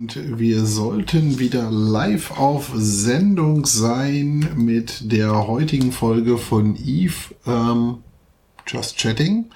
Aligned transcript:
Und 0.00 0.38
wir 0.38 0.64
sollten 0.64 1.38
wieder 1.38 1.70
live 1.70 2.30
auf 2.38 2.72
Sendung 2.74 3.66
sein 3.66 4.48
mit 4.56 5.12
der 5.12 5.46
heutigen 5.46 5.92
Folge 5.92 6.38
von 6.38 6.74
Eve. 6.74 7.34
Ähm, 7.46 7.98
Just 8.70 8.96
Chatting. 8.96 9.46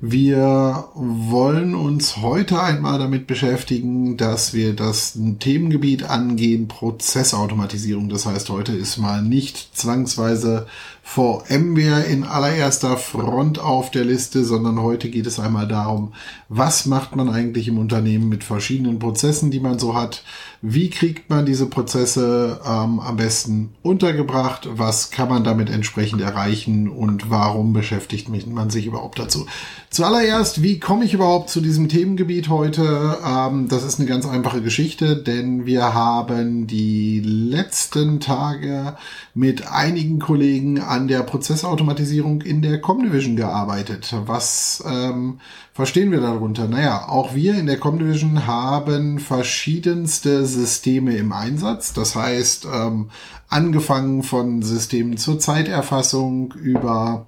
Wir 0.00 0.88
wollen 0.94 1.74
uns 1.74 2.18
heute 2.18 2.62
einmal 2.62 3.00
damit 3.00 3.26
beschäftigen, 3.26 4.16
dass 4.16 4.54
wir 4.54 4.74
das 4.74 5.18
Themengebiet 5.40 6.04
angehen, 6.04 6.68
Prozessautomatisierung. 6.68 8.08
Das 8.08 8.24
heißt, 8.24 8.48
heute 8.50 8.72
ist 8.72 8.98
mal 8.98 9.22
nicht 9.22 9.76
zwangsweise 9.76 10.66
VMware 11.02 12.02
in 12.02 12.22
allererster 12.22 12.98
Front 12.98 13.58
auf 13.58 13.90
der 13.90 14.04
Liste, 14.04 14.44
sondern 14.44 14.82
heute 14.82 15.08
geht 15.08 15.26
es 15.26 15.40
einmal 15.40 15.66
darum, 15.66 16.12
was 16.50 16.84
macht 16.84 17.16
man 17.16 17.30
eigentlich 17.30 17.66
im 17.66 17.78
Unternehmen 17.78 18.28
mit 18.28 18.44
verschiedenen 18.44 18.98
Prozessen, 18.98 19.50
die 19.50 19.58
man 19.58 19.78
so 19.78 19.94
hat, 19.94 20.22
wie 20.60 20.90
kriegt 20.90 21.30
man 21.30 21.46
diese 21.46 21.66
Prozesse 21.66 22.60
ähm, 22.62 23.00
am 23.00 23.16
besten 23.16 23.70
untergebracht, 23.82 24.68
was 24.70 25.10
kann 25.10 25.30
man 25.30 25.44
damit 25.44 25.70
entsprechend 25.70 26.20
erreichen 26.20 26.88
und 26.88 27.30
warum 27.30 27.72
beschäftigt 27.72 28.28
man 28.52 28.70
sich 28.70 28.86
überhaupt 28.86 29.18
dazu. 29.18 29.46
Zuallererst, 29.90 30.62
wie 30.62 30.78
komme 30.78 31.04
ich 31.04 31.14
überhaupt 31.14 31.48
zu 31.48 31.60
diesem 31.60 31.88
Themengebiet 31.88 32.48
heute? 32.48 33.18
Ähm, 33.24 33.68
das 33.68 33.84
ist 33.84 33.98
eine 33.98 34.08
ganz 34.08 34.26
einfache 34.26 34.60
Geschichte, 34.60 35.16
denn 35.16 35.64
wir 35.64 35.94
haben 35.94 36.66
die 36.66 37.20
letzten 37.20 38.20
Tage 38.20 38.96
mit 39.34 39.66
einigen 39.70 40.18
Kollegen 40.18 40.80
an 40.80 41.08
der 41.08 41.22
Prozessautomatisierung 41.22 42.42
in 42.42 42.60
der 42.60 42.80
Comdivision 42.80 43.36
gearbeitet. 43.36 44.14
Was 44.26 44.84
ähm, 44.86 45.40
verstehen 45.72 46.10
wir 46.10 46.20
darunter? 46.20 46.68
Naja, 46.68 47.08
auch 47.08 47.34
wir 47.34 47.54
in 47.54 47.66
der 47.66 47.78
Comdivision 47.78 48.46
haben 48.46 49.18
verschiedenste 49.18 50.44
Systeme 50.44 51.16
im 51.16 51.32
Einsatz. 51.32 51.92
Das 51.94 52.14
heißt, 52.14 52.66
ähm, 52.72 53.10
angefangen 53.48 54.22
von 54.22 54.62
Systemen 54.62 55.16
zur 55.16 55.38
Zeiterfassung 55.38 56.52
über 56.52 57.26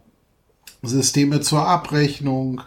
Systeme 0.83 1.41
zur 1.41 1.67
Abrechnung, 1.67 2.63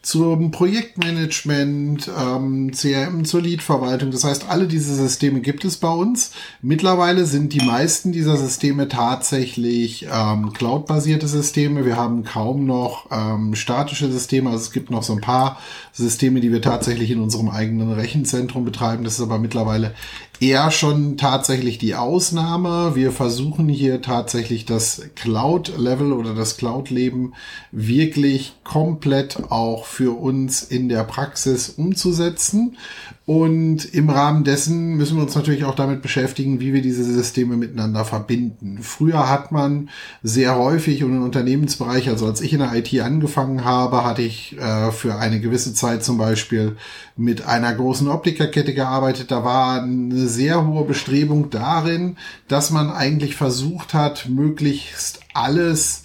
zum 0.00 0.52
Projektmanagement, 0.52 2.08
ähm, 2.18 2.70
CRM 2.72 3.24
zur 3.24 3.42
Leadverwaltung. 3.42 4.10
Das 4.10 4.24
heißt, 4.24 4.48
alle 4.48 4.68
diese 4.68 4.94
Systeme 4.94 5.40
gibt 5.40 5.64
es 5.64 5.76
bei 5.76 5.90
uns. 5.90 6.30
Mittlerweile 6.62 7.26
sind 7.26 7.52
die 7.52 7.60
meisten 7.60 8.12
dieser 8.12 8.36
Systeme 8.36 8.88
tatsächlich 8.88 10.06
ähm, 10.10 10.52
cloud-basierte 10.52 11.26
Systeme. 11.26 11.84
Wir 11.84 11.96
haben 11.96 12.24
kaum 12.24 12.64
noch 12.64 13.06
ähm, 13.10 13.54
statische 13.56 14.10
Systeme. 14.10 14.50
Also 14.50 14.62
es 14.62 14.72
gibt 14.72 14.90
noch 14.90 15.02
so 15.02 15.14
ein 15.14 15.20
paar 15.20 15.58
Systeme, 15.92 16.40
die 16.40 16.52
wir 16.52 16.62
tatsächlich 16.62 17.10
in 17.10 17.20
unserem 17.20 17.48
eigenen 17.48 17.92
Rechenzentrum 17.92 18.64
betreiben. 18.64 19.04
Das 19.04 19.14
ist 19.14 19.20
aber 19.20 19.38
mittlerweile 19.38 19.94
eher 20.40 20.70
schon 20.70 21.16
tatsächlich 21.16 21.78
die 21.78 21.94
Ausnahme. 21.94 22.94
Wir 22.94 23.12
versuchen 23.12 23.68
hier 23.68 24.02
tatsächlich 24.02 24.64
das 24.64 25.02
Cloud-Level 25.14 26.12
oder 26.12 26.34
das 26.34 26.56
Cloud-Leben 26.56 27.34
wirklich 27.72 28.54
komplett 28.64 29.50
auch 29.50 29.84
für 29.84 30.18
uns 30.18 30.62
in 30.62 30.88
der 30.88 31.04
Praxis 31.04 31.68
umzusetzen. 31.70 32.76
Und 33.28 33.84
im 33.84 34.08
Rahmen 34.08 34.42
dessen 34.42 34.96
müssen 34.96 35.18
wir 35.18 35.22
uns 35.22 35.34
natürlich 35.34 35.64
auch 35.64 35.74
damit 35.74 36.00
beschäftigen, 36.00 36.60
wie 36.60 36.72
wir 36.72 36.80
diese 36.80 37.04
Systeme 37.04 37.58
miteinander 37.58 38.06
verbinden. 38.06 38.78
Früher 38.80 39.28
hat 39.28 39.52
man 39.52 39.90
sehr 40.22 40.56
häufig 40.56 41.04
und 41.04 41.14
im 41.14 41.22
Unternehmensbereich, 41.22 42.08
also 42.08 42.24
als 42.24 42.40
ich 42.40 42.54
in 42.54 42.60
der 42.60 42.72
IT 42.72 42.98
angefangen 43.02 43.66
habe, 43.66 44.02
hatte 44.02 44.22
ich 44.22 44.56
äh, 44.56 44.90
für 44.92 45.16
eine 45.16 45.40
gewisse 45.40 45.74
Zeit 45.74 46.02
zum 46.02 46.16
Beispiel 46.16 46.78
mit 47.18 47.46
einer 47.46 47.74
großen 47.74 48.08
Optikerkette 48.08 48.72
gearbeitet. 48.72 49.30
Da 49.30 49.44
war 49.44 49.82
eine 49.82 50.26
sehr 50.26 50.66
hohe 50.66 50.86
Bestrebung 50.86 51.50
darin, 51.50 52.16
dass 52.48 52.70
man 52.70 52.90
eigentlich 52.90 53.36
versucht 53.36 53.92
hat, 53.92 54.26
möglichst 54.30 55.20
alles 55.34 56.04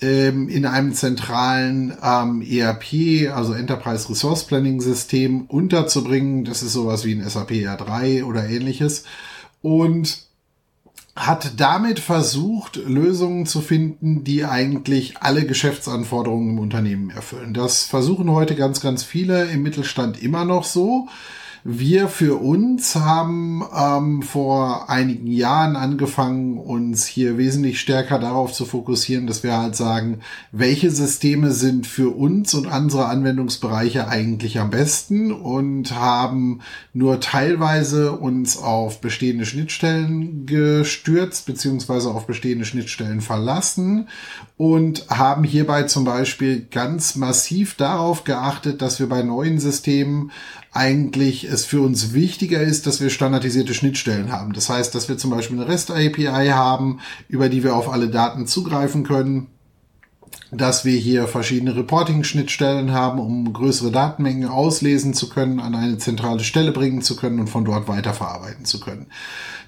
ähm, 0.00 0.48
in 0.48 0.64
einem 0.64 0.94
zentralen 0.94 1.92
ähm, 2.02 2.42
ERP, 2.42 3.32
also 3.34 3.52
Enterprise 3.52 4.08
Resource 4.08 4.44
Planning 4.44 4.80
System 4.80 5.46
unterzubringen. 5.46 6.44
Das 6.44 6.62
ist 6.62 6.72
sowas 6.72 7.04
wie 7.04 7.14
ein 7.14 7.28
SAP 7.28 7.50
R3 7.50 8.24
oder 8.24 8.48
ähnliches. 8.48 9.04
Und 9.60 10.28
hat 11.18 11.60
damit 11.60 11.98
versucht, 11.98 12.76
Lösungen 12.76 13.44
zu 13.44 13.60
finden, 13.60 14.22
die 14.22 14.44
eigentlich 14.44 15.16
alle 15.18 15.44
Geschäftsanforderungen 15.46 16.50
im 16.50 16.58
Unternehmen 16.60 17.10
erfüllen. 17.10 17.54
Das 17.54 17.84
versuchen 17.84 18.30
heute 18.30 18.54
ganz, 18.54 18.80
ganz 18.80 19.02
viele 19.02 19.46
im 19.46 19.62
Mittelstand 19.62 20.22
immer 20.22 20.44
noch 20.44 20.62
so. 20.62 21.08
Wir 21.64 22.08
für 22.08 22.40
uns 22.40 22.94
haben 22.94 23.64
ähm, 23.76 24.22
vor 24.22 24.88
einigen 24.88 25.26
Jahren 25.26 25.76
angefangen, 25.76 26.58
uns 26.58 27.06
hier 27.06 27.36
wesentlich 27.36 27.80
stärker 27.80 28.18
darauf 28.18 28.52
zu 28.52 28.64
fokussieren, 28.64 29.26
dass 29.26 29.42
wir 29.42 29.56
halt 29.56 29.76
sagen, 29.76 30.20
welche 30.52 30.90
Systeme 30.90 31.50
sind 31.52 31.86
für 31.86 32.16
uns 32.16 32.54
und 32.54 32.66
unsere 32.66 33.06
Anwendungsbereiche 33.06 34.08
eigentlich 34.08 34.58
am 34.58 34.70
besten 34.70 35.32
und 35.32 35.94
haben 35.94 36.60
nur 36.92 37.20
teilweise 37.20 38.12
uns 38.12 38.56
auf 38.56 39.00
bestehende 39.00 39.46
Schnittstellen 39.46 40.46
gestürzt, 40.46 41.46
beziehungsweise 41.46 42.10
auf 42.10 42.26
bestehende 42.26 42.64
Schnittstellen 42.64 43.20
verlassen 43.20 44.08
und 44.56 45.08
haben 45.08 45.44
hierbei 45.44 45.84
zum 45.84 46.04
Beispiel 46.04 46.66
ganz 46.70 47.14
massiv 47.14 47.74
darauf 47.74 48.24
geachtet, 48.24 48.82
dass 48.82 48.98
wir 48.98 49.08
bei 49.08 49.22
neuen 49.22 49.58
Systemen 49.58 50.32
eigentlich 50.78 51.44
es 51.44 51.64
für 51.64 51.80
uns 51.80 52.12
wichtiger 52.12 52.60
ist, 52.60 52.86
dass 52.86 53.00
wir 53.00 53.10
standardisierte 53.10 53.74
Schnittstellen 53.74 54.30
haben. 54.30 54.52
Das 54.52 54.70
heißt, 54.70 54.94
dass 54.94 55.08
wir 55.08 55.18
zum 55.18 55.30
Beispiel 55.30 55.60
eine 55.60 55.68
REST-API 55.68 56.50
haben, 56.50 57.00
über 57.28 57.48
die 57.48 57.64
wir 57.64 57.74
auf 57.74 57.90
alle 57.90 58.08
Daten 58.08 58.46
zugreifen 58.46 59.02
können, 59.02 59.48
dass 60.52 60.84
wir 60.84 60.96
hier 60.96 61.26
verschiedene 61.26 61.74
Reporting-Schnittstellen 61.74 62.92
haben, 62.92 63.18
um 63.18 63.52
größere 63.52 63.90
Datenmengen 63.90 64.48
auslesen 64.48 65.14
zu 65.14 65.28
können, 65.28 65.58
an 65.58 65.74
eine 65.74 65.98
zentrale 65.98 66.44
Stelle 66.44 66.70
bringen 66.70 67.02
zu 67.02 67.16
können 67.16 67.40
und 67.40 67.48
von 67.48 67.64
dort 67.64 67.88
weiterverarbeiten 67.88 68.64
zu 68.64 68.78
können. 68.78 69.08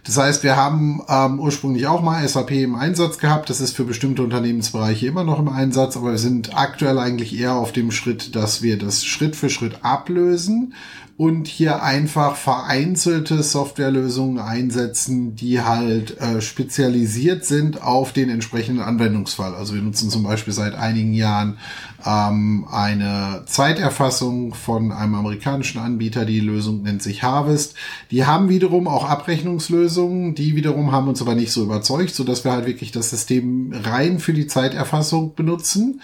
Das 0.05 0.17
heißt, 0.17 0.43
wir 0.43 0.57
haben 0.57 1.03
ähm, 1.09 1.41
ursprünglich 1.41 1.87
auch 1.87 2.03
mal 2.03 2.27
SAP 2.27 2.53
im 2.53 2.75
Einsatz 2.75 3.19
gehabt. 3.19 3.51
Das 3.51 3.61
ist 3.61 3.77
für 3.77 3.85
bestimmte 3.85 4.23
Unternehmensbereiche 4.23 5.07
immer 5.07 5.25
noch 5.25 5.39
im 5.39 5.49
Einsatz, 5.49 5.97
aber 5.97 6.13
wir 6.13 6.19
sind 6.19 6.57
aktuell 6.57 6.99
eigentlich 6.99 7.39
eher 7.39 7.55
auf 7.55 7.73
dem 7.73 7.91
Schritt, 7.91 8.35
dass 8.35 8.63
wir 8.63 8.79
das 8.79 9.05
Schritt 9.05 9.37
für 9.37 9.51
Schritt 9.51 9.85
ablösen 9.85 10.75
und 11.21 11.49
hier 11.49 11.83
einfach 11.83 12.35
vereinzelte 12.35 13.43
Softwarelösungen 13.43 14.39
einsetzen, 14.39 15.37
die 15.37 15.61
halt 15.61 16.19
äh, 16.19 16.41
spezialisiert 16.41 17.45
sind 17.45 17.83
auf 17.83 18.15
den 18.15 18.31
entsprechenden 18.31 18.83
Anwendungsfall. 18.83 19.55
Also 19.55 19.75
wir 19.75 19.83
nutzen 19.83 20.09
zum 20.09 20.23
Beispiel 20.23 20.55
seit 20.55 20.75
einigen 20.75 21.13
Jahren 21.13 21.59
ähm, 22.05 22.67
eine 22.71 23.45
Zeiterfassung 23.47 24.55
von 24.55 24.93
einem 24.93 25.15
amerikanischen 25.15 25.81
Anbieter. 25.81 26.25
Die 26.25 26.41
Lösung 26.41 26.83
nennt 26.83 27.03
sich 27.03 27.23
Harvest. 27.23 27.75
Die 28.11 28.25
haben 28.27 28.49
wiederum 28.49 28.89
auch 28.89 29.09
Abrechnungslösungen. 29.09 30.35
Die 30.35 30.57
wiederum 30.57 30.93
haben 30.93 31.09
uns 31.09 31.21
aber 31.21 31.35
nicht 31.35 31.53
so 31.53 31.63
überzeugt, 31.63 32.15
so 32.15 32.25
dass 32.25 32.45
wir 32.45 32.53
halt 32.53 32.67
wirklich 32.67 32.93
das 32.93 33.11
System 33.11 33.73
rein 33.73 34.19
für 34.19 34.33
die 34.33 34.47
Zeiterfassung 34.47 35.35
benutzen 35.35 36.01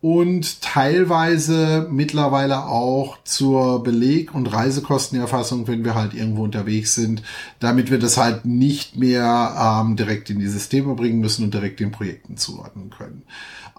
und 0.00 0.62
teilweise 0.62 1.86
mittlerweile 1.90 2.64
auch 2.66 3.18
zur 3.24 3.82
Beleg- 3.82 4.34
und 4.34 4.46
Reisekostenerfassung, 4.46 5.68
wenn 5.68 5.84
wir 5.84 5.94
halt 5.94 6.14
irgendwo 6.14 6.44
unterwegs 6.44 6.94
sind, 6.94 7.22
damit 7.58 7.90
wir 7.90 7.98
das 7.98 8.16
halt 8.16 8.46
nicht 8.46 8.96
mehr 8.96 9.82
ähm, 9.84 9.96
direkt 9.96 10.30
in 10.30 10.38
die 10.38 10.48
Systeme 10.48 10.94
bringen 10.94 11.20
müssen 11.20 11.44
und 11.44 11.52
direkt 11.52 11.80
den 11.80 11.90
Projekten 11.90 12.38
zuordnen 12.38 12.90
können. 12.90 13.22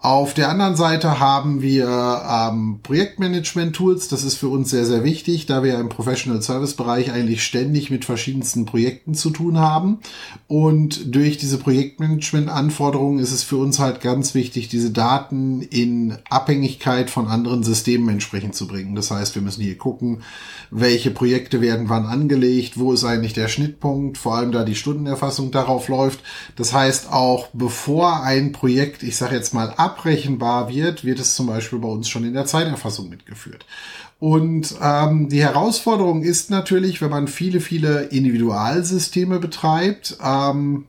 Auf 0.04 0.34
der 0.34 0.50
anderen 0.50 0.76
Seite 0.76 1.20
haben 1.20 1.62
wir 1.62 2.24
ähm, 2.28 2.80
Projektmanagement-Tools. 2.82 4.08
Das 4.08 4.24
ist 4.24 4.36
für 4.36 4.48
uns 4.48 4.72
sehr, 4.72 4.84
sehr 4.84 5.04
wichtig, 5.04 5.46
da 5.46 5.62
wir 5.62 5.78
im 5.78 5.90
Professional 5.90 6.42
Service-Bereich 6.42 7.12
eigentlich 7.12 7.44
ständig 7.44 7.92
mit 7.92 8.04
verschiedensten 8.04 8.66
Projekten 8.66 9.14
zu 9.14 9.30
tun 9.30 9.60
haben. 9.60 10.00
Und 10.48 11.14
durch 11.14 11.38
diese 11.38 11.60
Projektmanagement-Anforderungen 11.60 13.20
ist 13.20 13.32
es 13.32 13.44
für 13.44 13.58
uns 13.58 13.78
halt 13.78 14.02
ganz 14.02 14.34
wichtig, 14.34 14.70
diese 14.70 14.90
Daten 14.90 15.62
in 15.62 16.18
Abhängigkeit 16.32 17.12
von 17.12 17.28
anderen 17.28 17.62
Systemen 17.62 18.10
entsprechend 18.10 18.56
zu 18.56 18.66
bringen. 18.66 18.96
Das 18.96 19.12
heißt, 19.12 19.36
wir 19.36 19.44
müssen 19.44 19.62
hier 19.62 19.78
gucken, 19.78 20.24
welche 20.72 21.12
Projekte 21.12 21.62
werden 21.62 21.90
wann 21.90 22.08
angelegt, 22.08 22.80
wo 22.80 22.92
ist 22.92 23.04
eigentlich 23.04 23.34
der 23.34 23.50
Schnittpunkt, 23.50 24.18
vor 24.18 24.36
allem 24.36 24.52
da 24.52 24.64
die 24.64 24.74
Stundenerfassung 24.74 25.52
darauf 25.52 25.90
läuft. 25.90 26.22
Das 26.56 26.74
heißt, 26.74 27.12
auch 27.12 27.50
bevor 27.54 28.24
ein 28.24 28.52
Projekt, 28.52 29.04
ich 29.04 29.16
sage 29.16 29.36
jetzt 29.36 29.54
mal, 29.54 29.76
abrechenbar 29.92 30.70
wird, 30.70 31.06
wird 31.06 31.20
es 31.20 31.36
zum 31.36 31.48
Beispiel 31.48 31.80
bei 31.80 31.88
uns 31.88 32.10
schon 32.10 32.26
in 32.26 32.34
der 32.34 32.46
Zeiterfassung 32.46 33.10
mitgeführt. 33.10 33.66
Und 34.20 34.76
ähm, 34.82 35.30
die 35.30 35.42
Herausforderung 35.42 36.22
ist 36.22 36.50
natürlich, 36.52 37.02
wenn 37.02 37.10
man 37.10 37.28
viele, 37.28 37.60
viele 37.60 38.04
Individualsysteme 38.04 39.40
betreibt, 39.40 40.18
ähm, 40.24 40.86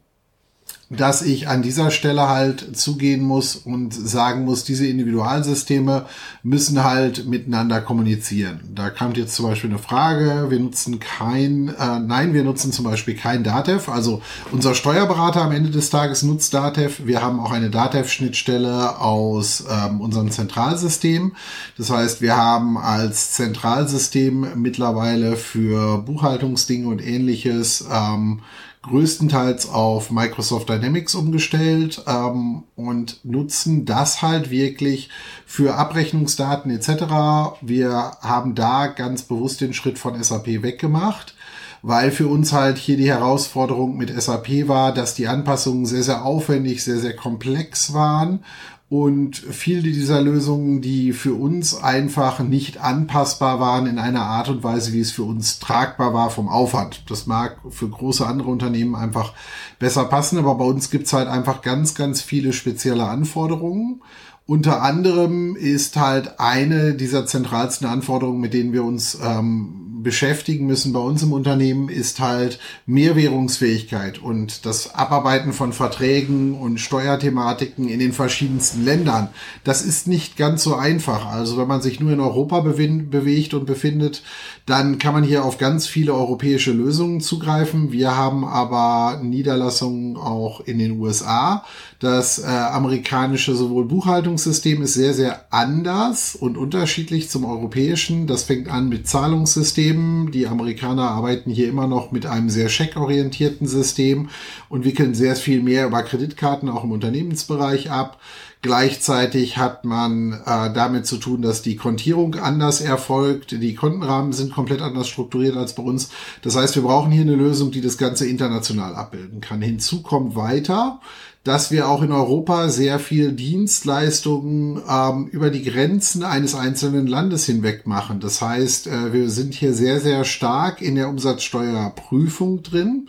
dass 0.96 1.22
ich 1.22 1.48
an 1.48 1.62
dieser 1.62 1.90
Stelle 1.90 2.28
halt 2.28 2.76
zugehen 2.76 3.22
muss 3.22 3.56
und 3.56 3.94
sagen 3.94 4.44
muss, 4.44 4.64
diese 4.64 4.86
Individualsysteme 4.86 6.04
müssen 6.42 6.84
halt 6.84 7.26
miteinander 7.26 7.80
kommunizieren. 7.80 8.60
Da 8.74 8.90
kommt 8.90 9.16
jetzt 9.16 9.34
zum 9.34 9.46
Beispiel 9.46 9.70
eine 9.70 9.78
Frage, 9.78 10.50
wir 10.50 10.60
nutzen 10.60 11.00
kein, 11.00 11.68
äh, 11.68 11.98
nein, 11.98 12.34
wir 12.34 12.44
nutzen 12.44 12.72
zum 12.72 12.84
Beispiel 12.84 13.14
kein 13.14 13.42
Datev. 13.42 13.90
Also 13.90 14.20
unser 14.50 14.74
Steuerberater 14.74 15.42
am 15.42 15.52
Ende 15.52 15.70
des 15.70 15.88
Tages 15.88 16.22
nutzt 16.22 16.52
Datev. 16.52 17.06
Wir 17.06 17.22
haben 17.22 17.40
auch 17.40 17.52
eine 17.52 17.70
Datev-Schnittstelle 17.70 19.00
aus 19.00 19.64
ähm, 19.70 20.00
unserem 20.00 20.30
Zentralsystem. 20.30 21.32
Das 21.78 21.90
heißt, 21.90 22.20
wir 22.20 22.36
haben 22.36 22.76
als 22.76 23.32
Zentralsystem 23.32 24.46
mittlerweile 24.56 25.36
für 25.36 25.98
Buchhaltungsdinge 25.98 26.86
und 26.88 27.04
ähnliches 27.04 27.86
ähm, 27.90 28.42
größtenteils 28.82 29.68
auf 29.68 30.10
Microsoft 30.10 30.68
Dynamics 30.68 31.14
umgestellt 31.14 32.02
ähm, 32.06 32.64
und 32.74 33.24
nutzen 33.24 33.84
das 33.84 34.22
halt 34.22 34.50
wirklich 34.50 35.08
für 35.46 35.76
Abrechnungsdaten 35.76 36.70
etc. 36.70 37.58
Wir 37.60 38.12
haben 38.20 38.54
da 38.54 38.88
ganz 38.88 39.22
bewusst 39.22 39.60
den 39.60 39.72
Schritt 39.72 39.98
von 39.98 40.20
SAP 40.22 40.62
weggemacht 40.62 41.34
weil 41.82 42.12
für 42.12 42.28
uns 42.28 42.52
halt 42.52 42.78
hier 42.78 42.96
die 42.96 43.10
Herausforderung 43.10 43.96
mit 43.96 44.10
SAP 44.10 44.68
war, 44.68 44.94
dass 44.94 45.14
die 45.14 45.26
Anpassungen 45.26 45.84
sehr, 45.84 46.04
sehr 46.04 46.24
aufwendig, 46.24 46.84
sehr, 46.84 46.98
sehr 46.98 47.16
komplex 47.16 47.92
waren 47.92 48.44
und 48.92 49.38
viele 49.38 49.90
dieser 49.90 50.20
Lösungen, 50.20 50.82
die 50.82 51.14
für 51.14 51.32
uns 51.32 51.74
einfach 51.74 52.40
nicht 52.40 52.76
anpassbar 52.84 53.58
waren 53.58 53.86
in 53.86 53.98
einer 53.98 54.20
Art 54.20 54.50
und 54.50 54.62
Weise, 54.62 54.92
wie 54.92 55.00
es 55.00 55.12
für 55.12 55.22
uns 55.22 55.58
tragbar 55.60 56.12
war 56.12 56.28
vom 56.28 56.46
Aufwand. 56.46 57.04
Das 57.08 57.26
mag 57.26 57.56
für 57.70 57.88
große 57.88 58.26
andere 58.26 58.50
Unternehmen 58.50 58.94
einfach 58.94 59.32
besser 59.78 60.04
passen, 60.04 60.36
aber 60.36 60.56
bei 60.56 60.66
uns 60.66 60.90
gibt's 60.90 61.14
halt 61.14 61.26
einfach 61.26 61.62
ganz, 61.62 61.94
ganz 61.94 62.20
viele 62.20 62.52
spezielle 62.52 63.06
Anforderungen. 63.06 64.02
Unter 64.44 64.82
anderem 64.82 65.56
ist 65.56 65.96
halt 65.96 66.38
eine 66.38 66.92
dieser 66.92 67.24
zentralsten 67.24 67.86
Anforderungen, 67.86 68.42
mit 68.42 68.52
denen 68.52 68.74
wir 68.74 68.84
uns 68.84 69.18
ähm, 69.24 69.91
beschäftigen 70.02 70.66
müssen 70.66 70.92
bei 70.92 71.00
uns 71.00 71.22
im 71.22 71.32
Unternehmen, 71.32 71.88
ist 71.88 72.20
halt 72.20 72.58
Mehrwährungsfähigkeit 72.86 74.18
und 74.18 74.66
das 74.66 74.94
Abarbeiten 74.94 75.52
von 75.52 75.72
Verträgen 75.72 76.54
und 76.54 76.78
Steuerthematiken 76.78 77.88
in 77.88 77.98
den 77.98 78.12
verschiedensten 78.12 78.84
Ländern. 78.84 79.28
Das 79.64 79.82
ist 79.82 80.06
nicht 80.06 80.36
ganz 80.36 80.62
so 80.62 80.74
einfach. 80.74 81.26
Also 81.26 81.56
wenn 81.56 81.68
man 81.68 81.82
sich 81.82 82.00
nur 82.00 82.12
in 82.12 82.20
Europa 82.20 82.60
bewegt 82.60 83.54
und 83.54 83.66
befindet, 83.66 84.22
dann 84.66 84.98
kann 84.98 85.14
man 85.14 85.24
hier 85.24 85.44
auf 85.44 85.58
ganz 85.58 85.86
viele 85.86 86.14
europäische 86.14 86.72
Lösungen 86.72 87.20
zugreifen. 87.20 87.92
Wir 87.92 88.16
haben 88.16 88.44
aber 88.44 89.20
Niederlassungen 89.22 90.16
auch 90.16 90.60
in 90.60 90.78
den 90.78 91.00
USA. 91.00 91.64
Das 91.98 92.38
äh, 92.40 92.46
amerikanische 92.46 93.54
sowohl 93.54 93.84
Buchhaltungssystem 93.84 94.82
ist 94.82 94.94
sehr, 94.94 95.14
sehr 95.14 95.46
anders 95.50 96.34
und 96.34 96.56
unterschiedlich 96.56 97.30
zum 97.30 97.44
europäischen. 97.44 98.26
Das 98.26 98.44
fängt 98.44 98.68
an 98.68 98.88
mit 98.88 99.06
Zahlungssystemen. 99.08 99.91
Die 99.92 100.46
Amerikaner 100.46 101.10
arbeiten 101.10 101.50
hier 101.50 101.68
immer 101.68 101.86
noch 101.86 102.12
mit 102.12 102.26
einem 102.26 102.50
sehr 102.50 102.68
checkorientierten 102.68 103.66
System 103.66 104.28
und 104.68 104.84
wickeln 104.84 105.14
sehr 105.14 105.36
viel 105.36 105.62
mehr 105.62 105.86
über 105.86 106.02
Kreditkarten 106.02 106.68
auch 106.68 106.84
im 106.84 106.92
Unternehmensbereich 106.92 107.90
ab. 107.90 108.20
Gleichzeitig 108.62 109.56
hat 109.56 109.84
man 109.84 110.34
äh, 110.46 110.72
damit 110.72 111.04
zu 111.04 111.16
tun, 111.16 111.42
dass 111.42 111.62
die 111.62 111.74
Kontierung 111.74 112.36
anders 112.36 112.80
erfolgt. 112.80 113.50
Die 113.50 113.74
Kontenrahmen 113.74 114.32
sind 114.32 114.52
komplett 114.52 114.82
anders 114.82 115.08
strukturiert 115.08 115.56
als 115.56 115.74
bei 115.74 115.82
uns. 115.82 116.10
Das 116.42 116.54
heißt, 116.54 116.76
wir 116.76 116.84
brauchen 116.84 117.10
hier 117.10 117.22
eine 117.22 117.34
Lösung, 117.34 117.72
die 117.72 117.80
das 117.80 117.98
Ganze 117.98 118.28
international 118.28 118.94
abbilden 118.94 119.40
kann. 119.40 119.60
Hinzu 119.62 120.02
kommt 120.02 120.36
weiter, 120.36 121.00
dass 121.44 121.72
wir 121.72 121.88
auch 121.88 122.02
in 122.02 122.12
Europa 122.12 122.68
sehr 122.68 122.98
viel 122.98 123.32
Dienstleistungen 123.32 124.80
ähm, 124.88 125.26
über 125.26 125.50
die 125.50 125.64
Grenzen 125.64 126.22
eines 126.22 126.54
einzelnen 126.54 127.06
Landes 127.06 127.46
hinweg 127.46 127.86
machen. 127.86 128.20
Das 128.20 128.40
heißt, 128.40 128.86
äh, 128.86 129.12
wir 129.12 129.28
sind 129.28 129.54
hier 129.54 129.72
sehr, 129.72 130.00
sehr 130.00 130.24
stark 130.24 130.80
in 130.80 130.94
der 130.94 131.08
Umsatzsteuerprüfung 131.08 132.62
drin. 132.62 133.08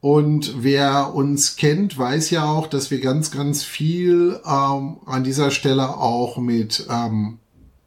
Und 0.00 0.62
wer 0.62 1.14
uns 1.14 1.56
kennt, 1.56 1.98
weiß 1.98 2.30
ja 2.30 2.44
auch, 2.44 2.66
dass 2.66 2.90
wir 2.90 3.00
ganz, 3.00 3.30
ganz 3.30 3.62
viel 3.62 4.40
ähm, 4.44 4.98
an 5.06 5.24
dieser 5.24 5.50
Stelle 5.50 5.96
auch 5.96 6.38
mit 6.38 6.86
ähm, 6.88 7.38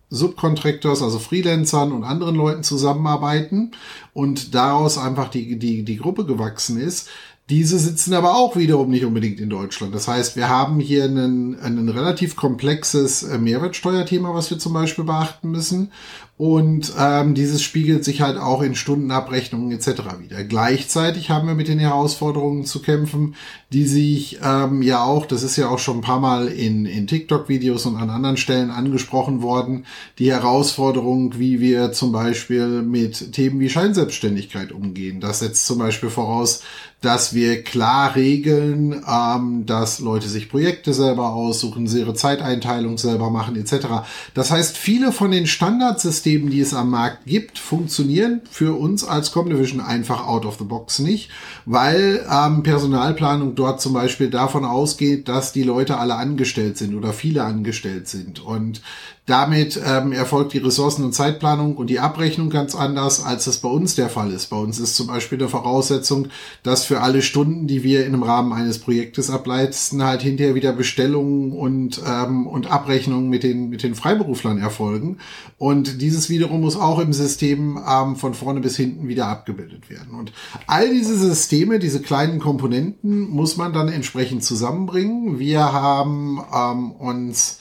Subcontractors, 0.09 1.01
also 1.01 1.19
Freelancern 1.19 1.93
und 1.93 2.03
anderen 2.03 2.35
Leuten 2.35 2.63
zusammenarbeiten 2.63 3.71
und 4.13 4.53
daraus 4.53 4.97
einfach 4.97 5.29
die, 5.29 5.57
die, 5.57 5.83
die 5.83 5.97
Gruppe 5.97 6.25
gewachsen 6.25 6.79
ist. 6.79 7.09
Diese 7.51 7.77
sitzen 7.79 8.13
aber 8.13 8.37
auch 8.37 8.55
wiederum 8.55 8.89
nicht 8.89 9.03
unbedingt 9.03 9.41
in 9.41 9.49
Deutschland. 9.49 9.93
Das 9.93 10.07
heißt, 10.07 10.37
wir 10.37 10.47
haben 10.47 10.79
hier 10.79 11.03
ein, 11.03 11.59
ein 11.59 11.89
relativ 11.89 12.37
komplexes 12.37 13.23
äh, 13.23 13.37
Mehrwertsteuerthema, 13.37 14.33
was 14.33 14.49
wir 14.49 14.57
zum 14.57 14.71
Beispiel 14.71 15.03
beachten 15.03 15.51
müssen. 15.51 15.91
Und 16.41 16.93
ähm, 16.97 17.35
dieses 17.35 17.61
spiegelt 17.61 18.03
sich 18.03 18.21
halt 18.21 18.39
auch 18.39 18.63
in 18.63 18.73
Stundenabrechnungen 18.73 19.71
etc. 19.73 20.01
wieder. 20.21 20.43
Gleichzeitig 20.43 21.29
haben 21.29 21.47
wir 21.47 21.53
mit 21.53 21.67
den 21.67 21.77
Herausforderungen 21.77 22.65
zu 22.65 22.81
kämpfen, 22.81 23.35
die 23.71 23.85
sich 23.85 24.39
ähm, 24.43 24.81
ja 24.81 25.03
auch, 25.03 25.27
das 25.27 25.43
ist 25.43 25.55
ja 25.55 25.69
auch 25.69 25.77
schon 25.77 25.99
ein 25.99 26.01
paar 26.01 26.19
Mal 26.19 26.47
in, 26.47 26.87
in 26.87 27.05
TikTok-Videos 27.05 27.85
und 27.85 27.95
an 27.95 28.09
anderen 28.09 28.37
Stellen 28.37 28.71
angesprochen 28.71 29.43
worden, 29.43 29.85
die 30.17 30.31
Herausforderung, 30.31 31.37
wie 31.37 31.59
wir 31.59 31.91
zum 31.91 32.11
Beispiel 32.11 32.81
mit 32.81 33.33
Themen 33.33 33.59
wie 33.59 33.69
Scheinselbstständigkeit 33.69 34.71
umgehen. 34.71 35.21
Das 35.21 35.41
setzt 35.41 35.67
zum 35.67 35.77
Beispiel 35.77 36.09
voraus, 36.09 36.63
dass 37.01 37.33
wir 37.33 37.63
klar 37.63 38.15
regeln, 38.15 39.03
ähm, 39.07 39.65
dass 39.65 39.99
Leute 39.99 40.29
sich 40.29 40.49
Projekte 40.49 40.93
selber 40.93 41.33
aussuchen, 41.33 41.87
ihre 41.87 42.13
Zeiteinteilung 42.13 42.97
selber 42.99 43.31
machen 43.31 43.55
etc. 43.55 43.87
Das 44.35 44.51
heißt, 44.51 44.77
viele 44.77 45.11
von 45.11 45.31
den 45.31 45.47
Standardsystemen, 45.47 46.30
die 46.39 46.59
es 46.59 46.73
am 46.73 46.89
Markt 46.89 47.25
gibt, 47.25 47.59
funktionieren 47.59 48.41
für 48.49 48.77
uns 48.77 49.03
als 49.03 49.31
Comdivision 49.31 49.81
einfach 49.81 50.25
out 50.25 50.45
of 50.45 50.57
the 50.57 50.63
box 50.63 50.99
nicht, 50.99 51.29
weil 51.65 52.25
ähm, 52.29 52.63
Personalplanung 52.63 53.55
dort 53.55 53.81
zum 53.81 53.93
Beispiel 53.93 54.29
davon 54.29 54.65
ausgeht, 54.65 55.27
dass 55.27 55.51
die 55.51 55.63
Leute 55.63 55.97
alle 55.97 56.15
angestellt 56.15 56.77
sind 56.77 56.95
oder 56.95 57.13
viele 57.13 57.43
angestellt 57.43 58.07
sind. 58.07 58.39
Und 58.39 58.81
damit 59.27 59.79
ähm, 59.85 60.13
erfolgt 60.13 60.53
die 60.53 60.57
Ressourcen- 60.57 61.05
und 61.05 61.13
Zeitplanung 61.13 61.77
und 61.77 61.91
die 61.91 61.99
Abrechnung 61.99 62.49
ganz 62.49 62.73
anders, 62.73 63.23
als 63.23 63.45
das 63.45 63.59
bei 63.59 63.69
uns 63.69 63.93
der 63.93 64.09
Fall 64.09 64.31
ist. 64.31 64.47
Bei 64.47 64.57
uns 64.57 64.79
ist 64.79 64.95
zum 64.95 65.07
Beispiel 65.07 65.37
der 65.37 65.47
Voraussetzung, 65.47 66.29
dass 66.63 66.85
für 66.85 67.01
alle 67.01 67.21
Stunden, 67.21 67.67
die 67.67 67.83
wir 67.83 68.03
einem 68.03 68.23
Rahmen 68.23 68.51
eines 68.51 68.79
Projektes 68.79 69.29
ableisten, 69.29 70.03
halt 70.03 70.23
hinterher 70.23 70.55
wieder 70.55 70.73
Bestellungen 70.73 71.53
und, 71.53 72.01
ähm, 72.05 72.47
und 72.47 72.71
Abrechnungen 72.71 73.29
mit 73.29 73.43
den, 73.43 73.69
mit 73.69 73.83
den 73.83 73.93
Freiberuflern 73.93 74.57
erfolgen. 74.57 75.19
Und 75.59 76.01
dieses 76.01 76.29
wiederum 76.29 76.61
muss 76.61 76.75
auch 76.75 76.97
im 76.97 77.13
System 77.13 77.79
ähm, 77.87 78.15
von 78.15 78.33
vorne 78.33 78.59
bis 78.59 78.75
hinten 78.75 79.07
wieder 79.07 79.27
abgebildet 79.27 79.91
werden. 79.91 80.15
Und 80.15 80.33
all 80.65 80.89
diese 80.89 81.15
Systeme, 81.15 81.77
diese 81.77 82.01
kleinen 82.01 82.39
Komponenten, 82.39 83.29
muss 83.29 83.55
man 83.55 83.71
dann 83.71 83.87
entsprechend 83.87 84.43
zusammenbringen. 84.43 85.37
Wir 85.37 85.71
haben 85.71 86.41
ähm, 86.51 86.91
uns 86.91 87.60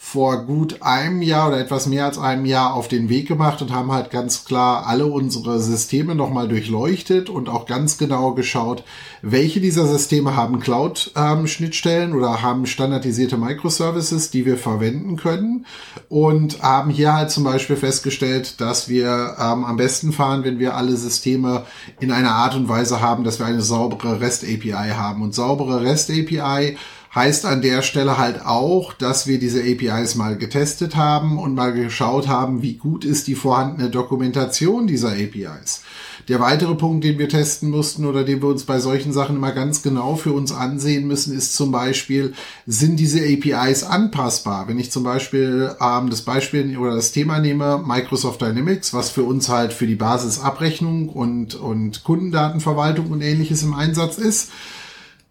vor 0.00 0.44
gut 0.46 0.80
einem 0.80 1.22
Jahr 1.22 1.48
oder 1.48 1.58
etwas 1.58 1.86
mehr 1.86 2.04
als 2.04 2.18
einem 2.18 2.46
Jahr 2.46 2.72
auf 2.74 2.86
den 2.86 3.08
Weg 3.08 3.26
gemacht 3.26 3.60
und 3.60 3.72
haben 3.72 3.90
halt 3.90 4.12
ganz 4.12 4.44
klar 4.44 4.86
alle 4.86 5.06
unsere 5.06 5.60
Systeme 5.60 6.14
nochmal 6.14 6.46
durchleuchtet 6.46 7.28
und 7.28 7.48
auch 7.48 7.66
ganz 7.66 7.98
genau 7.98 8.32
geschaut, 8.32 8.84
welche 9.22 9.60
dieser 9.60 9.88
Systeme 9.88 10.36
haben 10.36 10.60
Cloud-Schnittstellen 10.60 12.14
oder 12.14 12.42
haben 12.42 12.66
standardisierte 12.66 13.36
Microservices, 13.36 14.30
die 14.30 14.46
wir 14.46 14.56
verwenden 14.56 15.16
können. 15.16 15.66
Und 16.08 16.62
haben 16.62 16.90
hier 16.90 17.12
halt 17.12 17.32
zum 17.32 17.42
Beispiel 17.42 17.76
festgestellt, 17.76 18.60
dass 18.60 18.88
wir 18.88 19.34
ähm, 19.36 19.64
am 19.64 19.76
besten 19.76 20.12
fahren, 20.12 20.44
wenn 20.44 20.60
wir 20.60 20.76
alle 20.76 20.96
Systeme 20.96 21.66
in 21.98 22.12
einer 22.12 22.32
Art 22.32 22.54
und 22.54 22.68
Weise 22.68 23.00
haben, 23.00 23.24
dass 23.24 23.40
wir 23.40 23.46
eine 23.46 23.62
saubere 23.62 24.20
REST-API 24.20 24.92
haben. 24.96 25.22
Und 25.22 25.34
saubere 25.34 25.82
REST-API 25.82 26.76
Heißt 27.14 27.46
an 27.46 27.62
der 27.62 27.82
Stelle 27.82 28.18
halt 28.18 28.44
auch, 28.44 28.92
dass 28.92 29.26
wir 29.26 29.38
diese 29.38 29.60
APIs 29.60 30.14
mal 30.14 30.36
getestet 30.36 30.94
haben 30.94 31.38
und 31.38 31.54
mal 31.54 31.72
geschaut 31.72 32.28
haben, 32.28 32.62
wie 32.62 32.74
gut 32.74 33.04
ist 33.04 33.28
die 33.28 33.34
vorhandene 33.34 33.88
Dokumentation 33.88 34.86
dieser 34.86 35.12
APIs. 35.12 35.82
Der 36.28 36.40
weitere 36.40 36.74
Punkt, 36.74 37.04
den 37.04 37.18
wir 37.18 37.30
testen 37.30 37.70
mussten 37.70 38.04
oder 38.04 38.22
den 38.22 38.42
wir 38.42 38.48
uns 38.48 38.64
bei 38.64 38.80
solchen 38.80 39.14
Sachen 39.14 39.36
immer 39.36 39.52
ganz 39.52 39.82
genau 39.82 40.14
für 40.14 40.32
uns 40.32 40.52
ansehen 40.52 41.06
müssen, 41.06 41.34
ist 41.34 41.56
zum 41.56 41.72
Beispiel, 41.72 42.34
sind 42.66 43.00
diese 43.00 43.20
APIs 43.20 43.82
anpassbar? 43.82 44.68
Wenn 44.68 44.78
ich 44.78 44.90
zum 44.90 45.04
Beispiel 45.04 45.74
ähm, 45.80 46.10
das 46.10 46.20
Beispiel 46.20 46.76
oder 46.76 46.94
das 46.94 47.12
Thema 47.12 47.38
nehme, 47.38 47.82
Microsoft 47.82 48.42
Dynamics, 48.42 48.92
was 48.92 49.08
für 49.08 49.22
uns 49.22 49.48
halt 49.48 49.72
für 49.72 49.86
die 49.86 49.94
Basisabrechnung 49.94 51.08
und, 51.08 51.54
und 51.54 52.04
Kundendatenverwaltung 52.04 53.10
und 53.10 53.22
ähnliches 53.22 53.62
im 53.62 53.72
Einsatz 53.72 54.18
ist, 54.18 54.50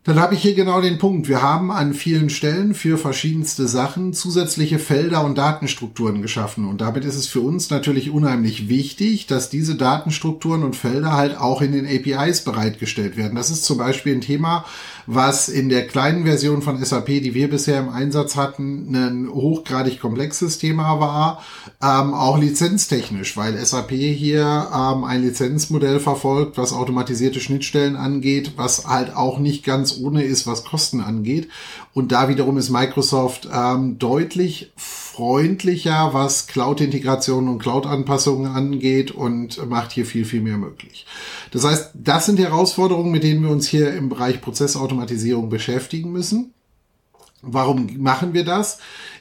Dann 0.08 0.22
habe 0.22 0.36
ich 0.36 0.42
hier 0.42 0.56
genau 0.56 0.80
den 0.80 1.00
Punkt. 1.00 1.28
Wir 1.28 1.42
haben 1.42 1.70
an 1.70 1.94
vielen 1.94 2.30
Stellen 2.30 2.74
für 2.74 2.98
verschiedenste 2.98 3.68
Sachen 3.68 4.14
zusätzliche 4.14 4.80
Felder 4.80 5.26
und 5.26 5.38
Datenstrukturen 5.38 6.22
geschaffen. 6.22 6.64
Und 6.64 6.80
damit 6.80 7.04
ist 7.04 7.18
es 7.18 7.28
für 7.28 7.42
uns 7.42 7.70
natürlich 7.70 8.10
unheimlich 8.10 8.70
wichtig, 8.70 9.28
dass 9.28 9.50
diese 9.50 9.76
Datenstrukturen 9.76 10.64
und 10.64 10.78
Felder 10.78 11.12
halt 11.12 11.38
auch 11.38 11.62
in 11.62 11.74
den 11.74 11.86
APIs 11.86 12.46
bereitgestellt 12.46 13.18
werden. 13.18 13.36
Das 13.36 13.50
ist 13.50 13.66
zum 13.66 13.80
Beispiel 13.80 14.16
ein 14.16 14.22
Thema, 14.22 14.64
was 15.08 15.50
in 15.50 15.68
der 15.68 15.88
kleinen 15.88 16.24
Version 16.24 16.62
von 16.62 16.82
SAP, 16.84 17.08
die 17.08 17.34
wir 17.34 17.50
bisher 17.50 17.80
im 17.80 17.90
Einsatz 17.90 18.38
hatten, 18.38 18.96
ein 18.96 19.30
hochgradig 19.30 20.00
komplexes 20.00 20.58
Thema 20.58 21.02
war, 21.02 21.44
ähm, 21.82 22.14
auch 22.14 22.38
lizenztechnisch, 22.38 23.36
weil 23.36 23.58
SAP 23.58 23.92
hier 23.92 24.70
ähm, 24.74 25.04
ein 25.04 25.22
Lizenzmodell 25.22 26.00
verfolgt, 26.00 26.58
was 26.58 26.72
automatisierte 26.72 27.42
Schnittstellen 27.42 27.98
angeht, 27.98 28.54
was 28.56 28.88
halt 28.88 29.14
auch 29.14 29.40
nicht 29.40 29.66
ganz 29.66 29.97
ohne 30.00 30.24
ist, 30.24 30.48
was 30.48 30.64
Kosten 30.64 31.02
angeht. 31.02 31.50
Und 31.94 32.12
da 32.12 32.30
wiederum 32.30 32.58
ist 32.58 32.70
Microsoft 32.70 33.48
ähm, 33.52 34.00
deutlich 34.00 34.72
freundlicher, 34.76 36.14
was 36.14 36.48
Cloud-Integration 36.48 37.48
und 37.48 37.60
Cloud-Anpassungen 37.60 38.52
angeht 38.52 39.12
und 39.12 39.68
macht 39.68 39.92
hier 39.92 40.06
viel, 40.06 40.26
viel 40.26 40.42
mehr 40.42 40.58
möglich. 40.58 41.06
Das 41.52 41.64
heißt, 41.64 41.92
das 41.96 42.26
sind 42.28 42.40
Herausforderungen, 42.40 43.12
mit 43.12 43.24
denen 43.24 43.44
wir 43.44 43.50
uns 43.50 43.68
hier 43.68 43.94
im 43.94 44.10
Bereich 44.10 44.42
Prozessautomatisierung 44.42 45.50
beschäftigen 45.50 46.12
müssen. 46.12 46.54
Warum 47.42 47.90
machen 47.98 48.34
wir 48.34 48.46
das? 48.46 48.80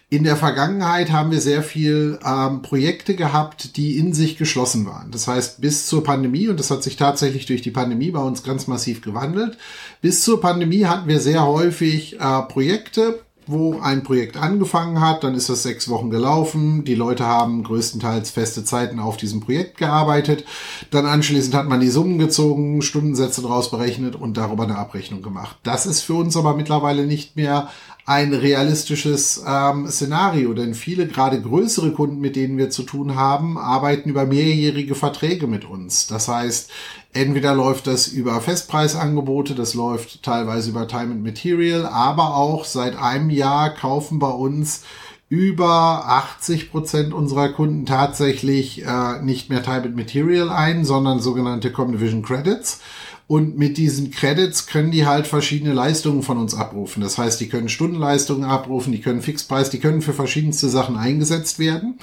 In 0.08 0.22
der 0.22 0.36
Vergangenheit 0.36 1.10
haben 1.10 1.32
wir 1.32 1.40
sehr 1.40 1.64
viel 1.64 2.20
ähm, 2.24 2.62
Projekte 2.62 3.16
gehabt, 3.16 3.76
die 3.76 3.98
in 3.98 4.12
sich 4.12 4.36
geschlossen 4.38 4.86
waren. 4.86 5.10
Das 5.10 5.26
heißt, 5.26 5.60
bis 5.60 5.86
zur 5.86 6.04
Pandemie, 6.04 6.46
und 6.46 6.60
das 6.60 6.70
hat 6.70 6.84
sich 6.84 6.96
tatsächlich 6.96 7.46
durch 7.46 7.60
die 7.60 7.72
Pandemie 7.72 8.12
bei 8.12 8.22
uns 8.22 8.44
ganz 8.44 8.68
massiv 8.68 9.00
gewandelt, 9.00 9.58
bis 10.02 10.22
zur 10.22 10.40
Pandemie 10.40 10.84
hatten 10.84 11.08
wir 11.08 11.18
sehr 11.18 11.44
häufig 11.44 12.20
äh, 12.20 12.42
Projekte, 12.42 13.18
wo 13.48 13.78
ein 13.80 14.02
Projekt 14.02 14.36
angefangen 14.36 15.00
hat, 15.00 15.22
dann 15.22 15.34
ist 15.34 15.48
das 15.48 15.62
sechs 15.62 15.88
Wochen 15.88 16.10
gelaufen, 16.10 16.84
die 16.84 16.96
Leute 16.96 17.26
haben 17.26 17.62
größtenteils 17.62 18.30
feste 18.30 18.64
Zeiten 18.64 18.98
auf 18.98 19.16
diesem 19.16 19.40
Projekt 19.40 19.78
gearbeitet, 19.78 20.44
dann 20.90 21.06
anschließend 21.06 21.54
hat 21.54 21.68
man 21.68 21.80
die 21.80 21.88
Summen 21.88 22.18
gezogen, 22.18 22.82
Stundensätze 22.82 23.42
daraus 23.42 23.70
berechnet 23.70 24.16
und 24.16 24.36
darüber 24.36 24.64
eine 24.64 24.78
Abrechnung 24.78 25.22
gemacht. 25.22 25.56
Das 25.62 25.86
ist 25.86 26.00
für 26.00 26.14
uns 26.14 26.36
aber 26.36 26.56
mittlerweile 26.56 27.06
nicht 27.06 27.36
mehr 27.36 27.68
ein 28.06 28.32
realistisches 28.32 29.42
ähm, 29.44 29.88
Szenario, 29.88 30.54
denn 30.54 30.74
viele 30.74 31.08
gerade 31.08 31.42
größere 31.42 31.90
Kunden, 31.90 32.20
mit 32.20 32.36
denen 32.36 32.56
wir 32.56 32.70
zu 32.70 32.84
tun 32.84 33.16
haben, 33.16 33.58
arbeiten 33.58 34.08
über 34.08 34.26
mehrjährige 34.26 34.94
Verträge 34.94 35.48
mit 35.48 35.64
uns. 35.64 36.06
Das 36.06 36.28
heißt, 36.28 36.70
entweder 37.12 37.52
läuft 37.52 37.88
das 37.88 38.06
über 38.06 38.40
Festpreisangebote, 38.40 39.56
das 39.56 39.74
läuft 39.74 40.22
teilweise 40.22 40.70
über 40.70 40.86
Time 40.86 41.14
and 41.14 41.24
Material, 41.24 41.84
aber 41.84 42.36
auch 42.36 42.64
seit 42.64 42.96
einem 42.96 43.28
Jahr 43.28 43.74
kaufen 43.74 44.20
bei 44.20 44.30
uns 44.30 44.84
über 45.28 46.04
80 46.06 46.70
Prozent 46.70 47.12
unserer 47.12 47.48
Kunden 47.48 47.86
tatsächlich 47.86 48.84
äh, 48.86 49.20
nicht 49.20 49.50
mehr 49.50 49.64
Time 49.64 49.82
and 49.82 49.96
Material 49.96 50.50
ein, 50.50 50.84
sondern 50.84 51.18
sogenannte 51.18 51.72
Comdivision 51.72 52.22
Credits. 52.22 52.80
Und 53.28 53.58
mit 53.58 53.76
diesen 53.76 54.12
Credits 54.12 54.66
können 54.66 54.92
die 54.92 55.04
halt 55.04 55.26
verschiedene 55.26 55.72
Leistungen 55.72 56.22
von 56.22 56.38
uns 56.38 56.54
abrufen. 56.54 57.02
Das 57.02 57.18
heißt, 57.18 57.40
die 57.40 57.48
können 57.48 57.68
Stundenleistungen 57.68 58.44
abrufen, 58.44 58.92
die 58.92 59.00
können 59.00 59.20
Fixpreis, 59.20 59.68
die 59.68 59.80
können 59.80 60.00
für 60.00 60.12
verschiedenste 60.12 60.68
Sachen 60.68 60.96
eingesetzt 60.96 61.58
werden. 61.58 61.98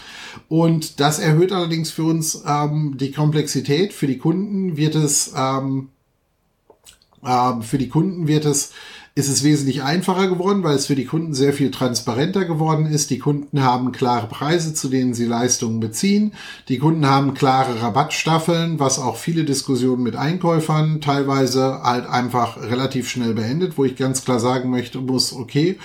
Und 0.50 1.00
das 1.00 1.20
erhöht 1.20 1.54
allerdings 1.54 1.92
für 1.92 2.04
uns 2.04 2.44
ähm, 2.46 2.98
die 2.98 3.12
Komplexität. 3.12 3.94
Für 3.94 4.08
die 4.08 4.18
Kunden 4.18 4.76
wird 4.76 4.96
es 4.96 5.32
ähm, 5.36 5.90
äh, 7.24 7.62
für 7.62 7.78
die 7.78 7.90
Kunden 7.90 8.28
wird 8.28 8.46
es 8.46 8.72
ist 9.16 9.30
es 9.30 9.44
wesentlich 9.44 9.84
einfacher 9.84 10.28
geworden, 10.28 10.64
weil 10.64 10.76
es 10.76 10.88
für 10.88 10.96
die 10.96 11.06
Kunden 11.06 11.36
sehr 11.36 11.54
viel 11.54 11.70
transparenter 11.70 12.46
geworden 12.46 12.88
ist. 12.88 13.12
Die 13.12 13.20
Kunden 13.20 13.62
haben 13.62 13.92
klare 13.92 14.28
Preise, 14.28 14.74
zu 14.74 14.90
denen 14.90 15.14
sie 15.14 15.26
Leistungen 15.26 15.80
beziehen. 15.80 16.34
Die 16.68 16.80
Kunden 16.80 17.06
haben 17.06 17.36
klare 17.36 17.80
Rabattstaffeln, 17.80 18.80
was 18.80 18.98
auch 18.98 19.18
viele 19.18 19.44
Diskussionen 19.44 20.02
mit 20.02 20.16
Einkäufern 20.16 21.00
teilweise 21.00 21.84
halt 21.84 22.08
einfach 22.08 22.60
relativ 22.60 23.08
schnell 23.08 23.36
beendet, 23.36 23.78
wo 23.78 23.86
ich 23.86 23.96
ganz 23.96 24.26
klar 24.26 24.40
sagen 24.40 24.72
möchte, 24.72 24.98
muss, 24.98 25.32
okay, 25.32 25.78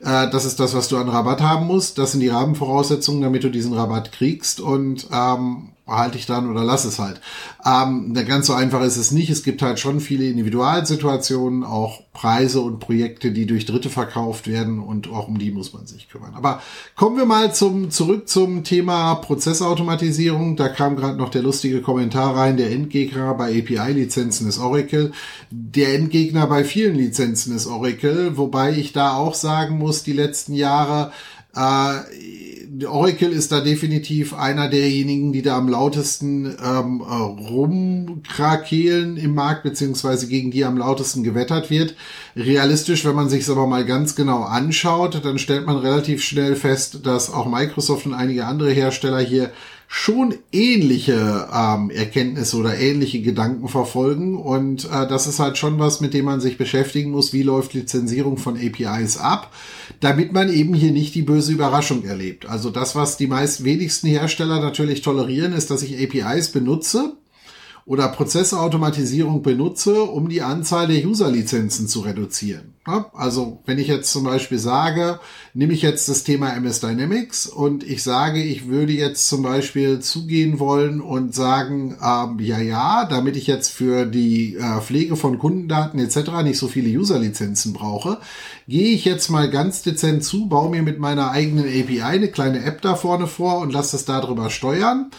äh, 0.00 0.28
das 0.30 0.44
ist 0.44 0.60
das, 0.60 0.74
was 0.74 0.88
du 0.88 0.98
an 0.98 1.08
Rabatt 1.08 1.40
haben 1.40 1.66
musst. 1.66 1.96
Das 1.96 2.12
sind 2.12 2.20
die 2.20 2.28
Rahmenvoraussetzungen, 2.28 3.22
damit 3.22 3.44
du 3.44 3.50
diesen 3.50 3.72
Rabatt 3.72 4.12
kriegst 4.12 4.60
und 4.60 5.06
ähm, 5.10 5.70
halte 5.86 6.16
ich 6.16 6.24
dann 6.24 6.50
oder 6.50 6.64
lass 6.64 6.84
es 6.84 6.98
halt. 6.98 7.20
Ähm, 7.64 8.14
ganz 8.26 8.46
so 8.46 8.54
einfach 8.54 8.82
ist 8.82 8.96
es 8.96 9.10
nicht. 9.10 9.28
Es 9.28 9.42
gibt 9.42 9.60
halt 9.60 9.78
schon 9.78 10.00
viele 10.00 10.24
Individualsituationen, 10.26 11.62
auch 11.62 12.00
Preise 12.14 12.60
und 12.60 12.78
Projekte, 12.80 13.32
die 13.32 13.44
durch 13.44 13.66
Dritte 13.66 13.90
verkauft 13.90 14.46
werden 14.46 14.78
und 14.78 15.10
auch 15.10 15.28
um 15.28 15.38
die 15.38 15.50
muss 15.50 15.72
man 15.74 15.86
sich 15.86 16.08
kümmern. 16.08 16.34
Aber 16.34 16.62
kommen 16.96 17.18
wir 17.18 17.26
mal 17.26 17.52
zum, 17.54 17.90
zurück 17.90 18.28
zum 18.28 18.64
Thema 18.64 19.16
Prozessautomatisierung. 19.16 20.56
Da 20.56 20.68
kam 20.68 20.96
gerade 20.96 21.18
noch 21.18 21.28
der 21.28 21.42
lustige 21.42 21.82
Kommentar 21.82 22.36
rein, 22.36 22.56
der 22.56 22.70
Endgegner 22.70 23.34
bei 23.34 23.58
API-Lizenzen 23.58 24.48
ist 24.48 24.58
Oracle. 24.58 25.12
Der 25.50 25.94
Endgegner 25.94 26.46
bei 26.46 26.64
vielen 26.64 26.94
Lizenzen 26.94 27.54
ist 27.54 27.66
Oracle, 27.66 28.38
wobei 28.38 28.72
ich 28.72 28.92
da 28.92 29.16
auch 29.16 29.34
sagen 29.34 29.76
muss, 29.78 30.02
die 30.02 30.12
letzten 30.12 30.54
Jahre, 30.54 31.12
äh, 31.54 32.53
Oracle 32.86 33.30
ist 33.30 33.52
da 33.52 33.60
definitiv 33.60 34.34
einer 34.34 34.68
derjenigen, 34.68 35.32
die 35.32 35.42
da 35.42 35.56
am 35.56 35.68
lautesten 35.68 36.46
ähm, 36.46 37.00
äh, 37.00 37.14
rumkrakehlen 37.14 39.16
im 39.16 39.34
Markt, 39.34 39.62
beziehungsweise 39.62 40.26
gegen 40.26 40.50
die 40.50 40.64
am 40.64 40.78
lautesten 40.78 41.22
gewettert 41.22 41.70
wird. 41.70 41.94
Realistisch, 42.34 43.04
wenn 43.04 43.14
man 43.14 43.28
sich 43.28 43.42
es 43.42 43.50
aber 43.50 43.66
mal 43.66 43.84
ganz 43.84 44.16
genau 44.16 44.42
anschaut, 44.42 45.24
dann 45.24 45.38
stellt 45.38 45.66
man 45.66 45.76
relativ 45.76 46.22
schnell 46.22 46.56
fest, 46.56 47.06
dass 47.06 47.32
auch 47.32 47.46
Microsoft 47.46 48.06
und 48.06 48.14
einige 48.14 48.46
andere 48.46 48.72
Hersteller 48.72 49.20
hier 49.20 49.50
schon 49.96 50.34
ähnliche 50.50 51.48
ähm, 51.54 51.88
Erkenntnisse 51.88 52.56
oder 52.56 52.76
ähnliche 52.76 53.22
Gedanken 53.22 53.68
verfolgen. 53.68 54.36
Und 54.36 54.86
äh, 54.86 55.06
das 55.06 55.28
ist 55.28 55.38
halt 55.38 55.56
schon 55.56 55.78
was, 55.78 56.00
mit 56.00 56.14
dem 56.14 56.24
man 56.24 56.40
sich 56.40 56.58
beschäftigen 56.58 57.12
muss. 57.12 57.32
Wie 57.32 57.44
läuft 57.44 57.74
Lizenzierung 57.74 58.36
von 58.36 58.56
APIs 58.56 59.18
ab? 59.18 59.52
Damit 60.00 60.32
man 60.32 60.52
eben 60.52 60.74
hier 60.74 60.90
nicht 60.90 61.14
die 61.14 61.22
böse 61.22 61.52
Überraschung 61.52 62.02
erlebt. 62.02 62.44
Also 62.46 62.70
das, 62.70 62.96
was 62.96 63.16
die 63.18 63.28
meist 63.28 63.62
wenigsten 63.62 64.08
Hersteller 64.08 64.58
natürlich 64.60 65.00
tolerieren, 65.00 65.52
ist, 65.52 65.70
dass 65.70 65.84
ich 65.84 65.96
APIs 66.02 66.50
benutze 66.50 67.16
oder 67.86 68.08
Prozessautomatisierung 68.08 69.42
benutze, 69.42 70.04
um 70.04 70.28
die 70.28 70.40
Anzahl 70.40 70.88
der 70.88 71.04
User-Lizenzen 71.04 71.86
zu 71.86 72.00
reduzieren. 72.00 72.74
Also 73.14 73.62
wenn 73.64 73.78
ich 73.78 73.88
jetzt 73.88 74.12
zum 74.12 74.24
Beispiel 74.24 74.58
sage, 74.58 75.18
nehme 75.54 75.72
ich 75.72 75.80
jetzt 75.80 76.08
das 76.08 76.22
Thema 76.22 76.50
MS 76.50 76.80
Dynamics 76.80 77.46
und 77.46 77.82
ich 77.82 78.02
sage, 78.02 78.42
ich 78.42 78.68
würde 78.68 78.92
jetzt 78.92 79.26
zum 79.28 79.42
Beispiel 79.42 80.00
zugehen 80.00 80.58
wollen 80.58 81.00
und 81.00 81.34
sagen, 81.34 81.96
ähm, 82.02 82.38
ja, 82.40 82.58
ja, 82.58 83.06
damit 83.06 83.36
ich 83.36 83.46
jetzt 83.46 83.70
für 83.70 84.04
die 84.04 84.56
äh, 84.56 84.80
Pflege 84.82 85.16
von 85.16 85.38
Kundendaten 85.38 85.98
etc. 85.98 86.42
nicht 86.42 86.58
so 86.58 86.68
viele 86.68 86.90
User-Lizenzen 86.90 87.72
brauche, 87.72 88.18
gehe 88.68 88.94
ich 88.94 89.06
jetzt 89.06 89.30
mal 89.30 89.48
ganz 89.48 89.82
dezent 89.82 90.22
zu, 90.22 90.46
baue 90.46 90.70
mir 90.70 90.82
mit 90.82 90.98
meiner 90.98 91.30
eigenen 91.30 91.64
API 91.64 92.02
eine 92.02 92.28
kleine 92.28 92.64
App 92.64 92.82
da 92.82 92.96
vorne 92.96 93.26
vor 93.26 93.60
und 93.60 93.72
lasse 93.72 93.92
das 93.92 94.04
darüber 94.04 94.50
steuern 94.50 95.10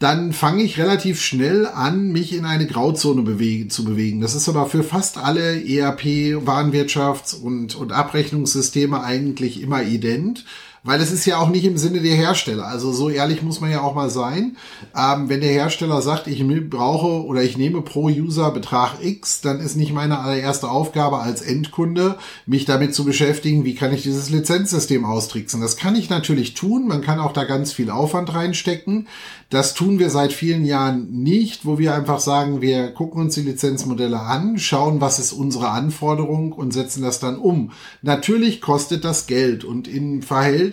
dann 0.00 0.32
fange 0.32 0.62
ich 0.62 0.78
relativ 0.78 1.20
schnell 1.20 1.66
an, 1.66 2.10
mich 2.10 2.32
in 2.32 2.46
eine 2.46 2.66
Grauzone 2.66 3.20
bewegen, 3.20 3.68
zu 3.68 3.84
bewegen. 3.84 4.22
Das 4.22 4.34
ist 4.34 4.48
aber 4.48 4.64
für 4.64 4.82
fast 4.82 5.18
alle 5.18 5.62
ERP, 5.62 6.40
Warenwirtschafts- 6.42 7.38
und, 7.38 7.74
und 7.74 7.92
Abrechnungssysteme 7.92 9.04
eigentlich 9.04 9.60
immer 9.60 9.82
ident. 9.82 10.46
Weil 10.82 11.00
es 11.02 11.12
ist 11.12 11.26
ja 11.26 11.38
auch 11.38 11.50
nicht 11.50 11.66
im 11.66 11.76
Sinne 11.76 12.00
der 12.00 12.14
Hersteller. 12.14 12.66
Also 12.66 12.90
so 12.90 13.10
ehrlich 13.10 13.42
muss 13.42 13.60
man 13.60 13.70
ja 13.70 13.82
auch 13.82 13.94
mal 13.94 14.08
sein. 14.08 14.56
Ähm, 14.96 15.28
wenn 15.28 15.42
der 15.42 15.50
Hersteller 15.50 16.00
sagt, 16.00 16.26
ich 16.26 16.42
brauche 16.70 17.26
oder 17.26 17.42
ich 17.42 17.58
nehme 17.58 17.82
pro 17.82 18.06
User 18.06 18.50
Betrag 18.50 18.94
X, 19.02 19.42
dann 19.42 19.60
ist 19.60 19.76
nicht 19.76 19.92
meine 19.92 20.20
allererste 20.20 20.70
Aufgabe 20.70 21.18
als 21.18 21.42
Endkunde, 21.42 22.16
mich 22.46 22.64
damit 22.64 22.94
zu 22.94 23.04
beschäftigen, 23.04 23.66
wie 23.66 23.74
kann 23.74 23.92
ich 23.92 24.02
dieses 24.02 24.30
Lizenzsystem 24.30 25.04
austricksen. 25.04 25.60
Das 25.60 25.76
kann 25.76 25.96
ich 25.96 26.08
natürlich 26.08 26.54
tun. 26.54 26.88
Man 26.88 27.02
kann 27.02 27.20
auch 27.20 27.32
da 27.32 27.44
ganz 27.44 27.72
viel 27.72 27.90
Aufwand 27.90 28.32
reinstecken. 28.32 29.06
Das 29.50 29.74
tun 29.74 29.98
wir 29.98 30.10
seit 30.10 30.32
vielen 30.32 30.64
Jahren 30.64 31.10
nicht, 31.10 31.66
wo 31.66 31.78
wir 31.78 31.94
einfach 31.94 32.20
sagen, 32.20 32.62
wir 32.62 32.92
gucken 32.92 33.20
uns 33.20 33.34
die 33.34 33.42
Lizenzmodelle 33.42 34.20
an, 34.20 34.58
schauen, 34.58 35.00
was 35.00 35.18
ist 35.18 35.32
unsere 35.32 35.70
Anforderung 35.70 36.52
und 36.52 36.72
setzen 36.72 37.02
das 37.02 37.18
dann 37.18 37.36
um. 37.36 37.72
Natürlich 38.00 38.60
kostet 38.60 39.04
das 39.04 39.26
Geld 39.26 39.64
und 39.64 39.88
in 39.88 40.22
Verhältnis 40.22 40.69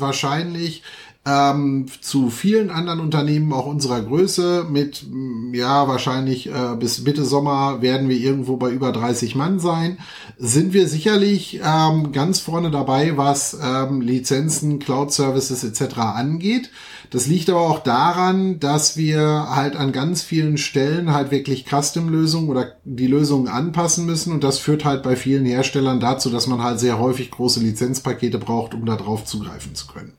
wahrscheinlich 0.00 0.82
ähm, 1.24 1.86
zu 2.00 2.30
vielen 2.30 2.70
anderen 2.70 2.98
Unternehmen 2.98 3.52
auch 3.52 3.66
unserer 3.66 4.00
Größe 4.02 4.66
mit, 4.68 5.06
mm, 5.08 5.54
ja, 5.54 5.86
wahrscheinlich 5.86 6.48
äh, 6.48 6.74
bis 6.78 7.02
Mitte 7.04 7.24
Sommer 7.24 7.80
werden 7.80 8.08
wir 8.08 8.16
irgendwo 8.16 8.56
bei 8.56 8.70
über 8.70 8.90
30 8.90 9.36
Mann 9.36 9.60
sein, 9.60 9.98
sind 10.36 10.72
wir 10.72 10.88
sicherlich 10.88 11.60
ähm, 11.64 12.10
ganz 12.10 12.40
vorne 12.40 12.72
dabei, 12.72 13.16
was 13.16 13.56
ähm, 13.62 14.00
Lizenzen, 14.00 14.80
Cloud 14.80 15.12
Services 15.12 15.62
etc. 15.62 15.98
angeht. 15.98 16.70
Das 17.12 17.26
liegt 17.26 17.50
aber 17.50 17.60
auch 17.60 17.80
daran, 17.80 18.58
dass 18.58 18.96
wir 18.96 19.48
halt 19.50 19.76
an 19.76 19.92
ganz 19.92 20.22
vielen 20.22 20.56
Stellen 20.56 21.12
halt 21.12 21.30
wirklich 21.30 21.66
Custom-Lösungen 21.68 22.48
oder 22.48 22.76
die 22.84 23.06
Lösungen 23.06 23.48
anpassen 23.48 24.06
müssen 24.06 24.32
und 24.32 24.42
das 24.42 24.58
führt 24.58 24.86
halt 24.86 25.02
bei 25.02 25.14
vielen 25.14 25.44
Herstellern 25.44 26.00
dazu, 26.00 26.30
dass 26.30 26.46
man 26.46 26.62
halt 26.62 26.80
sehr 26.80 26.98
häufig 26.98 27.30
große 27.30 27.60
Lizenzpakete 27.60 28.38
braucht, 28.38 28.72
um 28.72 28.86
da 28.86 28.96
drauf 28.96 29.26
zugreifen 29.26 29.74
zu 29.74 29.88
können. 29.88 30.14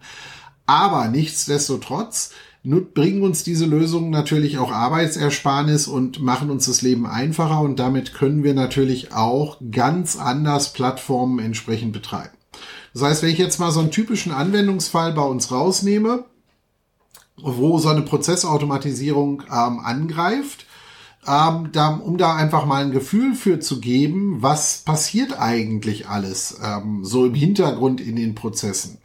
Aber 0.67 1.07
nichtsdestotrotz 1.07 2.29
bringen 2.63 3.23
uns 3.23 3.43
diese 3.43 3.65
Lösungen 3.65 4.12
natürlich 4.12 4.59
auch 4.59 4.71
Arbeitsersparnis 4.71 5.88
und 5.88 6.21
machen 6.21 6.51
uns 6.51 6.67
das 6.67 6.83
Leben 6.83 7.07
einfacher 7.07 7.62
und 7.62 7.79
damit 7.79 8.13
können 8.13 8.43
wir 8.43 8.53
natürlich 8.53 9.13
auch 9.13 9.57
ganz 9.71 10.15
anders 10.15 10.73
Plattformen 10.73 11.39
entsprechend 11.39 11.91
betreiben. 11.91 12.38
Das 12.93 13.01
heißt, 13.01 13.23
wenn 13.23 13.31
ich 13.31 13.39
jetzt 13.39 13.59
mal 13.59 13.71
so 13.71 13.79
einen 13.79 13.89
typischen 13.89 14.31
Anwendungsfall 14.31 15.13
bei 15.13 15.23
uns 15.23 15.51
rausnehme, 15.51 16.25
wo 17.37 17.77
so 17.79 17.89
eine 17.89 18.01
Prozessautomatisierung 18.01 19.43
ähm, 19.49 19.79
angreift, 19.79 20.65
ähm, 21.27 21.69
da, 21.71 21.89
um 21.89 22.17
da 22.17 22.35
einfach 22.35 22.65
mal 22.65 22.83
ein 22.83 22.91
Gefühl 22.91 23.33
für 23.33 23.59
zu 23.59 23.79
geben, 23.79 24.41
was 24.41 24.79
passiert 24.85 25.39
eigentlich 25.39 26.07
alles 26.07 26.59
ähm, 26.63 27.03
so 27.03 27.25
im 27.25 27.33
Hintergrund 27.33 28.01
in 28.01 28.15
den 28.15 28.35
Prozessen. 28.35 28.97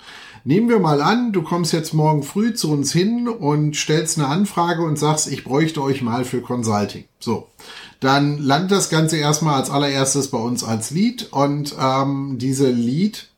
Nehmen 0.45 0.69
wir 0.69 0.79
mal 0.79 1.03
an, 1.03 1.33
du 1.33 1.43
kommst 1.43 1.73
jetzt 1.73 1.93
morgen 1.93 2.23
früh 2.23 2.55
zu 2.55 2.73
uns 2.73 2.93
hin 2.93 3.29
und 3.29 3.77
stellst 3.77 4.19
eine 4.19 4.29
Anfrage 4.29 4.83
und 4.83 4.99
sagst, 4.99 5.31
ich 5.31 5.45
bräuchte 5.45 5.83
euch 5.83 6.01
mal 6.01 6.25
für 6.25 6.41
Consulting. 6.41 7.05
So, 7.19 7.49
dann 8.01 8.39
landet 8.39 8.73
das 8.73 8.89
Ganze 8.89 9.17
erstmal 9.17 9.57
als 9.57 9.71
allererstes 9.71 10.29
bei 10.29 10.39
uns 10.39 10.65
als 10.65 10.91
Lead 10.91 11.29
und 11.33 11.75
ähm, 11.79 12.37
diese 12.39 12.71
Lead 12.71 13.29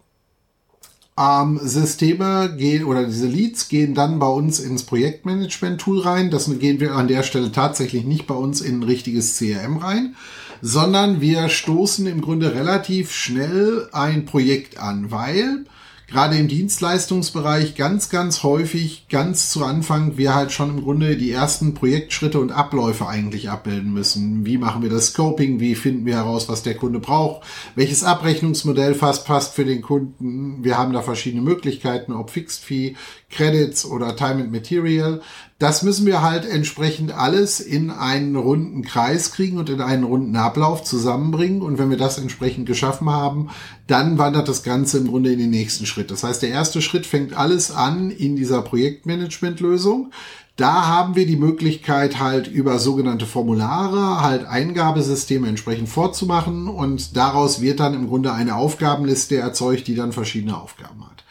ähm, 1.21 1.61
Systeme 1.63 2.55
gehen 2.57 2.85
oder 2.85 3.05
diese 3.05 3.27
Leads 3.27 3.69
gehen 3.69 3.95
dann 3.95 4.19
bei 4.19 4.29
uns 4.29 4.59
ins 4.59 4.85
Projektmanagement-Tool 4.85 6.01
rein. 6.01 6.31
Das 6.31 6.51
gehen 6.59 6.81
wir 6.81 6.95
an 6.95 7.09
der 7.09 7.23
Stelle 7.23 7.53
tatsächlich 7.53 8.05
nicht 8.05 8.27
bei 8.27 8.35
uns 8.35 8.61
in 8.61 8.81
ein 8.81 8.83
richtiges 8.85 9.37
CRM 9.37 9.77
rein, 9.77 10.17
sondern 10.63 11.21
wir 11.21 11.49
stoßen 11.49 12.07
im 12.07 12.23
Grunde 12.23 12.55
relativ 12.55 13.13
schnell 13.13 13.89
ein 13.93 14.25
Projekt 14.25 14.79
an, 14.79 15.11
weil 15.11 15.67
gerade 16.11 16.37
im 16.37 16.49
Dienstleistungsbereich 16.49 17.77
ganz, 17.77 18.11
ganz 18.11 18.43
häufig, 18.43 19.07
ganz 19.09 19.51
zu 19.51 19.65
Anfang, 19.65 20.17
wir 20.17 20.35
halt 20.35 20.51
schon 20.53 20.71
im 20.71 20.83
Grunde 20.83 21.17
die 21.17 21.31
ersten 21.31 21.75
Projektschritte 21.75 22.41
und 22.41 22.51
Abläufe 22.51 23.07
eigentlich 23.07 23.49
abbilden 23.49 23.93
müssen. 23.93 24.45
Wie 24.45 24.59
machen 24.59 24.83
wir 24.83 24.91
das 24.91 25.09
Scoping? 25.09 25.61
Wie 25.61 25.75
finden 25.77 26.07
wir 26.07 26.17
heraus, 26.17 26.49
was 26.49 26.63
der 26.63 26.75
Kunde 26.75 26.99
braucht? 26.99 27.47
Welches 27.77 28.03
Abrechnungsmodell 28.03 28.95
fast 28.95 29.25
passt 29.25 29.55
für 29.55 29.65
den 29.65 29.83
Kunden? 29.83 30.65
Wir 30.65 30.77
haben 30.77 30.93
da 30.93 31.03
verschiedene 31.03 31.43
Möglichkeiten, 31.43 32.13
ob 32.13 32.31
Fixed 32.31 32.65
Fee, 32.65 32.97
Credits 33.31 33.85
oder 33.85 34.17
Time 34.17 34.43
and 34.43 34.53
Material. 34.53 35.23
Das 35.61 35.83
müssen 35.83 36.07
wir 36.07 36.23
halt 36.23 36.47
entsprechend 36.47 37.13
alles 37.13 37.61
in 37.61 37.91
einen 37.91 38.35
runden 38.35 38.81
Kreis 38.81 39.31
kriegen 39.31 39.59
und 39.59 39.69
in 39.69 39.83
einen 39.83 40.05
runden 40.05 40.35
Ablauf 40.37 40.83
zusammenbringen. 40.85 41.61
Und 41.61 41.77
wenn 41.77 41.91
wir 41.91 41.99
das 41.99 42.17
entsprechend 42.17 42.65
geschaffen 42.65 43.11
haben, 43.11 43.51
dann 43.87 44.17
wandert 44.17 44.49
das 44.49 44.63
Ganze 44.63 44.97
im 44.97 45.09
Grunde 45.09 45.31
in 45.31 45.39
den 45.39 45.51
nächsten 45.51 45.85
Schritt. 45.85 46.11
Das 46.11 46.25
heißt, 46.25 46.41
der 46.41 46.49
erste 46.49 46.81
Schritt 46.81 47.05
fängt 47.05 47.37
alles 47.37 47.71
an 47.71 48.11
in 48.11 48.37
dieser 48.37 48.63
Projektmanagement-Lösung. 48.63 50.13
Da 50.57 50.87
haben 50.87 51.15
wir 51.15 51.27
die 51.27 51.37
Möglichkeit 51.37 52.19
halt 52.19 52.47
über 52.49 52.79
sogenannte 52.79 53.27
Formulare 53.27 54.23
halt 54.23 54.47
Eingabesysteme 54.47 55.47
entsprechend 55.47 55.91
vorzumachen 55.91 56.69
und 56.69 57.19
daraus 57.19 57.61
wird 57.61 57.81
dann 57.81 57.93
im 57.93 58.09
Grunde 58.09 58.33
eine 58.33 58.57
Aufgabenliste 58.57 59.37
erzeugt, 59.37 59.89
die 59.89 59.95
dann 59.95 60.13
verschiedene 60.13 60.57
Aufgaben 60.57 61.05
hat. 61.05 61.23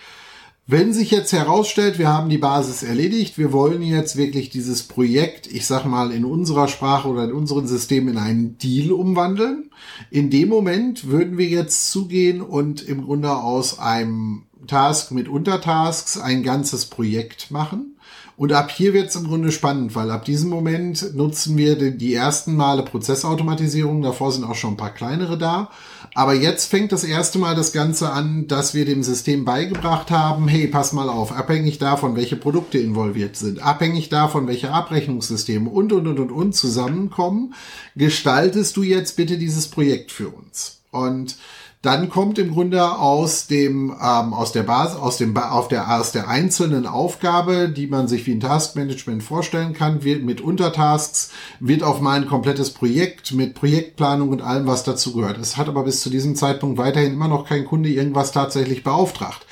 Wenn 0.71 0.93
sich 0.93 1.09
jetzt 1.09 1.33
herausstellt, 1.33 1.97
wir 1.97 2.09
haben 2.09 2.29
die 2.29 2.37
Basis 2.37 2.83
erledigt, 2.83 3.39
wir 3.39 3.51
wollen 3.51 3.81
jetzt 3.81 4.17
wirklich 4.17 4.51
dieses 4.51 4.83
Projekt, 4.83 5.47
ich 5.47 5.65
sag 5.65 5.85
mal, 5.85 6.11
in 6.11 6.23
unserer 6.23 6.67
Sprache 6.67 7.07
oder 7.07 7.23
in 7.23 7.31
unserem 7.31 7.65
System 7.65 8.07
in 8.07 8.19
einen 8.19 8.59
Deal 8.59 8.91
umwandeln. 8.91 9.71
In 10.11 10.29
dem 10.29 10.47
Moment 10.47 11.07
würden 11.07 11.39
wir 11.39 11.47
jetzt 11.47 11.89
zugehen 11.89 12.41
und 12.41 12.83
im 12.83 13.03
Grunde 13.03 13.35
aus 13.35 13.79
einem 13.79 14.43
Task 14.67 15.09
mit 15.09 15.27
Untertasks 15.27 16.19
ein 16.19 16.43
ganzes 16.43 16.85
Projekt 16.85 17.49
machen. 17.49 17.95
Und 18.39 18.53
ab 18.53 18.71
hier 18.71 18.93
wird 18.93 19.09
es 19.09 19.17
im 19.17 19.27
Grunde 19.27 19.51
spannend, 19.51 19.95
weil 19.95 20.09
ab 20.11 20.23
diesem 20.23 20.49
Moment 20.49 21.13
nutzen 21.13 21.57
wir 21.57 21.75
die 21.75 22.13
ersten 22.13 22.55
Male 22.55 22.83
Prozessautomatisierung. 22.83 24.01
Davor 24.01 24.31
sind 24.31 24.45
auch 24.45 24.55
schon 24.55 24.75
ein 24.75 24.77
paar 24.77 24.93
kleinere 24.93 25.37
da. 25.37 25.69
Aber 26.15 26.33
jetzt 26.33 26.67
fängt 26.67 26.93
das 26.93 27.03
erste 27.03 27.37
Mal 27.37 27.53
das 27.53 27.73
Ganze 27.73 28.11
an, 28.11 28.47
dass 28.47 28.73
wir 28.73 28.85
dem 28.85 29.03
System 29.03 29.43
beigebracht 29.43 30.09
haben, 30.09 30.47
hey, 30.47 30.67
pass 30.67 30.93
mal 30.93 31.09
auf, 31.09 31.33
abhängig 31.33 31.79
davon, 31.79 32.15
welche 32.15 32.37
Produkte 32.37 32.77
involviert 32.77 33.35
sind, 33.35 33.61
abhängig 33.61 34.07
davon, 34.07 34.47
welche 34.47 34.71
Abrechnungssysteme 34.71 35.69
und, 35.69 35.91
und, 35.91 36.07
und, 36.07 36.17
und, 36.21 36.31
und 36.31 36.55
zusammenkommen, 36.55 37.55
gestaltest 37.97 38.77
du 38.77 38.83
jetzt 38.83 39.17
bitte 39.17 39.37
dieses 39.37 39.67
Projekt 39.67 40.13
für 40.13 40.29
uns. 40.29 40.79
Und 40.91 41.35
dann 41.81 42.09
kommt 42.09 42.37
im 42.39 42.51
Grunde 42.51 42.97
aus 42.97 43.47
dem 43.47 43.91
ähm, 43.91 44.33
aus 44.33 44.51
der 44.51 44.63
Basis 44.63 44.97
aus 44.97 45.17
dem 45.17 45.37
auf 45.37 45.69
der 45.69 45.89
aus 45.89 46.11
der 46.11 46.27
einzelnen 46.27 46.85
Aufgabe, 46.85 47.69
die 47.69 47.87
man 47.87 48.09
sich 48.09 48.27
wie 48.27 48.33
ein 48.33 48.41
Taskmanagement 48.41 49.23
vorstellen 49.23 49.73
kann, 49.73 50.03
wird 50.03 50.23
mit 50.23 50.41
Untertasks 50.41 51.31
wird 51.61 51.83
auf 51.83 52.01
mein 52.01 52.27
komplettes 52.27 52.71
Projekt 52.71 53.33
mit 53.33 53.55
Projektplanung 53.55 54.29
und 54.29 54.41
allem 54.41 54.67
was 54.67 54.83
dazu 54.83 55.13
gehört. 55.13 55.37
Es 55.37 55.55
hat 55.55 55.69
aber 55.69 55.83
bis 55.83 56.01
zu 56.01 56.09
diesem 56.09 56.35
Zeitpunkt 56.35 56.77
weiterhin 56.77 57.13
immer 57.13 57.29
noch 57.29 57.47
kein 57.47 57.65
Kunde 57.65 57.89
irgendwas 57.89 58.33
tatsächlich 58.33 58.83
beauftragt. 58.83 59.45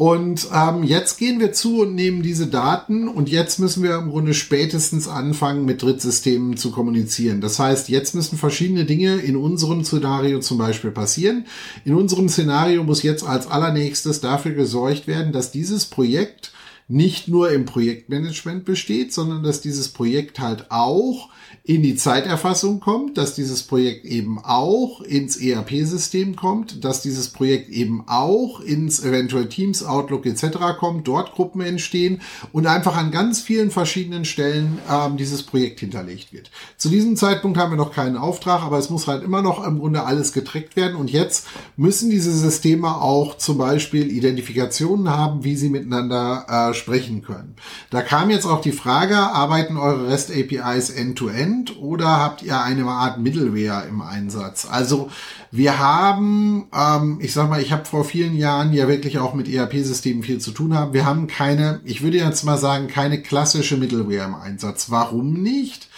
Und 0.00 0.48
ähm, 0.54 0.82
jetzt 0.82 1.18
gehen 1.18 1.40
wir 1.40 1.52
zu 1.52 1.82
und 1.82 1.94
nehmen 1.94 2.22
diese 2.22 2.46
Daten 2.46 3.06
und 3.06 3.28
jetzt 3.28 3.58
müssen 3.58 3.82
wir 3.82 3.96
im 3.96 4.08
Grunde 4.08 4.32
spätestens 4.32 5.06
anfangen, 5.08 5.66
mit 5.66 5.82
Drittsystemen 5.82 6.56
zu 6.56 6.70
kommunizieren. 6.70 7.42
Das 7.42 7.58
heißt, 7.58 7.90
jetzt 7.90 8.14
müssen 8.14 8.38
verschiedene 8.38 8.86
Dinge 8.86 9.16
in 9.16 9.36
unserem 9.36 9.84
Szenario 9.84 10.40
zum 10.40 10.56
Beispiel 10.56 10.90
passieren. 10.90 11.44
In 11.84 11.94
unserem 11.94 12.30
Szenario 12.30 12.82
muss 12.82 13.02
jetzt 13.02 13.24
als 13.24 13.46
allernächstes 13.46 14.22
dafür 14.22 14.52
gesorgt 14.52 15.06
werden, 15.06 15.32
dass 15.34 15.52
dieses 15.52 15.84
Projekt 15.84 16.50
nicht 16.90 17.28
nur 17.28 17.52
im 17.52 17.66
Projektmanagement 17.66 18.64
besteht, 18.64 19.12
sondern 19.12 19.42
dass 19.44 19.60
dieses 19.60 19.88
Projekt 19.90 20.40
halt 20.40 20.66
auch 20.70 21.30
in 21.62 21.82
die 21.82 21.94
Zeiterfassung 21.94 22.80
kommt, 22.80 23.16
dass 23.16 23.34
dieses 23.34 23.62
Projekt 23.62 24.04
eben 24.04 24.38
auch 24.42 25.00
ins 25.02 25.36
ERP-System 25.36 26.34
kommt, 26.34 26.84
dass 26.84 27.02
dieses 27.02 27.28
Projekt 27.28 27.68
eben 27.68 28.02
auch 28.08 28.60
ins 28.60 29.04
eventuell 29.04 29.48
Teams, 29.48 29.84
Outlook 29.84 30.26
etc. 30.26 30.58
kommt, 30.78 31.06
dort 31.06 31.32
Gruppen 31.32 31.60
entstehen 31.60 32.22
und 32.52 32.66
einfach 32.66 32.96
an 32.96 33.12
ganz 33.12 33.40
vielen 33.40 33.70
verschiedenen 33.70 34.24
Stellen 34.24 34.78
ähm, 34.90 35.16
dieses 35.16 35.44
Projekt 35.44 35.80
hinterlegt 35.80 36.32
wird. 36.32 36.50
Zu 36.76 36.88
diesem 36.88 37.14
Zeitpunkt 37.14 37.56
haben 37.56 37.70
wir 37.70 37.76
noch 37.76 37.94
keinen 37.94 38.16
Auftrag, 38.16 38.62
aber 38.62 38.78
es 38.78 38.90
muss 38.90 39.06
halt 39.06 39.22
immer 39.22 39.42
noch 39.42 39.64
im 39.64 39.78
Grunde 39.78 40.04
alles 40.04 40.32
getrackt 40.32 40.74
werden 40.74 40.96
und 40.96 41.10
jetzt 41.10 41.46
müssen 41.76 42.10
diese 42.10 42.32
Systeme 42.32 42.96
auch 42.96 43.36
zum 43.36 43.58
Beispiel 43.58 44.10
Identifikationen 44.10 45.08
haben, 45.08 45.44
wie 45.44 45.54
sie 45.54 45.68
miteinander 45.68 46.46
äh, 46.48 46.74
sprechen 46.80 47.22
können. 47.22 47.54
Da 47.90 48.02
kam 48.02 48.30
jetzt 48.30 48.46
auch 48.46 48.60
die 48.60 48.72
Frage, 48.72 49.16
arbeiten 49.16 49.76
eure 49.76 50.08
REST 50.08 50.32
APIs 50.32 50.90
end-to-end? 50.90 51.70
End 51.70 51.78
oder 51.80 52.18
habt 52.18 52.42
ihr 52.42 52.60
eine 52.60 52.84
Art 52.86 53.18
Middleware 53.20 53.86
im 53.88 54.00
Einsatz? 54.00 54.66
Also 54.68 55.10
wir 55.52 55.78
haben, 55.78 56.66
ähm, 56.74 57.18
ich 57.20 57.32
sag 57.32 57.48
mal, 57.48 57.60
ich 57.60 57.72
habe 57.72 57.84
vor 57.84 58.04
vielen 58.04 58.36
Jahren 58.36 58.72
ja 58.72 58.88
wirklich 58.88 59.18
auch 59.18 59.34
mit 59.34 59.48
ERP-Systemen 59.48 60.22
viel 60.22 60.38
zu 60.38 60.50
tun 60.50 60.74
haben. 60.74 60.92
Wir 60.92 61.06
haben 61.06 61.26
keine, 61.26 61.80
ich 61.84 62.02
würde 62.02 62.18
jetzt 62.18 62.44
mal 62.44 62.58
sagen, 62.58 62.88
keine 62.88 63.22
klassische 63.22 63.76
Middleware 63.76 64.26
im 64.26 64.34
Einsatz. 64.34 64.90
Warum 64.90 65.34
nicht? 65.34 65.88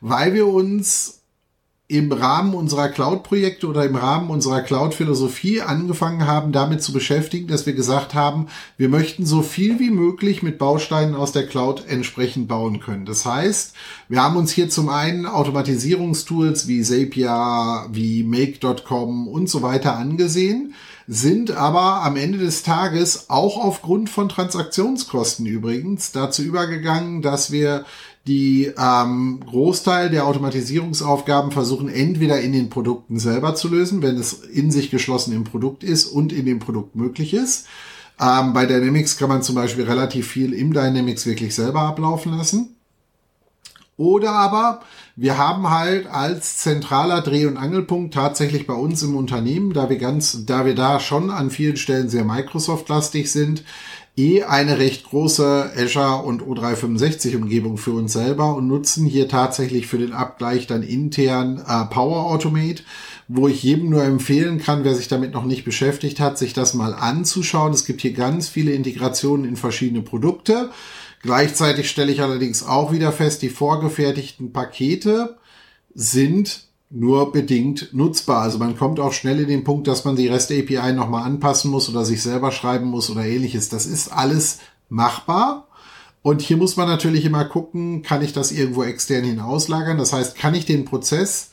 Weil 0.00 0.34
wir 0.34 0.46
uns 0.46 1.19
im 1.90 2.12
Rahmen 2.12 2.54
unserer 2.54 2.88
Cloud-Projekte 2.88 3.66
oder 3.66 3.84
im 3.84 3.96
Rahmen 3.96 4.30
unserer 4.30 4.60
Cloud-Philosophie 4.60 5.60
angefangen 5.60 6.24
haben, 6.24 6.52
damit 6.52 6.84
zu 6.84 6.92
beschäftigen, 6.92 7.48
dass 7.48 7.66
wir 7.66 7.72
gesagt 7.72 8.14
haben, 8.14 8.46
wir 8.76 8.88
möchten 8.88 9.26
so 9.26 9.42
viel 9.42 9.80
wie 9.80 9.90
möglich 9.90 10.44
mit 10.44 10.56
Bausteinen 10.56 11.16
aus 11.16 11.32
der 11.32 11.48
Cloud 11.48 11.84
entsprechend 11.88 12.46
bauen 12.46 12.78
können. 12.78 13.06
Das 13.06 13.26
heißt, 13.26 13.74
wir 14.08 14.22
haben 14.22 14.36
uns 14.36 14.52
hier 14.52 14.70
zum 14.70 14.88
einen 14.88 15.26
Automatisierungstools 15.26 16.68
wie 16.68 16.82
Zapier, 16.82 17.86
wie 17.90 18.22
Make.com 18.22 19.26
und 19.26 19.50
so 19.50 19.62
weiter 19.62 19.96
angesehen, 19.96 20.74
sind 21.12 21.50
aber 21.50 22.04
am 22.04 22.14
Ende 22.14 22.38
des 22.38 22.62
Tages 22.62 23.30
auch 23.30 23.58
aufgrund 23.58 24.08
von 24.10 24.28
Transaktionskosten 24.28 25.44
übrigens 25.44 26.12
dazu 26.12 26.40
übergegangen, 26.42 27.20
dass 27.20 27.50
wir 27.50 27.84
die 28.26 28.70
ähm, 28.76 29.40
Großteil 29.46 30.10
der 30.10 30.26
Automatisierungsaufgaben 30.26 31.52
versuchen 31.52 31.88
entweder 31.88 32.40
in 32.40 32.52
den 32.52 32.68
Produkten 32.68 33.18
selber 33.18 33.54
zu 33.54 33.68
lösen, 33.68 34.02
wenn 34.02 34.16
es 34.16 34.32
in 34.32 34.70
sich 34.70 34.90
geschlossen 34.90 35.34
im 35.34 35.44
Produkt 35.44 35.82
ist 35.84 36.06
und 36.06 36.32
in 36.32 36.44
dem 36.44 36.58
Produkt 36.58 36.96
möglich 36.96 37.32
ist. 37.32 37.66
Ähm, 38.20 38.52
bei 38.52 38.66
Dynamics 38.66 39.16
kann 39.16 39.30
man 39.30 39.42
zum 39.42 39.54
Beispiel 39.54 39.84
relativ 39.84 40.28
viel 40.28 40.52
im 40.52 40.74
Dynamics 40.74 41.24
wirklich 41.24 41.54
selber 41.54 41.80
ablaufen 41.80 42.36
lassen. 42.36 42.76
Oder 44.00 44.32
aber 44.32 44.80
wir 45.14 45.36
haben 45.36 45.68
halt 45.68 46.06
als 46.06 46.56
zentraler 46.56 47.20
Dreh- 47.20 47.44
und 47.44 47.58
Angelpunkt 47.58 48.14
tatsächlich 48.14 48.66
bei 48.66 48.72
uns 48.72 49.02
im 49.02 49.14
Unternehmen, 49.14 49.74
da 49.74 49.90
wir 49.90 49.98
ganz, 49.98 50.46
da 50.46 50.64
wir 50.64 50.74
da 50.74 51.00
schon 51.00 51.30
an 51.30 51.50
vielen 51.50 51.76
Stellen 51.76 52.08
sehr 52.08 52.24
Microsoft-lastig 52.24 53.30
sind, 53.30 53.62
eh 54.16 54.44
eine 54.44 54.78
recht 54.78 55.04
große 55.04 55.72
Azure 55.76 56.22
und 56.22 56.40
O365 56.40 57.36
Umgebung 57.36 57.76
für 57.76 57.92
uns 57.92 58.14
selber 58.14 58.56
und 58.56 58.68
nutzen 58.68 59.04
hier 59.04 59.28
tatsächlich 59.28 59.86
für 59.86 59.98
den 59.98 60.14
Abgleich 60.14 60.66
dann 60.66 60.82
intern 60.82 61.58
äh, 61.58 61.84
Power 61.92 62.24
Automate, 62.24 62.82
wo 63.28 63.48
ich 63.48 63.62
jedem 63.62 63.90
nur 63.90 64.02
empfehlen 64.02 64.60
kann, 64.60 64.82
wer 64.82 64.94
sich 64.94 65.08
damit 65.08 65.34
noch 65.34 65.44
nicht 65.44 65.66
beschäftigt 65.66 66.20
hat, 66.20 66.38
sich 66.38 66.54
das 66.54 66.72
mal 66.72 66.94
anzuschauen. 66.94 67.74
Es 67.74 67.84
gibt 67.84 68.00
hier 68.00 68.14
ganz 68.14 68.48
viele 68.48 68.72
Integrationen 68.72 69.44
in 69.44 69.56
verschiedene 69.56 70.00
Produkte. 70.00 70.70
Gleichzeitig 71.22 71.90
stelle 71.90 72.12
ich 72.12 72.22
allerdings 72.22 72.62
auch 72.62 72.92
wieder 72.92 73.12
fest, 73.12 73.42
die 73.42 73.50
vorgefertigten 73.50 74.52
Pakete 74.52 75.36
sind 75.94 76.64
nur 76.88 77.30
bedingt 77.30 77.90
nutzbar. 77.92 78.42
Also 78.42 78.58
man 78.58 78.76
kommt 78.76 78.98
auch 78.98 79.12
schnell 79.12 79.40
in 79.40 79.48
den 79.48 79.64
Punkt, 79.64 79.86
dass 79.86 80.04
man 80.04 80.16
die 80.16 80.28
REST 80.28 80.52
API 80.52 80.92
nochmal 80.92 81.24
anpassen 81.24 81.70
muss 81.70 81.88
oder 81.88 82.04
sich 82.04 82.22
selber 82.22 82.50
schreiben 82.50 82.86
muss 82.86 83.10
oder 83.10 83.24
ähnliches. 83.24 83.68
Das 83.68 83.86
ist 83.86 84.12
alles 84.12 84.58
machbar. 84.88 85.68
Und 86.22 86.42
hier 86.42 86.56
muss 86.56 86.76
man 86.76 86.88
natürlich 86.88 87.24
immer 87.24 87.44
gucken, 87.44 88.02
kann 88.02 88.22
ich 88.22 88.32
das 88.32 88.52
irgendwo 88.52 88.82
extern 88.82 89.24
hinauslagern? 89.24 89.98
Das 89.98 90.12
heißt, 90.12 90.36
kann 90.36 90.54
ich 90.54 90.66
den 90.66 90.84
Prozess 90.84 91.52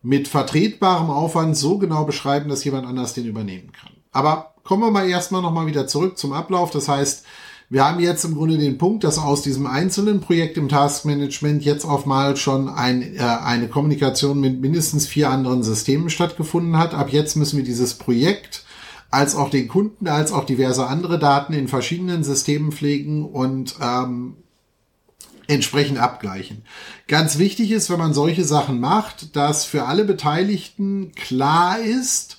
mit 0.00 0.28
vertretbarem 0.28 1.10
Aufwand 1.10 1.56
so 1.56 1.78
genau 1.78 2.04
beschreiben, 2.04 2.48
dass 2.48 2.64
jemand 2.64 2.86
anders 2.86 3.14
den 3.14 3.26
übernehmen 3.26 3.72
kann. 3.72 3.92
Aber 4.12 4.54
kommen 4.64 4.82
wir 4.82 4.90
mal 4.90 5.08
erstmal 5.08 5.42
nochmal 5.42 5.66
wieder 5.66 5.86
zurück 5.86 6.16
zum 6.16 6.32
Ablauf. 6.32 6.70
Das 6.70 6.88
heißt, 6.88 7.24
wir 7.70 7.84
haben 7.84 8.00
jetzt 8.00 8.24
im 8.24 8.34
Grunde 8.34 8.56
den 8.56 8.78
Punkt, 8.78 9.04
dass 9.04 9.18
aus 9.18 9.42
diesem 9.42 9.66
einzelnen 9.66 10.20
Projekt 10.20 10.56
im 10.56 10.68
Taskmanagement 10.68 11.64
jetzt 11.64 11.84
auf 11.84 12.06
mal 12.06 12.36
schon 12.36 12.68
ein, 12.68 13.16
äh, 13.16 13.20
eine 13.20 13.68
Kommunikation 13.68 14.40
mit 14.40 14.60
mindestens 14.60 15.06
vier 15.06 15.28
anderen 15.28 15.62
Systemen 15.62 16.08
stattgefunden 16.08 16.78
hat. 16.78 16.94
Ab 16.94 17.12
jetzt 17.12 17.36
müssen 17.36 17.58
wir 17.58 17.64
dieses 17.64 17.94
Projekt 17.94 18.64
als 19.10 19.34
auch 19.34 19.50
den 19.50 19.68
Kunden, 19.68 20.08
als 20.08 20.32
auch 20.32 20.44
diverse 20.44 20.86
andere 20.86 21.18
Daten 21.18 21.52
in 21.52 21.68
verschiedenen 21.68 22.24
Systemen 22.24 22.72
pflegen 22.72 23.24
und 23.24 23.76
ähm, 23.82 24.36
entsprechend 25.46 25.98
abgleichen. 25.98 26.62
Ganz 27.06 27.38
wichtig 27.38 27.70
ist, 27.70 27.90
wenn 27.90 27.98
man 27.98 28.14
solche 28.14 28.44
Sachen 28.44 28.80
macht, 28.80 29.36
dass 29.36 29.64
für 29.64 29.84
alle 29.84 30.04
Beteiligten 30.04 31.12
klar 31.14 31.78
ist, 31.78 32.38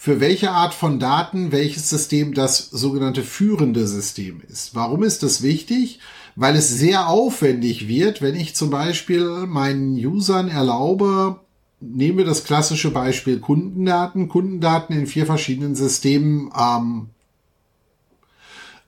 für 0.00 0.20
welche 0.20 0.52
Art 0.52 0.74
von 0.74 1.00
Daten 1.00 1.50
welches 1.50 1.90
System 1.90 2.32
das 2.32 2.70
sogenannte 2.70 3.24
führende 3.24 3.84
System 3.88 4.40
ist. 4.48 4.76
Warum 4.76 5.02
ist 5.02 5.24
das 5.24 5.42
wichtig? 5.42 5.98
Weil 6.36 6.54
es 6.54 6.68
sehr 6.68 7.08
aufwendig 7.08 7.88
wird, 7.88 8.22
wenn 8.22 8.36
ich 8.36 8.54
zum 8.54 8.70
Beispiel 8.70 9.24
meinen 9.48 9.96
Usern 9.96 10.48
erlaube, 10.48 11.40
nehmen 11.80 12.18
wir 12.18 12.24
das 12.24 12.44
klassische 12.44 12.92
Beispiel 12.92 13.40
Kundendaten, 13.40 14.28
Kundendaten 14.28 14.96
in 14.96 15.08
vier 15.08 15.26
verschiedenen 15.26 15.74
Systemen 15.74 16.52
ähm, 16.56 17.08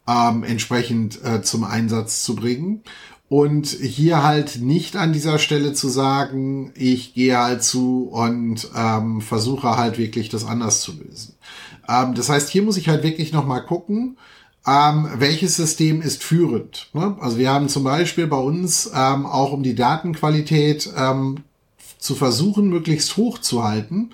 ähm, 0.07 0.45
entsprechend 0.45 1.25
äh, 1.25 1.43
zum 1.43 1.65
Einsatz 1.65 2.23
zu 2.23 2.37
bringen. 2.37 2.85
Und 3.31 3.69
hier 3.69 4.25
halt 4.25 4.61
nicht 4.61 4.97
an 4.97 5.13
dieser 5.13 5.39
Stelle 5.39 5.73
zu 5.73 5.89
sagen, 5.89 6.73
ich 6.75 7.15
gehe 7.15 7.39
halt 7.39 7.63
zu 7.63 8.09
und 8.11 8.69
ähm, 8.77 9.21
versuche 9.21 9.77
halt 9.77 9.99
wirklich 9.99 10.29
das 10.31 10.45
anders 10.45 10.81
zu 10.81 10.95
lösen. 10.95 11.37
Ähm, 11.89 12.15
das 12.15 12.29
heißt, 12.29 12.51
hier 12.51 12.63
muss 12.63 12.77
ich 12.77 12.89
halt 12.89 13.05
wirklich 13.05 13.33
nochmal 13.33 13.65
gucken, 13.65 14.17
ähm, 14.67 15.09
welches 15.15 15.55
System 15.55 16.03
ist 16.03 16.25
führend. 16.25 16.89
Ne? 16.93 17.17
Also 17.21 17.39
wir 17.39 17.51
haben 17.51 17.69
zum 17.69 17.85
Beispiel 17.85 18.27
bei 18.27 18.37
uns 18.37 18.91
ähm, 18.93 19.27
auch 19.27 19.53
um 19.53 19.63
die 19.63 19.77
Datenqualität 19.77 20.91
ähm, 20.97 21.45
zu 21.99 22.17
versuchen, 22.17 22.69
möglichst 22.69 23.17
hoch 23.17 23.39
zu 23.39 23.63
halten, 23.63 24.11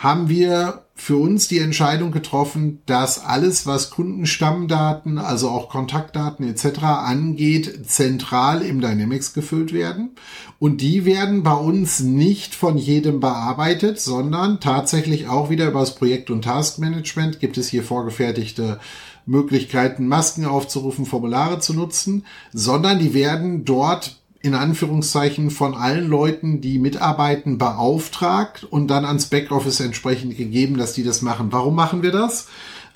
haben 0.00 0.30
wir 0.30 0.86
für 0.94 1.16
uns 1.16 1.46
die 1.46 1.58
Entscheidung 1.58 2.10
getroffen, 2.10 2.80
dass 2.86 3.22
alles, 3.22 3.66
was 3.66 3.90
Kundenstammdaten, 3.90 5.18
also 5.18 5.50
auch 5.50 5.68
Kontaktdaten 5.68 6.48
etc. 6.48 6.82
angeht, 6.82 7.86
zentral 7.86 8.62
im 8.62 8.80
Dynamics 8.80 9.34
gefüllt 9.34 9.74
werden. 9.74 10.12
Und 10.58 10.80
die 10.80 11.04
werden 11.04 11.42
bei 11.42 11.52
uns 11.52 12.00
nicht 12.00 12.54
von 12.54 12.78
jedem 12.78 13.20
bearbeitet, 13.20 14.00
sondern 14.00 14.60
tatsächlich 14.60 15.28
auch 15.28 15.50
wieder 15.50 15.68
über 15.68 15.80
das 15.80 15.94
Projekt- 15.94 16.30
und 16.30 16.42
Taskmanagement 16.42 17.38
gibt 17.38 17.58
es 17.58 17.68
hier 17.68 17.82
vorgefertigte 17.82 18.80
Möglichkeiten, 19.26 20.08
Masken 20.08 20.46
aufzurufen, 20.46 21.04
Formulare 21.04 21.58
zu 21.58 21.74
nutzen, 21.74 22.24
sondern 22.52 22.98
die 22.98 23.12
werden 23.12 23.66
dort 23.66 24.19
in 24.42 24.54
Anführungszeichen 24.54 25.50
von 25.50 25.74
allen 25.74 26.08
Leuten, 26.08 26.60
die 26.60 26.78
mitarbeiten, 26.78 27.58
beauftragt 27.58 28.64
und 28.64 28.88
dann 28.88 29.04
ans 29.04 29.26
Backoffice 29.26 29.80
entsprechend 29.80 30.36
gegeben, 30.36 30.78
dass 30.78 30.94
die 30.94 31.04
das 31.04 31.20
machen. 31.20 31.52
Warum 31.52 31.74
machen 31.74 32.02
wir 32.02 32.12
das? 32.12 32.48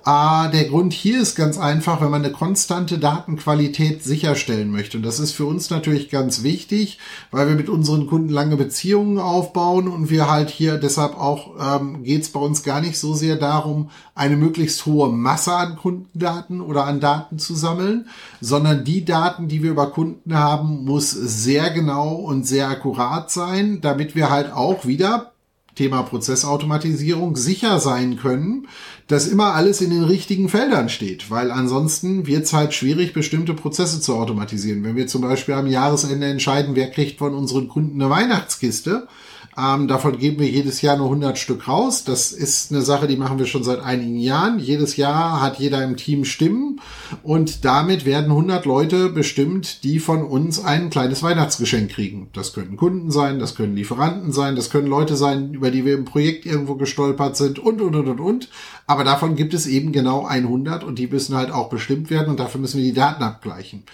Ah, 0.07 0.49
der 0.49 0.65
Grund 0.65 0.93
hier 0.93 1.19
ist 1.23 1.35
ganz 1.35 1.57
einfach, 1.57 2.03
wenn 2.03 2.11
man 2.11 2.23
eine 2.23 2.33
konstante 2.33 2.99
Datenqualität 2.99 4.05
sicherstellen 4.05 4.71
möchte. 4.71 4.99
Und 4.99 5.03
das 5.03 5.19
ist 5.19 5.33
für 5.33 5.47
uns 5.47 5.71
natürlich 5.71 6.11
ganz 6.11 6.43
wichtig, 6.43 6.99
weil 7.31 7.49
wir 7.49 7.55
mit 7.55 7.71
unseren 7.71 8.07
Kunden 8.07 8.29
lange 8.29 8.59
Beziehungen 8.59 9.19
aufbauen 9.19 9.89
und 9.89 10.11
wir 10.11 10.31
halt 10.31 10.51
hier 10.51 10.77
deshalb 10.77 11.19
auch 11.19 11.81
ähm, 11.81 12.03
geht 12.05 12.21
es 12.21 12.29
bei 12.29 12.41
uns 12.41 12.63
gar 12.63 12.83
nicht 12.83 12.99
so 12.99 13.15
sehr 13.15 13.37
darum, 13.37 13.89
eine 14.15 14.37
möglichst 14.37 14.85
hohe 14.85 15.09
Masse 15.09 15.55
an 15.55 15.77
Kundendaten 15.77 16.61
oder 16.61 16.85
an 16.85 17.01
Daten 17.01 17.39
zu 17.39 17.55
sammeln, 17.55 18.07
sondern 18.43 18.85
die 18.85 19.07
Daten, 19.07 19.49
die 19.49 19.63
wir 19.63 19.71
über 19.71 19.91
Kunden 19.91 20.35
haben, 20.35 20.85
muss 20.85 21.13
sehr 21.13 21.71
genau 21.71 22.17
und 22.17 22.47
sehr 22.47 22.69
akkurat 22.69 23.31
sein, 23.31 23.81
damit 23.81 24.15
wir 24.15 24.29
halt 24.29 24.53
auch 24.53 24.85
wieder 24.85 25.34
Thema 25.75 26.03
Prozessautomatisierung 26.03 27.37
sicher 27.37 27.81
sein 27.81 28.17
können, 28.17 28.69
dass 29.07 29.27
immer 29.27 29.55
alles 29.55 29.81
in 29.81 29.91
den 29.91 30.05
richtigen 30.05 30.49
Feldern 30.49 30.89
steht, 30.89 31.31
weil 31.31 31.51
ansonsten 31.51 32.27
wird 32.27 32.45
es 32.45 32.53
halt 32.53 32.75
schwierig, 32.75 33.13
bestimmte 33.13 33.55
Prozesse 33.55 34.01
zu 34.01 34.15
automatisieren. 34.15 34.85
Wenn 34.85 34.97
wir 34.97 35.07
zum 35.07 35.23
Beispiel 35.23 35.55
am 35.55 35.67
Jahresende 35.67 36.27
entscheiden, 36.27 36.77
wer 36.77 36.91
kriegt 36.91 37.19
von 37.19 37.35
unseren 37.35 37.69
Kunden 37.69 38.01
eine 38.01 38.11
Weihnachtskiste, 38.11 39.09
ähm, 39.57 39.87
davon 39.87 40.19
geben 40.19 40.41
wir 40.41 40.49
jedes 40.49 40.83
Jahr 40.83 40.97
nur 40.97 41.07
100 41.07 41.39
Stück 41.39 41.69
raus. 41.69 42.05
Das 42.05 42.33
ist 42.33 42.73
eine 42.73 42.83
Sache, 42.83 43.07
die 43.07 43.17
machen 43.17 43.39
wir 43.39 43.47
schon 43.47 43.63
seit 43.63 43.81
einigen 43.81 44.17
Jahren. 44.17 44.59
Jedes 44.59 44.97
Jahr 44.97 45.41
hat 45.41 45.59
jeder 45.59 45.83
im 45.85 45.97
Team 45.97 46.25
Stimmen 46.25 46.81
und 47.23 47.65
damit 47.65 48.05
werden 48.05 48.31
100 48.31 48.65
Leute 48.65 49.11
bestimmt, 49.11 49.85
die 49.85 50.01
von 50.01 50.23
uns 50.23 50.65
ein 50.65 50.91
kleines 50.91 51.23
Weihnachtsgeschenk 51.23 51.91
kriegen. 51.91 52.29
Das 52.33 52.53
können 52.53 52.77
Kunden 52.77 53.13
sein, 53.13 53.39
das 53.39 53.55
können 53.55 53.77
Lieferanten 53.77 54.33
sein, 54.33 54.57
das 54.57 54.71
können 54.71 54.89
Leute 54.89 55.15
sein, 55.15 55.55
über 55.55 55.71
die 55.71 55.85
wir 55.85 55.95
im 55.95 56.05
Projekt 56.05 56.47
irgendwo 56.47 56.75
gestolpert 56.75 57.37
sind 57.37 57.59
und, 57.59 57.81
und, 57.81 57.95
und, 57.95 58.09
und, 58.09 58.21
und. 58.21 58.49
Aber 58.87 59.05
davon 59.05 59.37
gibt 59.37 59.55
es 59.55 59.67
eben 59.67 59.93
genau 59.93 60.27
100 60.27 60.83
und 60.83 60.99
die 60.99 61.07
müssen 61.07 61.37
halt 61.37 61.53
auch 61.53 61.69
bestimmt 61.69 62.11
werden 62.11 62.29
und 62.29 62.41
dafür 62.41 62.61
müssen 62.61 62.79
wir 62.79 62.85
die 62.85 62.93
Daten 62.93 63.23
abgleichen. 63.23 63.85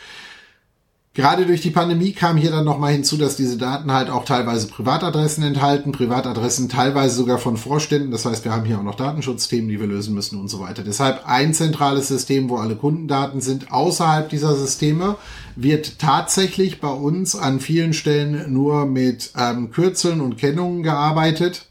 Gerade 1.13 1.45
durch 1.45 1.61
die 1.61 1.71
Pandemie 1.71 2.13
kam 2.13 2.37
hier 2.37 2.53
dann 2.53 2.65
nochmal 2.65 2.93
hinzu, 2.93 3.17
dass 3.17 3.35
diese 3.35 3.57
Daten 3.57 3.93
halt 3.93 4.11
auch 4.11 4.25
teilweise 4.25 4.69
Privatadressen 4.69 5.43
enthalten, 5.43 5.91
Privatadressen 5.91 6.69
teilweise 6.69 7.17
sogar 7.17 7.39
von 7.39 7.57
Vorständen. 7.57 8.13
Das 8.13 8.25
heißt, 8.25 8.45
wir 8.45 8.53
haben 8.53 8.65
hier 8.65 8.79
auch 8.79 8.85
noch 8.85 8.95
Datenschutzthemen, 8.95 9.69
die 9.69 9.81
wir 9.81 9.89
lösen 9.89 10.15
müssen 10.15 10.39
und 10.39 10.47
so 10.47 10.61
weiter. 10.61 10.85
Deshalb 10.85 11.27
ein 11.27 11.53
zentrales 11.53 12.07
System, 12.07 12.49
wo 12.49 12.59
alle 12.59 12.77
Kundendaten 12.77 13.41
sind. 13.41 13.73
Außerhalb 13.73 14.29
dieser 14.29 14.55
Systeme 14.55 15.17
wird 15.57 15.99
tatsächlich 15.99 16.81
bei 16.81 16.91
uns 16.91 17.35
an 17.35 17.59
vielen 17.59 17.93
Stellen 17.93 18.53
nur 18.53 18.87
mit 18.87 19.33
ähm, 19.37 19.73
Kürzeln 19.73 20.21
und 20.21 20.39
Kennungen 20.39 20.85
gearbeitet. 20.85 21.67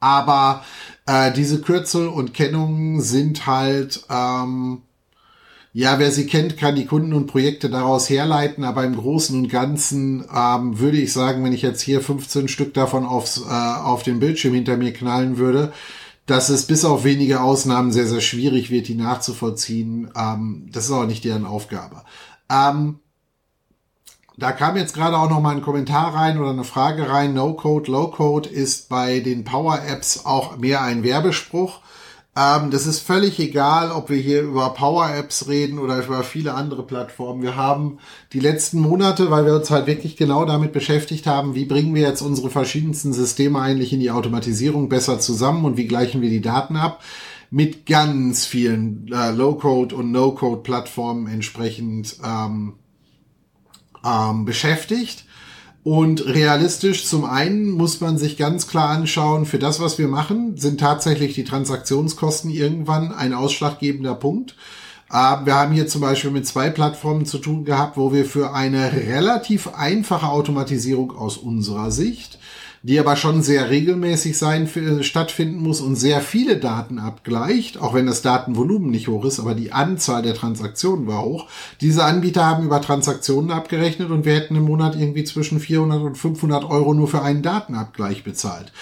Aber 0.00 0.66
äh, 1.06 1.32
diese 1.32 1.62
Kürzel 1.62 2.08
und 2.08 2.34
Kennungen 2.34 3.00
sind 3.00 3.46
halt... 3.46 4.04
Ähm, 4.10 4.82
ja, 5.76 5.98
wer 5.98 6.10
sie 6.10 6.26
kennt, 6.26 6.56
kann 6.56 6.74
die 6.74 6.86
Kunden 6.86 7.12
und 7.12 7.26
Projekte 7.26 7.68
daraus 7.68 8.08
herleiten, 8.08 8.64
aber 8.64 8.84
im 8.84 8.96
Großen 8.96 9.38
und 9.38 9.50
Ganzen 9.50 10.24
ähm, 10.34 10.78
würde 10.78 10.96
ich 10.96 11.12
sagen, 11.12 11.44
wenn 11.44 11.52
ich 11.52 11.60
jetzt 11.60 11.82
hier 11.82 12.00
15 12.00 12.48
Stück 12.48 12.72
davon 12.72 13.04
aufs, 13.04 13.42
äh, 13.42 13.50
auf 13.50 14.02
den 14.02 14.18
Bildschirm 14.18 14.54
hinter 14.54 14.78
mir 14.78 14.94
knallen 14.94 15.36
würde, 15.36 15.74
dass 16.24 16.48
es 16.48 16.66
bis 16.66 16.86
auf 16.86 17.04
wenige 17.04 17.42
Ausnahmen 17.42 17.92
sehr, 17.92 18.06
sehr 18.06 18.22
schwierig 18.22 18.70
wird, 18.70 18.88
die 18.88 18.94
nachzuvollziehen. 18.94 20.10
Ähm, 20.16 20.66
das 20.72 20.86
ist 20.86 20.92
auch 20.92 21.04
nicht 21.04 21.26
deren 21.26 21.44
Aufgabe. 21.44 22.04
Ähm, 22.50 23.00
da 24.38 24.52
kam 24.52 24.78
jetzt 24.78 24.94
gerade 24.94 25.18
auch 25.18 25.28
noch 25.28 25.42
mal 25.42 25.54
ein 25.54 25.62
Kommentar 25.62 26.14
rein 26.14 26.38
oder 26.38 26.52
eine 26.52 26.64
Frage 26.64 27.10
rein. 27.10 27.34
No 27.34 27.52
Code, 27.52 27.92
Low 27.92 28.10
Code 28.10 28.48
ist 28.48 28.88
bei 28.88 29.20
den 29.20 29.44
Power 29.44 29.78
Apps 29.86 30.24
auch 30.24 30.56
mehr 30.56 30.80
ein 30.80 31.02
Werbespruch. 31.02 31.80
Ähm, 32.36 32.70
das 32.70 32.86
ist 32.86 33.00
völlig 33.00 33.38
egal, 33.40 33.90
ob 33.90 34.10
wir 34.10 34.18
hier 34.18 34.42
über 34.42 34.68
Power-Apps 34.74 35.48
reden 35.48 35.78
oder 35.78 36.04
über 36.04 36.22
viele 36.22 36.52
andere 36.54 36.86
Plattformen. 36.86 37.42
Wir 37.42 37.56
haben 37.56 37.98
die 38.34 38.40
letzten 38.40 38.78
Monate, 38.80 39.30
weil 39.30 39.46
wir 39.46 39.54
uns 39.54 39.70
halt 39.70 39.86
wirklich 39.86 40.16
genau 40.16 40.44
damit 40.44 40.72
beschäftigt 40.72 41.26
haben, 41.26 41.54
wie 41.54 41.64
bringen 41.64 41.94
wir 41.94 42.02
jetzt 42.02 42.20
unsere 42.20 42.50
verschiedensten 42.50 43.14
Systeme 43.14 43.60
eigentlich 43.60 43.92
in 43.94 44.00
die 44.00 44.10
Automatisierung 44.10 44.90
besser 44.90 45.18
zusammen 45.18 45.64
und 45.64 45.78
wie 45.78 45.86
gleichen 45.86 46.20
wir 46.20 46.30
die 46.30 46.42
Daten 46.42 46.76
ab. 46.76 47.02
mit 47.50 47.86
ganz 47.86 48.44
vielen 48.44 49.10
äh, 49.12 49.30
Low-Code 49.30 49.94
und 49.94 50.10
No-Code-Plattformen 50.10 51.28
entsprechend 51.28 52.16
ähm, 52.24 52.74
ähm, 54.04 54.44
beschäftigt. 54.44 55.25
Und 55.86 56.26
realistisch, 56.26 57.06
zum 57.06 57.24
einen 57.24 57.70
muss 57.70 58.00
man 58.00 58.18
sich 58.18 58.36
ganz 58.36 58.66
klar 58.66 58.90
anschauen, 58.90 59.46
für 59.46 59.60
das, 59.60 59.78
was 59.78 59.98
wir 59.98 60.08
machen, 60.08 60.56
sind 60.56 60.80
tatsächlich 60.80 61.34
die 61.34 61.44
Transaktionskosten 61.44 62.50
irgendwann 62.50 63.12
ein 63.12 63.32
ausschlaggebender 63.32 64.16
Punkt. 64.16 64.56
Ähm, 65.14 65.46
wir 65.46 65.54
haben 65.54 65.72
hier 65.72 65.86
zum 65.86 66.00
Beispiel 66.00 66.32
mit 66.32 66.44
zwei 66.44 66.70
Plattformen 66.70 67.24
zu 67.24 67.38
tun 67.38 67.64
gehabt, 67.64 67.96
wo 67.96 68.12
wir 68.12 68.24
für 68.24 68.52
eine 68.52 68.94
relativ 68.94 69.68
einfache 69.76 70.26
Automatisierung 70.26 71.16
aus 71.16 71.36
unserer 71.36 71.92
Sicht 71.92 72.40
die 72.86 73.00
aber 73.00 73.16
schon 73.16 73.42
sehr 73.42 73.68
regelmäßig 73.68 74.38
sein, 74.38 74.68
stattfinden 75.00 75.60
muss 75.60 75.80
und 75.80 75.96
sehr 75.96 76.20
viele 76.20 76.56
Daten 76.56 77.00
abgleicht, 77.00 77.78
auch 77.78 77.94
wenn 77.94 78.06
das 78.06 78.22
Datenvolumen 78.22 78.92
nicht 78.92 79.08
hoch 79.08 79.24
ist, 79.24 79.40
aber 79.40 79.56
die 79.56 79.72
Anzahl 79.72 80.22
der 80.22 80.34
Transaktionen 80.34 81.08
war 81.08 81.24
hoch. 81.24 81.48
Diese 81.80 82.04
Anbieter 82.04 82.46
haben 82.46 82.64
über 82.64 82.80
Transaktionen 82.80 83.50
abgerechnet 83.50 84.10
und 84.10 84.24
wir 84.24 84.34
hätten 84.34 84.54
im 84.54 84.62
Monat 84.62 84.94
irgendwie 84.94 85.24
zwischen 85.24 85.58
400 85.58 86.00
und 86.00 86.16
500 86.16 86.64
Euro 86.70 86.94
nur 86.94 87.08
für 87.08 87.22
einen 87.22 87.42
Datenabgleich 87.42 88.22
bezahlt. 88.22 88.72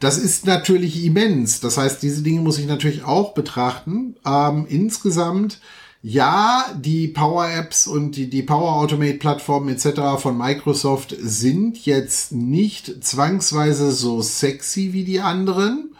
Das 0.00 0.18
ist 0.18 0.44
natürlich 0.44 1.04
immens. 1.04 1.60
Das 1.60 1.78
heißt, 1.78 2.02
diese 2.02 2.22
Dinge 2.22 2.40
muss 2.40 2.58
ich 2.58 2.66
natürlich 2.66 3.04
auch 3.04 3.32
betrachten. 3.32 4.16
Ähm, 4.26 4.66
insgesamt 4.68 5.60
ja, 6.02 6.66
die 6.76 7.06
Power 7.06 7.48
Apps 7.48 7.86
und 7.86 8.16
die, 8.16 8.28
die 8.28 8.42
Power 8.42 8.74
Automate 8.74 9.18
Plattformen 9.18 9.68
etc. 9.68 10.20
von 10.20 10.36
Microsoft 10.36 11.14
sind 11.18 11.86
jetzt 11.86 12.32
nicht 12.32 13.04
zwangsweise 13.04 13.92
so 13.92 14.20
sexy 14.20 14.92
wie 14.92 15.04
die 15.04 15.20
anderen. 15.20 15.94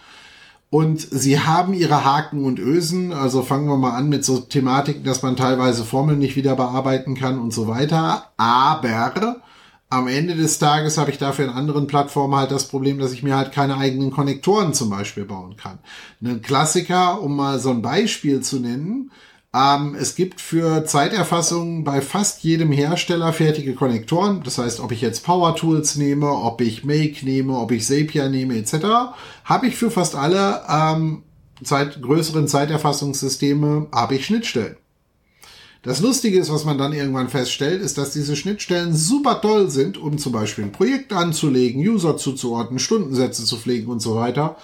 Und 0.70 1.00
sie 1.00 1.38
haben 1.38 1.74
ihre 1.74 2.04
Haken 2.04 2.44
und 2.44 2.58
Ösen. 2.58 3.12
Also 3.12 3.42
fangen 3.42 3.68
wir 3.68 3.76
mal 3.76 3.94
an 3.94 4.08
mit 4.08 4.24
so 4.24 4.38
Thematiken, 4.40 5.04
dass 5.04 5.22
man 5.22 5.36
teilweise 5.36 5.84
Formeln 5.84 6.18
nicht 6.18 6.34
wieder 6.34 6.56
bearbeiten 6.56 7.14
kann 7.14 7.38
und 7.38 7.52
so 7.52 7.68
weiter. 7.68 8.32
Aber 8.38 9.42
am 9.90 10.08
Ende 10.08 10.34
des 10.34 10.58
Tages 10.58 10.96
habe 10.96 11.10
ich 11.10 11.18
dafür 11.18 11.44
in 11.44 11.50
anderen 11.50 11.86
Plattformen 11.86 12.34
halt 12.34 12.50
das 12.50 12.66
Problem, 12.66 12.98
dass 12.98 13.12
ich 13.12 13.22
mir 13.22 13.36
halt 13.36 13.52
keine 13.52 13.76
eigenen 13.76 14.10
Konnektoren 14.10 14.72
zum 14.72 14.88
Beispiel 14.88 15.26
bauen 15.26 15.56
kann. 15.58 15.78
Ein 16.24 16.40
Klassiker, 16.40 17.20
um 17.20 17.36
mal 17.36 17.58
so 17.58 17.68
ein 17.68 17.82
Beispiel 17.82 18.40
zu 18.40 18.58
nennen, 18.58 19.10
ähm, 19.54 19.94
es 19.98 20.14
gibt 20.14 20.40
für 20.40 20.84
Zeiterfassung 20.86 21.84
bei 21.84 22.00
fast 22.00 22.42
jedem 22.42 22.72
Hersteller 22.72 23.32
fertige 23.32 23.74
Konnektoren. 23.74 24.42
Das 24.42 24.58
heißt, 24.58 24.80
ob 24.80 24.92
ich 24.92 25.02
jetzt 25.02 25.24
Power 25.24 25.54
Tools 25.54 25.96
nehme, 25.96 26.30
ob 26.30 26.60
ich 26.60 26.84
Make 26.84 27.24
nehme, 27.24 27.58
ob 27.58 27.70
ich 27.70 27.86
Zapier 27.86 28.28
nehme, 28.28 28.56
etc., 28.56 29.14
habe 29.44 29.66
ich 29.66 29.76
für 29.76 29.90
fast 29.90 30.14
alle 30.14 30.62
ähm, 30.68 31.22
Zeit, 31.62 32.00
größeren 32.00 32.48
Zeiterfassungssysteme 32.48 33.88
habe 33.92 34.14
ich 34.16 34.26
Schnittstellen. 34.26 34.76
Das 35.82 36.00
Lustige 36.00 36.38
ist, 36.38 36.52
was 36.52 36.64
man 36.64 36.78
dann 36.78 36.92
irgendwann 36.92 37.28
feststellt, 37.28 37.82
ist, 37.82 37.98
dass 37.98 38.12
diese 38.12 38.36
Schnittstellen 38.36 38.94
super 38.94 39.40
toll 39.40 39.68
sind, 39.68 39.98
um 39.98 40.16
zum 40.16 40.32
Beispiel 40.32 40.64
ein 40.64 40.72
Projekt 40.72 41.12
anzulegen, 41.12 41.82
User 41.82 42.16
zuzuordnen, 42.16 42.78
Stundensätze 42.78 43.44
zu 43.44 43.56
pflegen 43.56 43.88
und 43.88 44.00
so 44.00 44.14
weiter. 44.14 44.56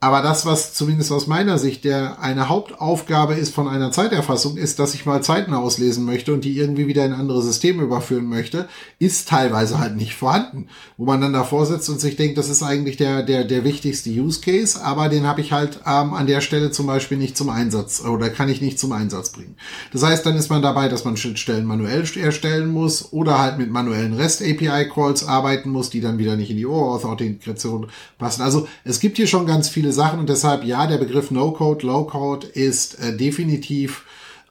Aber 0.00 0.22
das, 0.22 0.46
was 0.46 0.74
zumindest 0.74 1.10
aus 1.10 1.26
meiner 1.26 1.58
Sicht 1.58 1.82
der 1.82 2.20
eine 2.20 2.48
Hauptaufgabe 2.48 3.34
ist 3.34 3.52
von 3.52 3.66
einer 3.66 3.90
Zeiterfassung, 3.90 4.56
ist, 4.56 4.78
dass 4.78 4.94
ich 4.94 5.06
mal 5.06 5.24
Zeiten 5.24 5.52
auslesen 5.54 6.04
möchte 6.04 6.32
und 6.32 6.44
die 6.44 6.56
irgendwie 6.56 6.86
wieder 6.86 7.04
in 7.04 7.12
andere 7.12 7.42
Systeme 7.42 7.82
überführen 7.82 8.26
möchte, 8.26 8.68
ist 9.00 9.28
teilweise 9.28 9.80
halt 9.80 9.96
nicht 9.96 10.14
vorhanden. 10.14 10.68
Wo 10.98 11.04
man 11.04 11.20
dann 11.20 11.32
davor 11.32 11.66
sitzt 11.66 11.88
und 11.88 12.00
sich 12.00 12.14
denkt, 12.14 12.38
das 12.38 12.48
ist 12.48 12.62
eigentlich 12.62 12.96
der, 12.96 13.24
der, 13.24 13.44
der 13.44 13.64
wichtigste 13.64 14.10
Use 14.10 14.40
Case, 14.40 14.80
aber 14.80 15.08
den 15.08 15.26
habe 15.26 15.40
ich 15.40 15.50
halt 15.50 15.80
ähm, 15.84 16.14
an 16.14 16.28
der 16.28 16.42
Stelle 16.42 16.70
zum 16.70 16.86
Beispiel 16.86 17.18
nicht 17.18 17.36
zum 17.36 17.48
Einsatz 17.48 18.00
oder 18.04 18.30
kann 18.30 18.48
ich 18.48 18.60
nicht 18.60 18.78
zum 18.78 18.92
Einsatz 18.92 19.30
bringen. 19.30 19.56
Das 19.92 20.04
heißt, 20.04 20.24
dann 20.24 20.36
ist 20.36 20.48
man 20.48 20.62
dabei, 20.62 20.88
dass 20.88 21.04
man 21.04 21.16
Schnittstellen 21.16 21.64
manuell 21.64 22.04
erstellen 22.16 22.68
muss 22.68 23.12
oder 23.12 23.40
halt 23.40 23.58
mit 23.58 23.72
manuellen 23.72 24.12
REST-API-Calls 24.12 25.26
arbeiten 25.26 25.70
muss, 25.70 25.90
die 25.90 26.00
dann 26.00 26.18
wieder 26.18 26.36
nicht 26.36 26.50
in 26.50 26.56
die 26.56 26.66
OAuth-Authentikation 26.66 27.88
passen. 28.16 28.42
Also 28.42 28.68
es 28.84 29.00
gibt 29.00 29.16
hier 29.16 29.26
schon 29.26 29.44
ganz 29.44 29.68
viele 29.68 29.87
viele 29.88 29.94
Sachen 29.94 30.20
und 30.20 30.28
deshalb 30.28 30.64
ja, 30.64 30.86
der 30.86 30.98
Begriff 30.98 31.30
No-Code, 31.30 31.86
Low-Code 31.86 32.46
ist 32.46 33.00
äh, 33.00 33.16
definitiv 33.16 34.04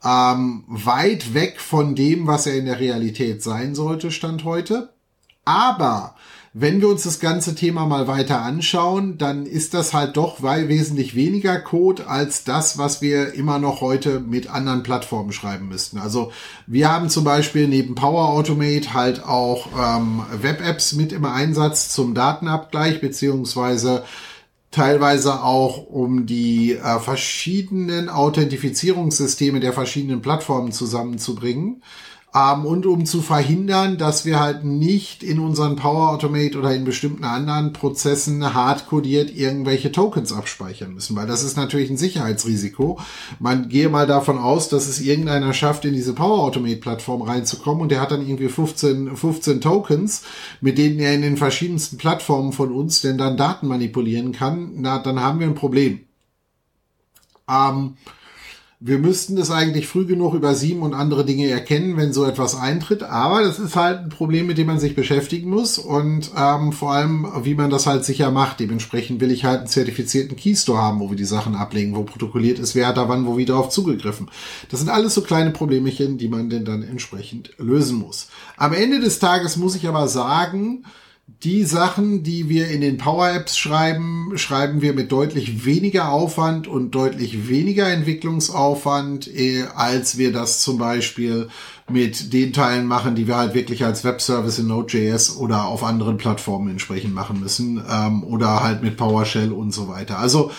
ähm, 0.03 0.63
weit 0.67 1.35
weg 1.35 1.59
von 1.59 1.93
dem, 1.93 2.25
was 2.25 2.47
er 2.47 2.55
in 2.55 2.65
der 2.65 2.79
Realität 2.79 3.43
sein 3.43 3.75
sollte, 3.75 4.09
Stand 4.09 4.45
heute. 4.45 4.89
Aber 5.45 6.15
wenn 6.53 6.81
wir 6.81 6.87
uns 6.87 7.03
das 7.03 7.19
ganze 7.19 7.53
Thema 7.53 7.85
mal 7.85 8.07
weiter 8.07 8.41
anschauen, 8.41 9.19
dann 9.19 9.45
ist 9.45 9.75
das 9.75 9.93
halt 9.93 10.17
doch 10.17 10.41
wesentlich 10.41 11.13
weniger 11.13 11.59
Code 11.59 12.07
als 12.07 12.43
das, 12.43 12.79
was 12.79 12.99
wir 13.03 13.35
immer 13.35 13.59
noch 13.59 13.81
heute 13.81 14.19
mit 14.19 14.49
anderen 14.49 14.81
Plattformen 14.81 15.33
schreiben 15.33 15.67
müssten. 15.67 15.99
Also 15.99 16.31
wir 16.65 16.91
haben 16.91 17.09
zum 17.09 17.23
Beispiel 17.23 17.67
neben 17.67 17.93
Power 17.93 18.29
Automate 18.29 18.95
halt 18.95 19.23
auch 19.23 19.67
ähm, 19.77 20.23
Web-Apps 20.41 20.93
mit 20.93 21.11
im 21.11 21.25
Einsatz 21.25 21.89
zum 21.89 22.15
Datenabgleich 22.15 23.01
beziehungsweise 23.01 24.03
teilweise 24.77 25.41
auch 25.43 25.87
um 25.87 26.27
die 26.27 26.73
äh, 26.73 26.99
verschiedenen 26.99 28.09
Authentifizierungssysteme 28.09 29.59
der 29.59 29.73
verschiedenen 29.73 30.21
Plattformen 30.21 30.71
zusammenzubringen. 30.71 31.81
Ähm, 32.35 32.65
und 32.65 32.85
um 32.85 33.05
zu 33.05 33.21
verhindern, 33.21 33.97
dass 33.97 34.25
wir 34.25 34.39
halt 34.39 34.65
nicht 34.65 35.23
in 35.23 35.39
unseren 35.39 35.77
Power 35.77 36.09
Automate 36.09 36.57
oder 36.57 36.75
in 36.75 36.83
bestimmten 36.83 37.23
anderen 37.23 37.71
Prozessen 37.71 38.53
hardcodiert 38.53 39.33
irgendwelche 39.33 39.93
Tokens 39.93 40.33
abspeichern 40.33 40.93
müssen, 40.93 41.15
weil 41.15 41.25
das 41.25 41.43
ist 41.43 41.55
natürlich 41.55 41.89
ein 41.89 41.97
Sicherheitsrisiko. 41.97 42.99
Man 43.39 43.69
gehe 43.69 43.87
mal 43.87 44.07
davon 44.07 44.37
aus, 44.37 44.67
dass 44.67 44.87
es 44.87 44.99
irgendeiner 44.99 45.53
schafft, 45.53 45.85
in 45.85 45.93
diese 45.93 46.13
Power 46.13 46.43
Automate 46.43 46.77
Plattform 46.77 47.21
reinzukommen 47.21 47.81
und 47.81 47.91
der 47.91 48.01
hat 48.01 48.11
dann 48.11 48.27
irgendwie 48.27 48.49
15, 48.49 49.15
15 49.15 49.61
Tokens, 49.61 50.23
mit 50.59 50.77
denen 50.77 50.99
er 50.99 51.13
in 51.13 51.21
den 51.21 51.37
verschiedensten 51.37 51.97
Plattformen 51.97 52.51
von 52.51 52.73
uns 52.73 53.01
denn 53.01 53.17
dann 53.17 53.37
Daten 53.37 53.67
manipulieren 53.67 54.33
kann. 54.33 54.71
Na, 54.75 54.99
dann 54.99 55.21
haben 55.21 55.39
wir 55.39 55.47
ein 55.47 55.55
Problem. 55.55 56.01
Ähm, 57.49 57.95
wir 58.79 58.99
müssten 58.99 59.35
das 59.35 59.49
eigentlich 59.49 59.87
früh 59.87 60.05
genug 60.05 60.35
über 60.35 60.53
sieben 60.53 60.83
und 60.83 60.93
andere 60.93 61.25
Dinge 61.25 61.49
erkennen, 61.49 61.97
wenn 61.97 62.13
so 62.13 62.25
etwas 62.25 62.55
eintritt. 62.55 63.01
Aber 63.01 63.41
das 63.41 63.57
ist 63.57 63.75
halt 63.75 64.01
ein 64.01 64.09
Problem, 64.09 64.45
mit 64.45 64.59
dem 64.59 64.67
man 64.67 64.79
sich 64.79 64.95
beschäftigen 64.95 65.49
muss 65.49 65.79
und 65.79 66.29
ähm, 66.37 66.71
vor 66.71 66.91
allem, 66.91 67.27
wie 67.41 67.55
man 67.55 67.71
das 67.71 67.87
halt 67.87 68.05
sicher 68.05 68.29
macht. 68.29 68.59
Dementsprechend 68.59 69.19
will 69.19 69.31
ich 69.31 69.45
halt 69.45 69.59
einen 69.59 69.67
zertifizierten 69.67 70.37
Keystore 70.37 70.79
haben, 70.79 70.99
wo 70.99 71.09
wir 71.09 71.17
die 71.17 71.25
Sachen 71.25 71.55
ablegen, 71.55 71.95
wo 71.95 72.03
protokolliert 72.03 72.59
ist, 72.59 72.75
wer 72.75 72.85
hat 72.85 72.97
da 72.97 73.09
wann 73.09 73.25
wo 73.25 73.35
wieder 73.35 73.57
auf 73.57 73.69
zugegriffen. 73.69 74.29
Das 74.69 74.79
sind 74.79 74.89
alles 74.89 75.15
so 75.15 75.21
kleine 75.21 75.49
Problemchen, 75.49 76.19
die 76.19 76.27
man 76.27 76.51
denn 76.51 76.63
dann 76.63 76.83
entsprechend 76.83 77.53
lösen 77.57 77.97
muss. 77.97 78.27
Am 78.57 78.73
Ende 78.73 78.99
des 78.99 79.17
Tages 79.17 79.57
muss 79.57 79.75
ich 79.75 79.87
aber 79.87 80.07
sagen, 80.07 80.83
die 81.43 81.65
Sachen, 81.65 82.23
die 82.23 82.49
wir 82.49 82.69
in 82.69 82.81
den 82.81 82.97
Power 82.97 83.29
Apps 83.29 83.57
schreiben, 83.57 84.31
schreiben 84.35 84.81
wir 84.81 84.93
mit 84.93 85.11
deutlich 85.11 85.65
weniger 85.65 86.09
Aufwand 86.09 86.67
und 86.67 86.91
deutlich 86.91 87.49
weniger 87.49 87.87
Entwicklungsaufwand, 87.89 89.27
eh, 89.27 89.63
als 89.75 90.17
wir 90.17 90.31
das 90.31 90.61
zum 90.61 90.77
Beispiel 90.77 91.49
mit 91.89 92.33
den 92.33 92.53
Teilen 92.53 92.85
machen, 92.87 93.15
die 93.15 93.27
wir 93.27 93.37
halt 93.37 93.53
wirklich 93.53 93.85
als 93.85 94.03
Webservice 94.03 94.59
in 94.59 94.67
Node.js 94.67 95.37
oder 95.37 95.65
auf 95.65 95.83
anderen 95.83 96.17
Plattformen 96.17 96.69
entsprechend 96.69 97.13
machen 97.13 97.39
müssen 97.39 97.83
ähm, 97.89 98.23
oder 98.23 98.63
halt 98.63 98.81
mit 98.81 98.97
PowerShell 98.97 99.51
und 99.51 99.71
so 99.71 99.87
weiter. 99.87 100.19
Also 100.19 100.51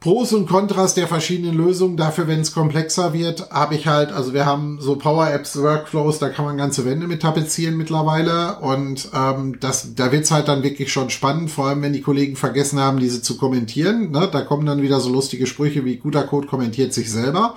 Pros 0.00 0.32
und 0.32 0.46
Kontras 0.46 0.94
der 0.94 1.08
verschiedenen 1.08 1.56
Lösungen. 1.56 1.96
Dafür, 1.96 2.28
wenn 2.28 2.40
es 2.40 2.52
komplexer 2.52 3.12
wird, 3.12 3.50
habe 3.50 3.74
ich 3.74 3.88
halt, 3.88 4.12
also 4.12 4.32
wir 4.32 4.46
haben 4.46 4.78
so 4.80 4.94
Power 4.94 5.28
Apps 5.28 5.60
Workflows, 5.60 6.20
da 6.20 6.28
kann 6.28 6.44
man 6.44 6.56
ganze 6.56 6.84
Wände 6.84 7.08
mit 7.08 7.22
tapezieren 7.22 7.76
mittlerweile. 7.76 8.60
Und 8.60 9.10
ähm, 9.12 9.58
das, 9.58 9.96
da 9.96 10.12
wird's 10.12 10.30
halt 10.30 10.46
dann 10.46 10.62
wirklich 10.62 10.92
schon 10.92 11.10
spannend, 11.10 11.50
vor 11.50 11.66
allem 11.66 11.82
wenn 11.82 11.92
die 11.92 12.00
Kollegen 12.00 12.36
vergessen 12.36 12.78
haben, 12.78 13.00
diese 13.00 13.22
zu 13.22 13.36
kommentieren. 13.36 14.12
Ne? 14.12 14.28
Da 14.30 14.42
kommen 14.42 14.66
dann 14.66 14.82
wieder 14.82 15.00
so 15.00 15.10
lustige 15.10 15.48
Sprüche 15.48 15.84
wie 15.84 15.96
guter 15.96 16.22
Code 16.22 16.46
kommentiert 16.46 16.94
sich 16.94 17.10
selber. 17.10 17.56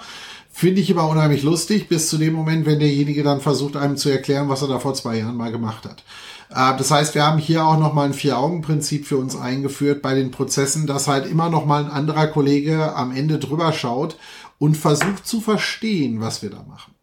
Finde 0.52 0.82
ich 0.82 0.90
immer 0.90 1.08
unheimlich 1.08 1.44
lustig, 1.44 1.90
bis 1.90 2.10
zu 2.10 2.18
dem 2.18 2.34
Moment, 2.34 2.66
wenn 2.66 2.80
derjenige 2.80 3.22
dann 3.22 3.40
versucht, 3.40 3.78
einem 3.78 3.98
zu 3.98 4.10
erklären, 4.10 4.50
was 4.50 4.64
er 4.64 4.68
da 4.68 4.80
vor 4.80 4.96
zwei 4.96 5.20
Jahren 5.20 5.38
mal 5.38 5.52
gemacht 5.52 5.86
hat. 5.86 6.04
Äh, 6.54 6.78
das 6.78 6.92
heißt, 6.92 7.16
wir 7.16 7.26
haben 7.26 7.40
hier 7.40 7.66
auch 7.66 7.80
nochmal 7.80 8.08
ein 8.08 8.14
Vier-Augen-Prinzip 8.14 9.06
für 9.06 9.18
uns 9.18 9.36
eingeführt 9.36 10.02
bei 10.02 10.14
den 10.14 10.32
Prozessen, 10.32 10.88
dass 10.88 11.08
halt 11.08 11.26
immer 11.26 11.50
nochmal 11.50 11.86
ein 11.86 11.92
anderer 11.92 12.28
Kollege 12.28 12.96
am 12.96 13.16
Ende 13.16 13.40
drüber 13.40 13.74
schaut 13.74 14.18
und 14.60 14.78
versucht 14.78 15.26
zu 15.26 15.42
verstehen, 15.42 16.22
was 16.22 16.42
wir 16.42 16.50
da 16.50 16.64
machen. 16.64 16.94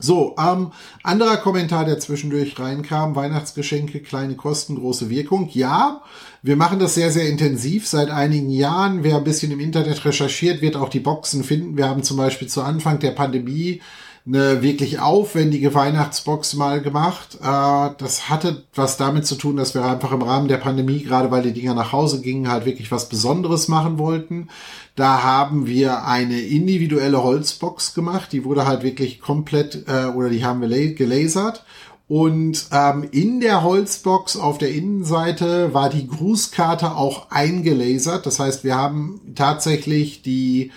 So, 0.00 0.36
ähm, 0.38 0.70
anderer 1.02 1.38
Kommentar, 1.38 1.84
der 1.84 1.98
zwischendurch 1.98 2.56
reinkam, 2.60 3.16
Weihnachtsgeschenke, 3.16 3.98
kleine 3.98 4.36
Kosten, 4.36 4.76
große 4.76 5.10
Wirkung. 5.10 5.48
Ja, 5.52 6.02
wir 6.40 6.54
machen 6.54 6.78
das 6.78 6.94
sehr, 6.94 7.10
sehr 7.10 7.28
intensiv 7.28 7.88
seit 7.88 8.08
einigen 8.08 8.50
Jahren. 8.50 9.02
Wer 9.02 9.16
ein 9.16 9.24
bisschen 9.24 9.50
im 9.50 9.58
Internet 9.58 10.04
recherchiert, 10.04 10.62
wird 10.62 10.76
auch 10.76 10.88
die 10.88 11.00
Boxen 11.00 11.42
finden. 11.42 11.76
Wir 11.76 11.88
haben 11.88 12.04
zum 12.04 12.16
Beispiel 12.16 12.46
zu 12.46 12.62
Anfang 12.62 13.00
der 13.00 13.10
Pandemie 13.10 13.80
eine 14.28 14.62
wirklich 14.62 15.00
aufwendige 15.00 15.74
Weihnachtsbox 15.74 16.54
mal 16.54 16.82
gemacht. 16.82 17.38
Äh, 17.42 17.90
das 17.98 18.28
hatte 18.28 18.64
was 18.74 18.98
damit 18.98 19.26
zu 19.26 19.36
tun, 19.36 19.56
dass 19.56 19.74
wir 19.74 19.84
einfach 19.84 20.12
im 20.12 20.22
Rahmen 20.22 20.48
der 20.48 20.58
Pandemie, 20.58 21.02
gerade 21.02 21.30
weil 21.30 21.42
die 21.42 21.52
Dinger 21.52 21.74
nach 21.74 21.92
Hause 21.92 22.20
gingen, 22.20 22.50
halt 22.50 22.66
wirklich 22.66 22.92
was 22.92 23.08
Besonderes 23.08 23.68
machen 23.68 23.98
wollten. 23.98 24.48
Da 24.96 25.22
haben 25.22 25.66
wir 25.66 26.04
eine 26.04 26.40
individuelle 26.40 27.22
Holzbox 27.22 27.94
gemacht. 27.94 28.32
Die 28.32 28.44
wurde 28.44 28.66
halt 28.66 28.82
wirklich 28.82 29.20
komplett, 29.20 29.84
äh, 29.88 30.06
oder 30.06 30.28
die 30.28 30.44
haben 30.44 30.60
wir 30.60 30.94
gelasert. 30.94 31.64
Und 32.06 32.66
ähm, 32.72 33.06
in 33.10 33.40
der 33.40 33.62
Holzbox 33.62 34.36
auf 34.36 34.58
der 34.58 34.72
Innenseite 34.72 35.72
war 35.74 35.88
die 35.90 36.06
Grußkarte 36.06 36.96
auch 36.96 37.30
eingelasert. 37.30 38.26
Das 38.26 38.40
heißt, 38.40 38.64
wir 38.64 38.76
haben 38.76 39.20
tatsächlich 39.34 40.22
die 40.22 40.70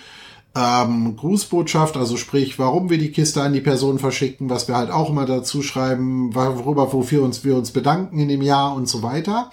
ähm, 0.54 1.16
Grußbotschaft, 1.16 1.96
also 1.96 2.16
sprich, 2.16 2.58
warum 2.58 2.90
wir 2.90 2.98
die 2.98 3.10
Kiste 3.10 3.42
an 3.42 3.52
die 3.52 3.60
Person 3.60 3.98
verschicken, 3.98 4.50
was 4.50 4.68
wir 4.68 4.76
halt 4.76 4.90
auch 4.90 5.10
immer 5.10 5.24
dazu 5.24 5.62
schreiben, 5.62 6.34
worüber, 6.34 6.92
wofür 6.92 7.22
uns 7.22 7.44
wir 7.44 7.56
uns 7.56 7.70
bedanken 7.70 8.18
in 8.18 8.28
dem 8.28 8.42
Jahr 8.42 8.74
und 8.74 8.88
so 8.88 9.02
weiter 9.02 9.50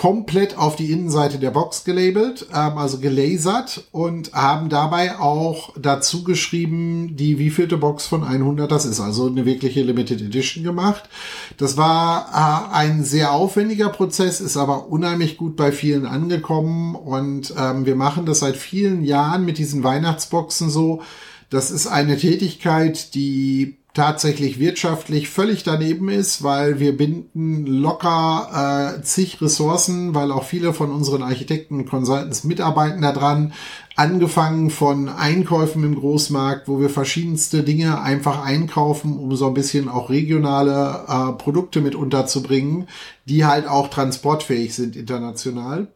komplett 0.00 0.56
auf 0.56 0.76
die 0.76 0.92
Innenseite 0.92 1.38
der 1.38 1.50
Box 1.50 1.84
gelabelt, 1.84 2.46
ähm, 2.54 2.78
also 2.78 3.00
gelasert 3.00 3.84
und 3.92 4.32
haben 4.32 4.70
dabei 4.70 5.18
auch 5.18 5.74
dazu 5.78 6.24
geschrieben, 6.24 7.16
die 7.16 7.38
wievielte 7.38 7.76
Box 7.76 8.06
von 8.06 8.24
100 8.24 8.72
das 8.72 8.86
ist. 8.86 8.98
Also 8.98 9.26
eine 9.26 9.44
wirkliche 9.44 9.82
Limited 9.82 10.22
Edition 10.22 10.64
gemacht. 10.64 11.10
Das 11.58 11.76
war 11.76 12.30
äh, 12.72 12.74
ein 12.74 13.04
sehr 13.04 13.32
aufwendiger 13.32 13.90
Prozess, 13.90 14.40
ist 14.40 14.56
aber 14.56 14.86
unheimlich 14.88 15.36
gut 15.36 15.54
bei 15.54 15.70
vielen 15.70 16.06
angekommen 16.06 16.94
und 16.94 17.52
ähm, 17.58 17.84
wir 17.84 17.94
machen 17.94 18.24
das 18.24 18.38
seit 18.38 18.56
vielen 18.56 19.04
Jahren 19.04 19.44
mit 19.44 19.58
diesen 19.58 19.84
Weihnachtsboxen 19.84 20.70
so. 20.70 21.02
Das 21.50 21.70
ist 21.70 21.86
eine 21.86 22.16
Tätigkeit, 22.16 23.14
die 23.14 23.76
tatsächlich 23.94 24.60
wirtschaftlich 24.60 25.28
völlig 25.28 25.64
daneben 25.64 26.08
ist, 26.08 26.42
weil 26.42 26.78
wir 26.78 26.96
binden 26.96 27.66
locker 27.66 28.96
äh, 28.98 29.02
zig 29.02 29.40
Ressourcen, 29.40 30.14
weil 30.14 30.30
auch 30.30 30.44
viele 30.44 30.72
von 30.72 30.90
unseren 30.92 31.22
Architekten 31.22 31.80
und 31.80 31.90
Consultants 31.90 32.44
mitarbeiten 32.44 33.02
daran, 33.02 33.52
angefangen 33.96 34.70
von 34.70 35.08
Einkäufen 35.08 35.82
im 35.84 35.96
Großmarkt, 35.96 36.68
wo 36.68 36.80
wir 36.80 36.88
verschiedenste 36.88 37.64
Dinge 37.64 38.00
einfach 38.00 38.44
einkaufen, 38.44 39.18
um 39.18 39.34
so 39.34 39.48
ein 39.48 39.54
bisschen 39.54 39.88
auch 39.88 40.08
regionale 40.08 41.04
äh, 41.08 41.32
Produkte 41.32 41.80
mit 41.80 41.94
unterzubringen, 41.94 42.88
die 43.26 43.44
halt 43.44 43.66
auch 43.66 43.88
transportfähig 43.88 44.74
sind 44.74 44.96
international. 44.96 45.88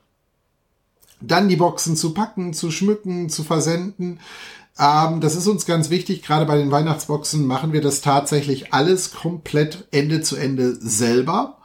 Dann 1.21 1.49
die 1.49 1.57
Boxen 1.57 1.97
zu 1.97 2.13
packen, 2.13 2.53
zu 2.53 2.71
schmücken, 2.71 3.31
zu 3.31 3.45
versenden. 3.45 4.19
Ähm, 4.79 5.21
das 5.21 5.37
ist 5.37 5.47
uns 5.47 5.67
ganz 5.67 5.91
wichtig. 5.91 6.23
Gerade 6.23 6.47
bei 6.47 6.57
den 6.57 6.71
Weihnachtsboxen 6.71 7.47
machen 7.47 7.73
wir 7.73 7.81
das 7.81 8.01
tatsächlich 8.01 8.73
alles 8.73 9.13
komplett 9.13 9.87
Ende 9.91 10.21
zu 10.23 10.37
Ende 10.37 10.75
selber. 10.75 11.59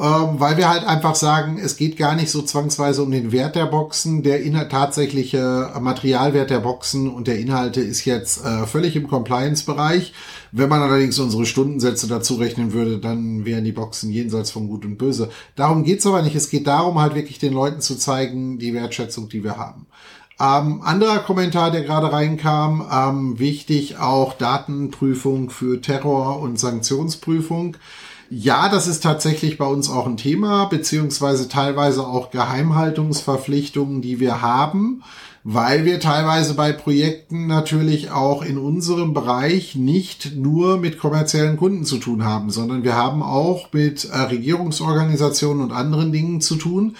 Ähm, 0.00 0.40
weil 0.40 0.56
wir 0.56 0.70
halt 0.70 0.84
einfach 0.84 1.14
sagen, 1.14 1.58
es 1.62 1.76
geht 1.76 1.98
gar 1.98 2.16
nicht 2.16 2.30
so 2.30 2.40
zwangsweise 2.40 3.02
um 3.02 3.10
den 3.10 3.32
Wert 3.32 3.54
der 3.54 3.66
Boxen. 3.66 4.22
Der 4.22 4.42
Inhalt, 4.42 4.72
tatsächliche 4.72 5.72
Materialwert 5.78 6.48
der 6.48 6.60
Boxen 6.60 7.10
und 7.10 7.28
der 7.28 7.38
Inhalte 7.38 7.82
ist 7.82 8.06
jetzt 8.06 8.42
äh, 8.42 8.66
völlig 8.66 8.96
im 8.96 9.08
Compliance-Bereich. 9.08 10.14
Wenn 10.52 10.70
man 10.70 10.80
allerdings 10.80 11.18
unsere 11.18 11.44
Stundensätze 11.44 12.08
dazu 12.08 12.36
rechnen 12.36 12.72
würde, 12.72 12.98
dann 12.98 13.44
wären 13.44 13.64
die 13.64 13.72
Boxen 13.72 14.10
jenseits 14.10 14.50
von 14.50 14.68
Gut 14.68 14.86
und 14.86 14.96
Böse. 14.96 15.28
Darum 15.54 15.84
geht's 15.84 16.06
aber 16.06 16.22
nicht. 16.22 16.34
Es 16.34 16.48
geht 16.48 16.66
darum, 16.66 16.98
halt 16.98 17.14
wirklich 17.14 17.38
den 17.38 17.52
Leuten 17.52 17.82
zu 17.82 17.94
zeigen, 17.98 18.58
die 18.58 18.72
Wertschätzung, 18.72 19.28
die 19.28 19.44
wir 19.44 19.58
haben. 19.58 19.86
Ähm, 20.40 20.80
anderer 20.82 21.18
Kommentar, 21.18 21.70
der 21.70 21.82
gerade 21.82 22.10
reinkam, 22.10 22.86
ähm, 22.90 23.38
wichtig 23.38 23.98
auch 23.98 24.32
Datenprüfung 24.32 25.50
für 25.50 25.82
Terror- 25.82 26.40
und 26.40 26.58
Sanktionsprüfung. 26.58 27.76
Ja, 28.30 28.68
das 28.68 28.86
ist 28.86 29.02
tatsächlich 29.02 29.58
bei 29.58 29.66
uns 29.66 29.90
auch 29.90 30.06
ein 30.06 30.16
Thema, 30.16 30.66
beziehungsweise 30.66 31.48
teilweise 31.48 32.06
auch 32.06 32.30
Geheimhaltungsverpflichtungen, 32.30 34.02
die 34.02 34.20
wir 34.20 34.40
haben, 34.40 35.02
weil 35.42 35.84
wir 35.84 35.98
teilweise 36.00 36.54
bei 36.54 36.72
Projekten 36.72 37.46
natürlich 37.46 38.10
auch 38.10 38.42
in 38.42 38.56
unserem 38.56 39.14
Bereich 39.14 39.74
nicht 39.74 40.36
nur 40.36 40.78
mit 40.78 40.98
kommerziellen 40.98 41.56
Kunden 41.56 41.84
zu 41.84 41.98
tun 41.98 42.24
haben, 42.24 42.50
sondern 42.50 42.84
wir 42.84 42.94
haben 42.94 43.22
auch 43.22 43.72
mit 43.72 44.04
äh, 44.04 44.16
Regierungsorganisationen 44.16 45.62
und 45.62 45.72
anderen 45.72 46.12
Dingen 46.12 46.40
zu 46.40 46.56
tun. 46.56 46.96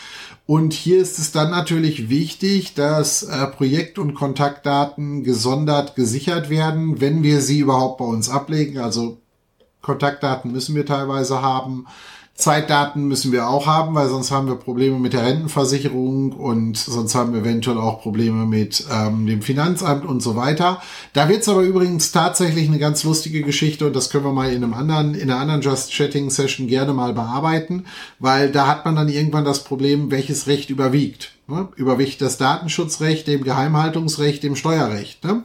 Und 0.51 0.73
hier 0.73 1.01
ist 1.01 1.21
es 1.21 1.31
dann 1.31 1.51
natürlich 1.51 2.09
wichtig, 2.09 2.75
dass 2.75 3.23
äh, 3.23 3.47
Projekt- 3.47 4.01
und 4.01 4.15
Kontaktdaten 4.15 5.23
gesondert 5.23 5.95
gesichert 5.95 6.51
werden, 6.51 7.01
wenn 7.01 7.23
wir 7.23 7.41
sie 7.41 7.61
überhaupt 7.61 7.99
bei 7.99 8.05
uns 8.05 8.29
ablegen. 8.29 8.79
Also 8.79 9.21
Kontaktdaten 9.81 10.51
müssen 10.51 10.75
wir 10.75 10.85
teilweise 10.85 11.41
haben. 11.41 11.87
Zeitdaten 12.41 13.07
müssen 13.07 13.33
wir 13.33 13.49
auch 13.49 13.67
haben, 13.67 13.95
weil 13.95 14.09
sonst 14.09 14.31
haben 14.31 14.49
wir 14.49 14.57
Probleme 14.57 14.99
mit 14.99 15.13
der 15.13 15.25
Rentenversicherung 15.25 16.33
und 16.33 16.77
sonst 16.77 17.15
haben 17.15 17.33
wir 17.33 17.41
eventuell 17.41 17.79
auch 17.79 18.03
Probleme 18.03 18.47
mit 18.47 18.85
ähm, 18.91 19.27
dem 19.27 19.43
Finanzamt 19.43 20.05
und 20.05 20.21
so 20.23 20.37
weiter. 20.37 20.83
Da 21.13 21.29
wird 21.29 21.43
es 21.43 21.49
aber 21.49 21.63
übrigens 21.63 22.13
tatsächlich 22.13 22.69
eine 22.69 22.79
ganz 22.79 23.05
lustige 23.05 23.43
Geschichte 23.43 23.87
und 23.87 23.95
das 23.95 24.11
können 24.11 24.25
wir 24.25 24.33
mal 24.33 24.51
in 24.51 24.65
einem 24.65 24.75
anderen, 24.75 25.15
in 25.15 25.31
einer 25.31 25.41
anderen 25.41 25.61
Just 25.61 25.93
Chatting 25.93 26.31
Session 26.31 26.67
gerne 26.67 26.93
mal 26.93 27.13
bearbeiten, 27.13 27.85
weil 28.19 28.51
da 28.51 28.67
hat 28.67 28.85
man 28.85 28.97
dann 28.97 29.09
irgendwann 29.09 29.45
das 29.45 29.65
Problem, 29.65 30.11
welches 30.11 30.47
Recht 30.47 30.71
überwiegt. 30.71 31.33
Ne? 31.47 31.69
Überwiegt 31.77 32.21
das 32.23 32.39
Datenschutzrecht, 32.39 33.27
dem 33.27 33.45
Geheimhaltungsrecht, 33.45 34.43
dem 34.43 34.57
Steuerrecht. 34.57 35.25
Ne? 35.25 35.45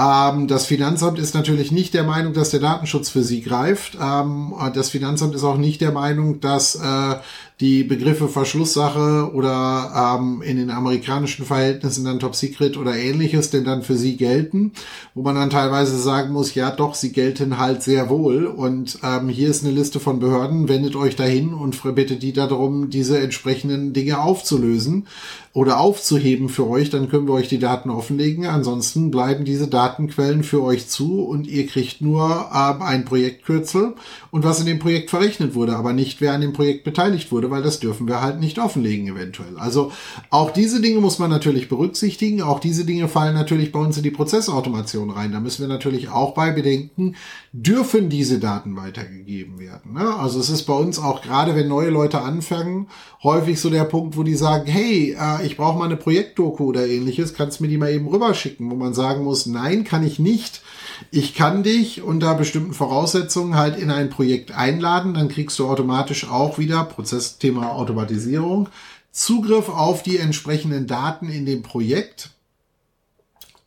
Ähm, 0.00 0.46
das 0.46 0.66
Finanzamt 0.66 1.18
ist 1.18 1.34
natürlich 1.34 1.72
nicht 1.72 1.92
der 1.92 2.04
Meinung, 2.04 2.32
dass 2.32 2.50
der 2.50 2.60
Datenschutz 2.60 3.10
für 3.10 3.22
sie 3.22 3.42
greift. 3.42 3.98
Ähm, 4.00 4.54
das 4.74 4.88
Finanzamt 4.88 5.34
ist 5.34 5.44
auch 5.44 5.58
nicht 5.58 5.80
der 5.80 5.92
Meinung, 5.92 6.40
dass 6.40 6.76
äh, 6.76 7.16
die 7.60 7.84
Begriffe 7.84 8.28
Verschlusssache 8.28 9.30
oder 9.34 10.16
ähm, 10.18 10.40
in 10.40 10.56
den 10.56 10.70
amerikanischen 10.70 11.44
Verhältnissen 11.44 12.06
dann 12.06 12.18
Top 12.18 12.34
Secret 12.34 12.78
oder 12.78 12.96
ähnliches 12.96 13.50
denn 13.50 13.64
dann 13.64 13.82
für 13.82 13.96
sie 13.96 14.16
gelten, 14.16 14.72
wo 15.14 15.22
man 15.22 15.34
dann 15.34 15.50
teilweise 15.50 15.98
sagen 15.98 16.32
muss, 16.32 16.54
ja 16.54 16.70
doch, 16.70 16.94
sie 16.94 17.12
gelten 17.12 17.58
halt 17.58 17.82
sehr 17.82 18.08
wohl 18.08 18.46
und 18.46 18.98
ähm, 19.02 19.28
hier 19.28 19.50
ist 19.50 19.62
eine 19.62 19.74
Liste 19.74 20.00
von 20.00 20.20
Behörden, 20.20 20.68
wendet 20.68 20.96
euch 20.96 21.16
dahin 21.16 21.52
und 21.52 21.82
bittet 21.94 22.22
die 22.22 22.32
darum, 22.32 22.88
diese 22.88 23.20
entsprechenden 23.20 23.92
Dinge 23.92 24.20
aufzulösen 24.20 25.06
oder 25.52 25.80
aufzuheben 25.80 26.48
für 26.48 26.66
euch, 26.68 26.88
dann 26.88 27.10
können 27.10 27.26
wir 27.26 27.34
euch 27.34 27.48
die 27.48 27.58
Daten 27.58 27.90
offenlegen. 27.90 28.46
Ansonsten 28.46 29.10
bleiben 29.10 29.44
diese 29.44 29.66
Datenquellen 29.90 30.44
für 30.44 30.62
euch 30.62 30.88
zu 30.88 31.22
und 31.22 31.46
ihr 31.46 31.66
kriegt 31.66 32.00
nur 32.00 32.48
äh, 32.52 32.82
ein 32.82 33.04
Projektkürzel 33.04 33.94
und 34.30 34.44
was 34.44 34.60
in 34.60 34.66
dem 34.66 34.78
Projekt 34.78 35.10
verrechnet 35.10 35.54
wurde, 35.54 35.76
aber 35.76 35.92
nicht 35.92 36.20
wer 36.20 36.32
an 36.32 36.40
dem 36.40 36.52
Projekt 36.52 36.84
beteiligt 36.84 37.32
wurde, 37.32 37.50
weil 37.50 37.62
das 37.62 37.80
dürfen 37.80 38.06
wir 38.06 38.20
halt 38.20 38.40
nicht 38.40 38.58
offenlegen 38.58 39.08
eventuell. 39.08 39.58
Also 39.58 39.92
auch 40.30 40.50
diese 40.50 40.80
Dinge 40.80 41.00
muss 41.00 41.18
man 41.18 41.30
natürlich 41.30 41.68
berücksichtigen. 41.68 42.42
Auch 42.42 42.60
diese 42.60 42.84
Dinge 42.84 43.08
fallen 43.08 43.34
natürlich 43.34 43.72
bei 43.72 43.80
uns 43.80 43.96
in 43.96 44.02
die 44.02 44.10
Prozessautomation 44.10 45.10
rein. 45.10 45.32
Da 45.32 45.40
müssen 45.40 45.62
wir 45.62 45.68
natürlich 45.68 46.08
auch 46.08 46.34
bei 46.34 46.52
bedenken, 46.52 47.16
dürfen 47.52 48.08
diese 48.08 48.38
Daten 48.38 48.76
weitergegeben 48.76 49.58
werden. 49.58 49.94
Ne? 49.94 50.14
Also 50.14 50.38
es 50.38 50.50
ist 50.50 50.62
bei 50.64 50.72
uns 50.72 50.98
auch 51.00 51.20
gerade, 51.20 51.56
wenn 51.56 51.66
neue 51.66 51.90
Leute 51.90 52.20
anfangen, 52.20 52.88
häufig 53.22 53.60
so 53.60 53.70
der 53.70 53.84
Punkt, 53.84 54.16
wo 54.16 54.22
die 54.22 54.36
sagen, 54.36 54.66
hey, 54.66 55.16
äh, 55.18 55.44
ich 55.44 55.56
brauche 55.56 55.76
mal 55.76 55.86
eine 55.86 55.96
Projektdoku 55.96 56.64
oder 56.64 56.86
ähnliches, 56.86 57.34
kannst 57.34 57.58
du 57.58 57.64
mir 57.64 57.70
die 57.70 57.78
mal 57.78 57.92
eben 57.92 58.06
rüberschicken, 58.06 58.70
wo 58.70 58.76
man 58.76 58.94
sagen 58.94 59.24
muss, 59.24 59.46
nein, 59.46 59.84
kann 59.84 60.06
ich 60.06 60.18
nicht 60.18 60.62
ich 61.10 61.34
kann 61.34 61.62
dich 61.62 62.02
unter 62.02 62.34
bestimmten 62.34 62.74
Voraussetzungen 62.74 63.56
halt 63.56 63.78
in 63.78 63.90
ein 63.90 64.10
Projekt 64.10 64.52
einladen, 64.52 65.14
dann 65.14 65.28
kriegst 65.28 65.58
du 65.58 65.68
automatisch 65.68 66.28
auch 66.28 66.58
wieder, 66.58 66.84
Prozessthema 66.84 67.72
Automatisierung, 67.72 68.68
Zugriff 69.10 69.68
auf 69.68 70.02
die 70.02 70.18
entsprechenden 70.18 70.86
Daten 70.86 71.30
in 71.30 71.46
dem 71.46 71.62
Projekt. 71.62 72.30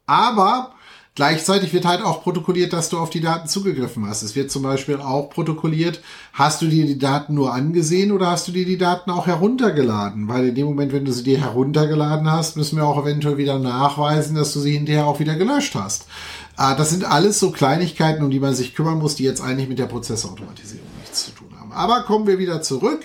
Aber 0.05 0.73
Gleichzeitig 1.15 1.71
wird 1.73 1.85
halt 1.85 2.01
auch 2.01 2.23
protokolliert, 2.23 2.73
dass 2.73 2.89
du 2.89 2.97
auf 2.97 3.11
die 3.11 3.21
Daten 3.21 3.47
zugegriffen 3.47 4.07
hast. 4.07 4.23
Es 4.23 4.35
wird 4.35 4.49
zum 4.49 4.63
Beispiel 4.63 4.97
auch 4.97 5.29
protokolliert, 5.29 6.01
hast 6.33 6.63
du 6.63 6.65
dir 6.65 6.87
die 6.87 6.97
Daten 6.97 7.35
nur 7.35 7.53
angesehen 7.53 8.11
oder 8.11 8.31
hast 8.31 8.47
du 8.47 8.51
dir 8.51 8.65
die 8.65 8.79
Daten 8.79 9.11
auch 9.11 9.27
heruntergeladen? 9.27 10.27
Weil 10.27 10.47
in 10.47 10.55
dem 10.55 10.65
Moment, 10.65 10.91
wenn 10.91 11.05
du 11.05 11.13
sie 11.13 11.21
dir 11.21 11.39
heruntergeladen 11.39 12.31
hast, 12.31 12.57
müssen 12.57 12.77
wir 12.77 12.87
auch 12.87 12.99
eventuell 12.99 13.37
wieder 13.37 13.59
nachweisen, 13.59 14.35
dass 14.35 14.53
du 14.53 14.59
sie 14.59 14.71
hinterher 14.71 15.05
auch 15.05 15.19
wieder 15.19 15.35
gelöscht 15.35 15.75
hast. 15.75 16.07
Ah, 16.55 16.73
das 16.73 16.89
sind 16.89 17.05
alles 17.05 17.39
so 17.39 17.51
Kleinigkeiten, 17.51 18.23
um 18.23 18.31
die 18.31 18.39
man 18.39 18.55
sich 18.55 18.73
kümmern 18.73 18.97
muss, 18.97 19.15
die 19.15 19.23
jetzt 19.23 19.41
eigentlich 19.41 19.69
mit 19.69 19.77
der 19.77 19.85
Prozessautomatisierung 19.85 20.87
nichts 20.99 21.25
zu 21.25 21.31
tun 21.31 21.49
haben. 21.59 21.71
Aber 21.73 22.03
kommen 22.03 22.25
wir 22.25 22.39
wieder 22.39 22.63
zurück 22.63 23.01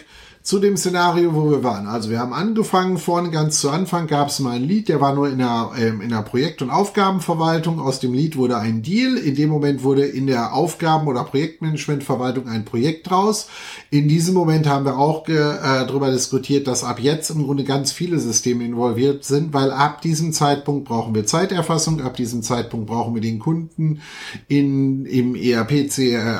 zu 0.49 0.59
dem 0.61 0.79
Szenario, 0.79 1.35
wo 1.35 1.51
wir 1.51 1.63
waren. 1.63 1.87
Also 1.87 2.09
wir 2.09 2.21
haben 2.21 2.33
angefangen, 2.33 2.97
vorne 2.97 3.29
ganz 3.29 3.61
zu 3.61 3.69
Anfang 3.69 4.07
gab 4.07 4.29
es 4.29 4.39
mal 4.39 4.53
ein 4.53 4.65
Lied, 4.65 4.89
der 4.89 4.99
war 4.99 5.15
nur 5.15 5.29
in 5.29 5.37
der, 5.37 5.73
ähm, 5.79 6.01
in 6.01 6.09
der 6.09 6.23
Projekt- 6.23 6.63
und 6.63 6.71
Aufgabenverwaltung. 6.71 7.79
Aus 7.79 8.01
dem 8.01 8.15
Lied 8.15 8.39
wurde 8.39 8.57
ein 8.57 8.81
Deal. 8.81 9.19
In 9.19 9.35
dem 9.35 9.51
Moment 9.51 9.83
wurde 9.83 10.07
in 10.07 10.27
der 10.27 10.55
Aufgaben- 10.55 11.07
oder 11.07 11.23
Projektmanagementverwaltung 11.25 12.49
ein 12.49 12.65
Projekt 12.65 13.11
draus. 13.11 13.49
In 13.91 14.09
diesem 14.09 14.33
Moment 14.33 14.67
haben 14.67 14.87
wir 14.87 14.97
auch 14.97 15.29
äh, 15.29 15.35
darüber 15.35 16.11
diskutiert, 16.11 16.67
dass 16.67 16.83
ab 16.83 16.99
jetzt 16.99 17.29
im 17.29 17.43
Grunde 17.43 17.65
ganz 17.65 17.93
viele 17.93 18.19
Systeme 18.19 18.65
involviert 18.65 19.25
sind, 19.25 19.53
weil 19.53 19.71
ab 19.71 20.01
diesem 20.01 20.33
Zeitpunkt 20.33 20.89
brauchen 20.89 21.15
wir 21.15 21.27
Zeiterfassung, 21.27 22.01
ab 22.01 22.17
diesem 22.17 22.43
Zeitpunkt 22.43 22.87
brauchen 22.87 23.15
wir 23.15 23.21
den 23.21 23.39
Kunden 23.39 24.01
in, 24.47 25.05
im 25.05 25.35
ERP, 25.35 25.91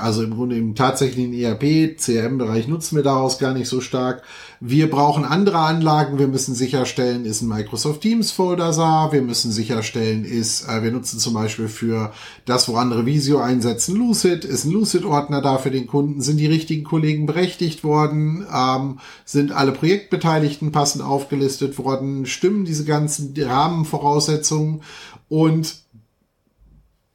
also 0.03 0.23
im 0.23 0.35
Grunde 0.35 0.57
im 0.57 0.75
tatsächlichen 0.75 1.35
ERP, 1.35 1.99
CRM-Bereich 1.99 2.69
nutzen 2.69 2.97
wir 2.97 3.03
daraus 3.03 3.39
gar 3.39 3.53
nicht 3.53 3.69
so 3.69 3.83
stark 3.83 3.98
stark. 3.99 4.23
Wir 4.61 4.91
brauchen 4.91 5.25
andere 5.25 5.59
Anlagen. 5.59 6.19
Wir 6.19 6.29
müssen 6.29 6.55
sicherstellen, 6.55 7.25
ist 7.25 7.43
ein 7.43 7.49
Microsoft 7.49 8.01
Teams 8.01 8.31
Folder 8.31 8.73
da. 8.73 9.13
Wir 9.13 9.23
müssen 9.23 9.51
sicherstellen, 9.53 10.25
ist, 10.25 10.69
äh, 10.69 10.83
wir 10.83 10.93
nutzen 10.93 11.19
zum 11.19 11.35
Beispiel 11.35 11.69
für 11.69 12.13
das, 12.45 12.69
wo 12.69 12.77
andere 12.77 13.07
Visio 13.07 13.39
einsetzen, 13.39 13.97
Lucid. 13.97 14.45
Ist 14.45 14.65
ein 14.65 14.73
Lucid-Ordner 14.73 15.43
da 15.43 15.59
für 15.59 15.71
den 15.71 15.87
Kunden? 15.87 16.21
Sind 16.21 16.39
die 16.39 16.47
richtigen 16.47 16.85
Kollegen 16.85 17.27
berechtigt 17.27 17.85
worden? 17.85 18.47
Ähm, 18.53 19.01
sind 19.25 19.53
alle 19.53 19.73
Projektbeteiligten 19.73 20.73
passend 20.73 21.03
aufgelistet 21.05 21.79
worden? 21.79 22.27
Stimmen 22.27 22.65
diese 22.65 22.85
ganzen 22.85 23.35
Rahmenvoraussetzungen? 23.37 24.83
Und 25.29 25.77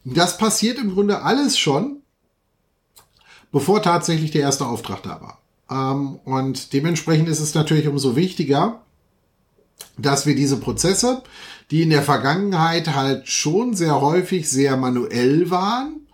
das 0.06 0.38
passiert 0.38 0.78
im 0.80 0.94
Grunde 0.94 1.22
alles 1.22 1.58
schon, 1.58 2.02
bevor 3.52 3.82
tatsächlich 3.82 4.32
der 4.32 4.42
erste 4.42 4.66
Auftrag 4.66 5.02
da 5.04 5.22
war. 5.22 5.43
Ähm, 5.70 6.20
und 6.24 6.74
dementsprechend 6.74 7.30
ist 7.30 7.40
es 7.40 7.54
natürlich 7.54 7.88
umso 7.88 8.16
wichtiger, 8.16 8.82
dass 9.98 10.26
wir 10.26 10.36
diese 10.36 10.58
Prozesse, 10.58 11.24
die 11.72 11.82
in 11.84 11.90
der 11.90 12.04
Vergangenheit 12.04 12.94
halt 12.94 13.28
schon 13.28 13.74
sehr 13.74 14.02
häufig 14.02 14.50
sehr 14.50 14.78
manuell 14.78 15.50
waren, 15.50 16.08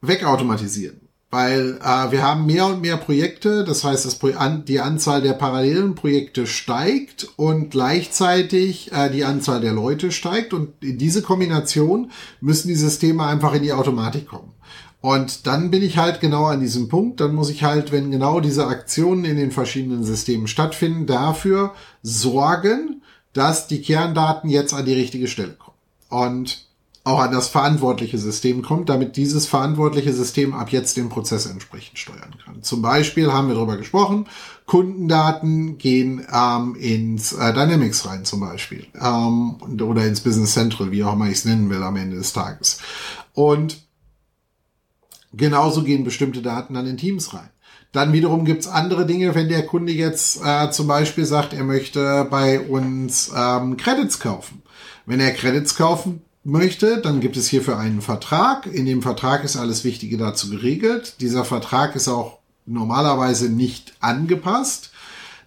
wegautomatisieren. 0.00 1.00
Weil 1.32 1.78
äh, 1.80 2.10
wir 2.10 2.24
haben 2.24 2.46
mehr 2.46 2.66
und 2.66 2.80
mehr 2.80 2.96
Projekte, 2.96 3.62
das 3.62 3.84
heißt, 3.84 4.04
das 4.04 4.18
die 4.66 4.80
Anzahl 4.80 5.22
der 5.22 5.34
parallelen 5.34 5.94
Projekte 5.94 6.48
steigt 6.48 7.28
und 7.36 7.70
gleichzeitig 7.70 8.90
äh, 8.90 9.10
die 9.10 9.24
Anzahl 9.24 9.60
der 9.60 9.72
Leute 9.72 10.10
steigt 10.10 10.52
und 10.52 10.82
in 10.82 10.98
diese 10.98 11.22
Kombination 11.22 12.10
müssen 12.40 12.66
die 12.66 12.74
Systeme 12.74 13.24
einfach 13.24 13.54
in 13.54 13.62
die 13.62 13.72
Automatik 13.72 14.26
kommen. 14.26 14.52
Und 15.00 15.46
dann 15.46 15.70
bin 15.70 15.82
ich 15.82 15.96
halt 15.96 16.20
genau 16.20 16.44
an 16.46 16.60
diesem 16.60 16.88
Punkt. 16.88 17.20
Dann 17.20 17.34
muss 17.34 17.48
ich 17.48 17.64
halt, 17.64 17.90
wenn 17.90 18.10
genau 18.10 18.40
diese 18.40 18.66
Aktionen 18.66 19.24
in 19.24 19.36
den 19.36 19.50
verschiedenen 19.50 20.04
Systemen 20.04 20.46
stattfinden, 20.46 21.06
dafür 21.06 21.72
sorgen, 22.02 23.02
dass 23.32 23.66
die 23.66 23.80
Kerndaten 23.80 24.50
jetzt 24.50 24.74
an 24.74 24.84
die 24.84 24.92
richtige 24.92 25.28
Stelle 25.28 25.54
kommen. 25.54 25.76
Und 26.08 26.66
auch 27.02 27.20
an 27.20 27.32
das 27.32 27.48
verantwortliche 27.48 28.18
System 28.18 28.60
kommt, 28.60 28.90
damit 28.90 29.16
dieses 29.16 29.46
verantwortliche 29.46 30.12
System 30.12 30.52
ab 30.52 30.70
jetzt 30.70 30.98
den 30.98 31.08
Prozess 31.08 31.46
entsprechend 31.46 31.98
steuern 31.98 32.34
kann. 32.44 32.62
Zum 32.62 32.82
Beispiel 32.82 33.32
haben 33.32 33.48
wir 33.48 33.54
darüber 33.54 33.78
gesprochen, 33.78 34.26
Kundendaten 34.66 35.78
gehen 35.78 36.26
ähm, 36.32 36.76
ins 36.76 37.32
äh, 37.32 37.54
Dynamics 37.54 38.06
rein 38.06 38.26
zum 38.26 38.40
Beispiel 38.40 38.86
ähm, 39.00 39.56
oder 39.80 40.06
ins 40.06 40.20
Business 40.20 40.52
Central, 40.52 40.90
wie 40.90 41.02
auch 41.02 41.14
immer 41.14 41.26
ich 41.26 41.38
es 41.38 41.44
nennen 41.46 41.70
will 41.70 41.82
am 41.82 41.96
Ende 41.96 42.16
des 42.16 42.34
Tages. 42.34 42.80
Und 43.32 43.78
Genauso 45.32 45.82
gehen 45.82 46.04
bestimmte 46.04 46.42
Daten 46.42 46.74
dann 46.74 46.86
in 46.86 46.96
Teams 46.96 47.34
rein. 47.34 47.50
Dann 47.92 48.12
wiederum 48.12 48.44
gibt's 48.44 48.68
andere 48.68 49.04
Dinge, 49.06 49.34
wenn 49.34 49.48
der 49.48 49.66
Kunde 49.66 49.92
jetzt 49.92 50.40
äh, 50.44 50.70
zum 50.70 50.86
Beispiel 50.86 51.24
sagt, 51.24 51.52
er 51.52 51.64
möchte 51.64 52.26
bei 52.30 52.60
uns 52.60 53.32
ähm, 53.36 53.76
Credits 53.76 54.20
kaufen. 54.20 54.62
Wenn 55.06 55.20
er 55.20 55.32
Credits 55.32 55.74
kaufen 55.74 56.22
möchte, 56.44 56.98
dann 56.98 57.20
gibt 57.20 57.36
es 57.36 57.48
hierfür 57.48 57.78
einen 57.78 58.00
Vertrag. 58.00 58.66
In 58.66 58.86
dem 58.86 59.02
Vertrag 59.02 59.44
ist 59.44 59.56
alles 59.56 59.84
Wichtige 59.84 60.18
dazu 60.18 60.50
geregelt. 60.50 61.16
Dieser 61.20 61.44
Vertrag 61.44 61.96
ist 61.96 62.08
auch 62.08 62.38
normalerweise 62.64 63.50
nicht 63.50 63.94
angepasst. 64.00 64.89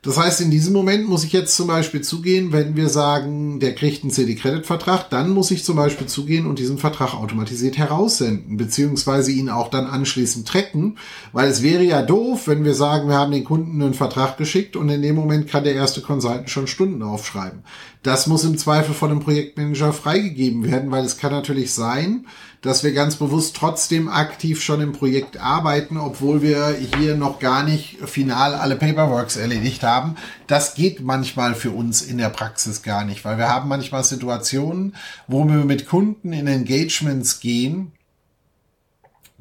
Das 0.03 0.17
heißt, 0.17 0.41
in 0.41 0.51
diesem 0.51 0.73
Moment 0.73 1.07
muss 1.07 1.23
ich 1.23 1.31
jetzt 1.31 1.55
zum 1.55 1.67
Beispiel 1.67 2.01
zugehen, 2.01 2.51
wenn 2.51 2.75
wir 2.75 2.89
sagen, 2.89 3.61
der 3.61 3.73
kriegt 3.73 4.03
einen 4.03 4.11
CD-Credit-Vertrag, 4.11 5.09
dann 5.09 5.29
muss 5.29 5.49
ich 5.49 5.63
zum 5.63 5.77
Beispiel 5.77 6.07
zugehen 6.07 6.45
und 6.45 6.59
diesen 6.59 6.77
Vertrag 6.77 7.13
automatisiert 7.13 7.77
heraussenden, 7.77 8.57
beziehungsweise 8.57 9.31
ihn 9.31 9.49
auch 9.49 9.69
dann 9.69 9.87
anschließend 9.87 10.45
tracken, 10.45 10.97
weil 11.31 11.49
es 11.49 11.63
wäre 11.63 11.83
ja 11.83 12.01
doof, 12.01 12.49
wenn 12.49 12.65
wir 12.65 12.73
sagen, 12.73 13.07
wir 13.07 13.15
haben 13.15 13.31
den 13.31 13.45
Kunden 13.45 13.81
einen 13.81 13.93
Vertrag 13.93 14.37
geschickt 14.37 14.75
und 14.75 14.89
in 14.89 15.01
dem 15.01 15.15
Moment 15.15 15.47
kann 15.47 15.63
der 15.63 15.75
erste 15.75 16.01
Consultant 16.01 16.49
schon 16.49 16.67
Stunden 16.67 17.01
aufschreiben. 17.01 17.63
Das 18.03 18.27
muss 18.27 18.43
im 18.43 18.57
Zweifel 18.57 18.93
von 18.93 19.09
dem 19.09 19.21
Projektmanager 19.21 19.93
freigegeben 19.93 20.65
werden, 20.69 20.91
weil 20.91 21.05
es 21.05 21.17
kann 21.17 21.31
natürlich 21.31 21.73
sein, 21.73 22.27
dass 22.61 22.83
wir 22.83 22.91
ganz 22.91 23.15
bewusst 23.15 23.55
trotzdem 23.55 24.09
aktiv 24.09 24.61
schon 24.61 24.81
im 24.81 24.91
Projekt 24.91 25.37
arbeiten, 25.37 25.95
obwohl 25.95 26.41
wir 26.41 26.75
hier 26.97 27.15
noch 27.15 27.39
gar 27.39 27.63
nicht 27.63 27.97
final 28.05 28.55
alle 28.55 28.75
Paperworks 28.75 29.37
erledigt 29.37 29.83
haben. 29.83 30.15
Das 30.47 30.75
geht 30.75 30.99
manchmal 30.99 31.55
für 31.55 31.71
uns 31.71 32.01
in 32.01 32.17
der 32.17 32.27
Praxis 32.27 32.83
gar 32.83 33.05
nicht, 33.05 33.23
weil 33.23 33.37
wir 33.37 33.47
haben 33.47 33.69
manchmal 33.69 34.03
Situationen, 34.03 34.95
wo 35.29 35.45
wir 35.45 35.63
mit 35.63 35.87
Kunden 35.87 36.33
in 36.33 36.47
Engagements 36.47 37.39
gehen, 37.39 37.93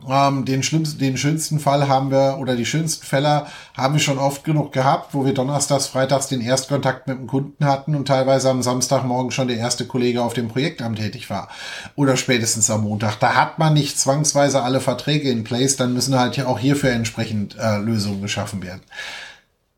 ähm, 0.09 0.45
den 0.45 0.63
schlimmsten, 0.63 0.99
den 0.99 1.17
schönsten 1.17 1.61
Fall 1.61 1.89
haben 1.89 2.11
wir 2.11 2.39
oder 2.41 2.57
die 2.57 2.67
schönsten 2.67 3.05
Fälle 3.07 3.47
haben 3.77 3.95
wir 3.95 4.01
schon 4.01 4.19
oft 4.19 4.45
genug 4.45 4.73
gehabt, 4.73 5.15
wo 5.15 5.25
wir 5.25 5.35
donnerstags, 5.35 5.87
freitags 5.87 6.29
den 6.29 6.41
Erstkontakt 6.41 7.07
mit 7.07 7.19
dem 7.19 7.27
Kunden 7.27 7.65
hatten 7.65 7.95
und 7.95 8.09
teilweise 8.09 8.51
am 8.51 8.63
Samstagmorgen 8.63 9.31
schon 9.31 9.49
der 9.49 9.59
erste 9.59 9.87
Kollege 9.87 10.23
auf 10.23 10.35
dem 10.35 10.49
Projektamt 10.49 10.99
tätig 10.99 11.31
war. 11.31 11.49
Oder 11.97 12.17
spätestens 12.17 12.71
am 12.71 12.85
Montag. 12.85 13.17
Da 13.21 13.35
hat 13.35 13.59
man 13.59 13.75
nicht 13.75 13.99
zwangsweise 13.99 14.63
alle 14.63 14.81
Verträge 14.81 15.31
in 15.31 15.45
place, 15.45 15.77
dann 15.77 15.95
müssen 15.95 16.19
halt 16.19 16.41
auch 16.45 16.59
hierfür 16.59 16.91
entsprechend 16.91 17.57
äh, 17.59 17.79
Lösungen 17.79 18.23
geschaffen 18.23 18.63
werden. 18.63 18.83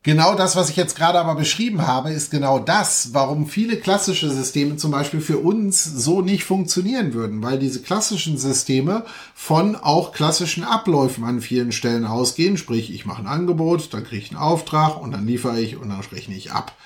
Genau 0.05 0.34
das, 0.34 0.55
was 0.55 0.68
ich 0.68 0.76
jetzt 0.76 0.96
gerade 0.96 1.18
aber 1.18 1.34
beschrieben 1.34 1.86
habe, 1.86 2.12
ist 2.12 2.30
genau 2.30 2.59
das, 2.59 3.14
warum 3.14 3.46
viele 3.46 3.78
klassische 3.78 4.28
Systeme 4.28 4.76
zum 4.76 4.90
Beispiel 4.90 5.22
für 5.22 5.38
uns 5.38 5.82
so 5.82 6.20
nicht 6.20 6.44
funktionieren 6.44 7.14
würden, 7.14 7.42
weil 7.42 7.59
diese 7.59 7.80
klassischen 7.80 8.36
Systeme 8.36 9.07
von 9.34 9.76
auch 9.76 10.12
klassischen 10.12 10.62
Abläufen 10.62 11.24
an 11.24 11.40
vielen 11.40 11.72
Stellen 11.72 12.05
ausgehen. 12.05 12.59
Sprich, 12.59 12.92
ich 12.92 13.07
mache 13.07 13.22
ein 13.22 13.26
Angebot, 13.26 13.94
dann 13.94 14.05
kriege 14.05 14.22
ich 14.22 14.30
einen 14.30 14.42
Auftrag 14.42 15.00
und 15.00 15.11
dann 15.12 15.26
liefere 15.26 15.59
ich 15.59 15.78
und 15.78 15.88
dann 15.88 16.00
rechne 16.00 16.34
ich 16.34 16.52
ab. 16.52 16.76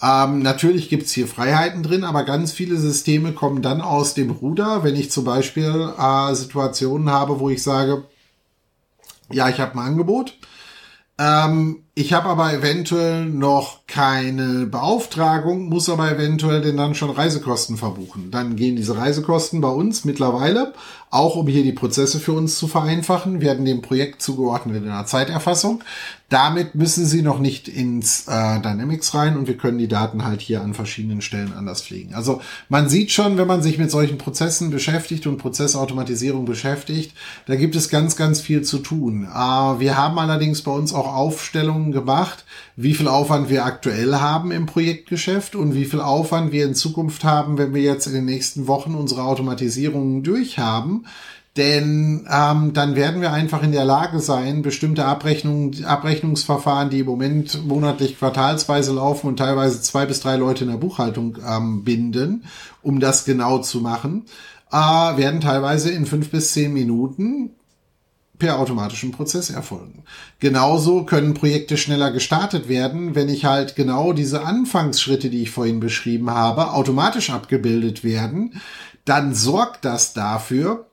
Ähm, 0.00 0.38
natürlich 0.38 0.88
gibt's 0.88 1.12
hier 1.12 1.28
Freiheiten 1.28 1.82
drin, 1.82 2.04
aber 2.04 2.24
ganz 2.24 2.52
viele 2.52 2.78
Systeme 2.78 3.32
kommen 3.32 3.60
dann 3.60 3.82
aus 3.82 4.14
dem 4.14 4.30
Ruder, 4.30 4.82
wenn 4.82 4.96
ich 4.96 5.10
zum 5.10 5.24
Beispiel 5.26 5.92
äh, 5.98 6.34
Situationen 6.34 7.10
habe, 7.10 7.38
wo 7.38 7.50
ich 7.50 7.62
sage, 7.62 8.04
ja, 9.30 9.50
ich 9.50 9.60
habe 9.60 9.74
ein 9.74 9.86
Angebot. 9.86 10.38
Ähm, 11.18 11.84
ich 11.94 12.14
habe 12.14 12.28
aber 12.28 12.54
eventuell 12.54 13.26
noch 13.26 13.86
keine 13.86 14.64
Beauftragung, 14.64 15.68
muss 15.68 15.90
aber 15.90 16.10
eventuell 16.10 16.62
denn 16.62 16.78
dann 16.78 16.94
schon 16.94 17.10
Reisekosten 17.10 17.76
verbuchen. 17.76 18.30
Dann 18.30 18.56
gehen 18.56 18.76
diese 18.76 18.96
Reisekosten 18.96 19.60
bei 19.60 19.68
uns 19.68 20.06
mittlerweile, 20.06 20.72
auch 21.10 21.36
um 21.36 21.46
hier 21.46 21.62
die 21.62 21.72
Prozesse 21.72 22.18
für 22.18 22.32
uns 22.32 22.56
zu 22.56 22.68
vereinfachen, 22.68 23.42
werden 23.42 23.66
dem 23.66 23.82
Projekt 23.82 24.22
zugeordnet 24.22 24.76
in 24.76 24.84
der 24.86 25.04
Zeiterfassung. 25.04 25.84
Damit 26.30 26.74
müssen 26.74 27.04
Sie 27.04 27.20
noch 27.20 27.38
nicht 27.38 27.68
ins 27.68 28.26
äh, 28.26 28.58
Dynamics 28.60 29.12
rein 29.14 29.36
und 29.36 29.46
wir 29.46 29.58
können 29.58 29.76
die 29.76 29.88
Daten 29.88 30.24
halt 30.24 30.40
hier 30.40 30.62
an 30.62 30.72
verschiedenen 30.72 31.20
Stellen 31.20 31.52
anders 31.52 31.82
pflegen. 31.82 32.14
Also 32.14 32.40
man 32.70 32.88
sieht 32.88 33.10
schon, 33.10 33.36
wenn 33.36 33.46
man 33.46 33.62
sich 33.62 33.76
mit 33.76 33.90
solchen 33.90 34.16
Prozessen 34.16 34.70
beschäftigt 34.70 35.26
und 35.26 35.36
Prozessautomatisierung 35.36 36.46
beschäftigt, 36.46 37.14
da 37.44 37.56
gibt 37.56 37.76
es 37.76 37.90
ganz, 37.90 38.16
ganz 38.16 38.40
viel 38.40 38.62
zu 38.62 38.78
tun. 38.78 39.24
Äh, 39.24 39.36
wir 39.36 39.98
haben 39.98 40.18
allerdings 40.18 40.62
bei 40.62 40.72
uns 40.72 40.94
auch 40.94 41.14
Aufstellungen 41.14 41.81
gemacht, 41.90 42.44
wie 42.76 42.94
viel 42.94 43.08
Aufwand 43.08 43.48
wir 43.48 43.64
aktuell 43.64 44.14
haben 44.14 44.52
im 44.52 44.66
Projektgeschäft 44.66 45.56
und 45.56 45.74
wie 45.74 45.86
viel 45.86 46.00
Aufwand 46.00 46.52
wir 46.52 46.64
in 46.64 46.76
Zukunft 46.76 47.24
haben, 47.24 47.58
wenn 47.58 47.74
wir 47.74 47.82
jetzt 47.82 48.06
in 48.06 48.12
den 48.12 48.26
nächsten 48.26 48.68
Wochen 48.68 48.94
unsere 48.94 49.24
Automatisierungen 49.24 50.22
durchhaben. 50.22 51.06
Denn 51.56 52.26
ähm, 52.32 52.72
dann 52.72 52.94
werden 52.94 53.20
wir 53.20 53.32
einfach 53.32 53.62
in 53.62 53.72
der 53.72 53.84
Lage 53.84 54.20
sein, 54.20 54.62
bestimmte 54.62 55.04
Abrechnungen, 55.04 55.84
Abrechnungsverfahren, 55.84 56.88
die 56.88 57.00
im 57.00 57.06
Moment 57.06 57.66
monatlich 57.66 58.18
quartalsweise 58.18 58.92
laufen 58.92 59.26
und 59.26 59.36
teilweise 59.36 59.82
zwei 59.82 60.06
bis 60.06 60.20
drei 60.20 60.36
Leute 60.36 60.64
in 60.64 60.70
der 60.70 60.78
Buchhaltung 60.78 61.36
ähm, 61.46 61.84
binden, 61.84 62.44
um 62.80 63.00
das 63.00 63.26
genau 63.26 63.58
zu 63.58 63.80
machen, 63.80 64.24
äh, 64.70 64.76
werden 64.76 65.42
teilweise 65.42 65.90
in 65.90 66.06
fünf 66.06 66.30
bis 66.30 66.52
zehn 66.52 66.72
Minuten 66.72 67.50
per 68.42 68.58
automatischen 68.58 69.12
Prozess 69.12 69.50
erfolgen. 69.50 70.02
Genauso 70.40 71.04
können 71.04 71.32
Projekte 71.32 71.76
schneller 71.76 72.10
gestartet 72.10 72.68
werden, 72.68 73.14
wenn 73.14 73.28
ich 73.28 73.44
halt 73.44 73.76
genau 73.76 74.12
diese 74.12 74.42
Anfangsschritte, 74.42 75.30
die 75.30 75.44
ich 75.44 75.52
vorhin 75.52 75.78
beschrieben 75.78 76.28
habe, 76.28 76.72
automatisch 76.72 77.30
abgebildet 77.30 78.02
werden. 78.02 78.60
Dann 79.04 79.32
sorgt 79.32 79.84
das 79.84 80.12
dafür, 80.12 80.86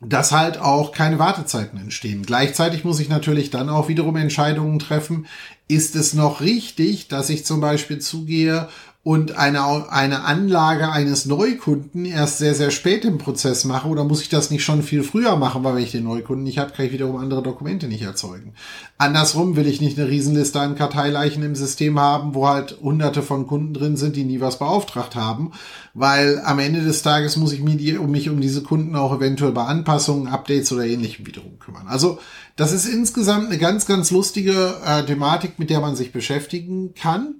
dass 0.00 0.30
halt 0.30 0.58
auch 0.58 0.92
keine 0.92 1.18
Wartezeiten 1.18 1.80
entstehen. 1.80 2.22
Gleichzeitig 2.22 2.84
muss 2.84 3.00
ich 3.00 3.08
natürlich 3.08 3.50
dann 3.50 3.68
auch 3.68 3.88
wiederum 3.88 4.14
Entscheidungen 4.14 4.78
treffen. 4.78 5.26
Ist 5.66 5.96
es 5.96 6.14
noch 6.14 6.40
richtig, 6.40 7.08
dass 7.08 7.28
ich 7.28 7.44
zum 7.44 7.60
Beispiel 7.60 7.98
zugehe 7.98 8.68
und 9.04 9.36
eine, 9.36 9.92
eine 9.92 10.24
Anlage 10.24 10.90
eines 10.90 11.26
Neukunden 11.26 12.06
erst 12.06 12.38
sehr, 12.38 12.54
sehr 12.54 12.70
spät 12.70 13.04
im 13.04 13.18
Prozess 13.18 13.64
mache 13.64 13.86
oder 13.86 14.02
muss 14.02 14.22
ich 14.22 14.30
das 14.30 14.50
nicht 14.50 14.64
schon 14.64 14.82
viel 14.82 15.02
früher 15.02 15.36
machen, 15.36 15.62
weil 15.62 15.76
wenn 15.76 15.82
ich 15.82 15.92
den 15.92 16.04
Neukunden 16.04 16.42
nicht 16.42 16.56
habe, 16.56 16.72
kann 16.72 16.86
ich 16.86 16.92
wiederum 16.92 17.16
andere 17.16 17.42
Dokumente 17.42 17.86
nicht 17.86 18.00
erzeugen. 18.00 18.54
Andersrum 18.96 19.56
will 19.56 19.66
ich 19.66 19.82
nicht 19.82 19.98
eine 19.98 20.08
Riesenliste 20.08 20.58
an 20.58 20.74
Karteileichen 20.74 21.42
im 21.42 21.54
System 21.54 22.00
haben, 22.00 22.34
wo 22.34 22.48
halt 22.48 22.78
hunderte 22.80 23.20
von 23.20 23.46
Kunden 23.46 23.74
drin 23.74 23.98
sind, 23.98 24.16
die 24.16 24.24
nie 24.24 24.40
was 24.40 24.58
beauftragt 24.58 25.16
haben, 25.16 25.52
weil 25.92 26.40
am 26.42 26.58
Ende 26.58 26.80
des 26.80 27.02
Tages 27.02 27.36
muss 27.36 27.52
ich 27.52 27.60
mich, 27.60 27.76
die, 27.76 27.98
um 27.98 28.10
mich 28.10 28.30
um 28.30 28.40
diese 28.40 28.62
Kunden 28.62 28.96
auch 28.96 29.14
eventuell 29.14 29.52
bei 29.52 29.64
Anpassungen, 29.64 30.28
Updates 30.28 30.72
oder 30.72 30.86
ähnlichem 30.86 31.26
wiederum 31.26 31.58
kümmern. 31.58 31.88
Also 31.88 32.20
das 32.56 32.72
ist 32.72 32.86
insgesamt 32.86 33.48
eine 33.48 33.58
ganz, 33.58 33.84
ganz 33.84 34.10
lustige 34.10 34.76
äh, 34.82 35.04
Thematik, 35.04 35.58
mit 35.58 35.68
der 35.68 35.80
man 35.80 35.94
sich 35.94 36.10
beschäftigen 36.10 36.94
kann. 36.94 37.34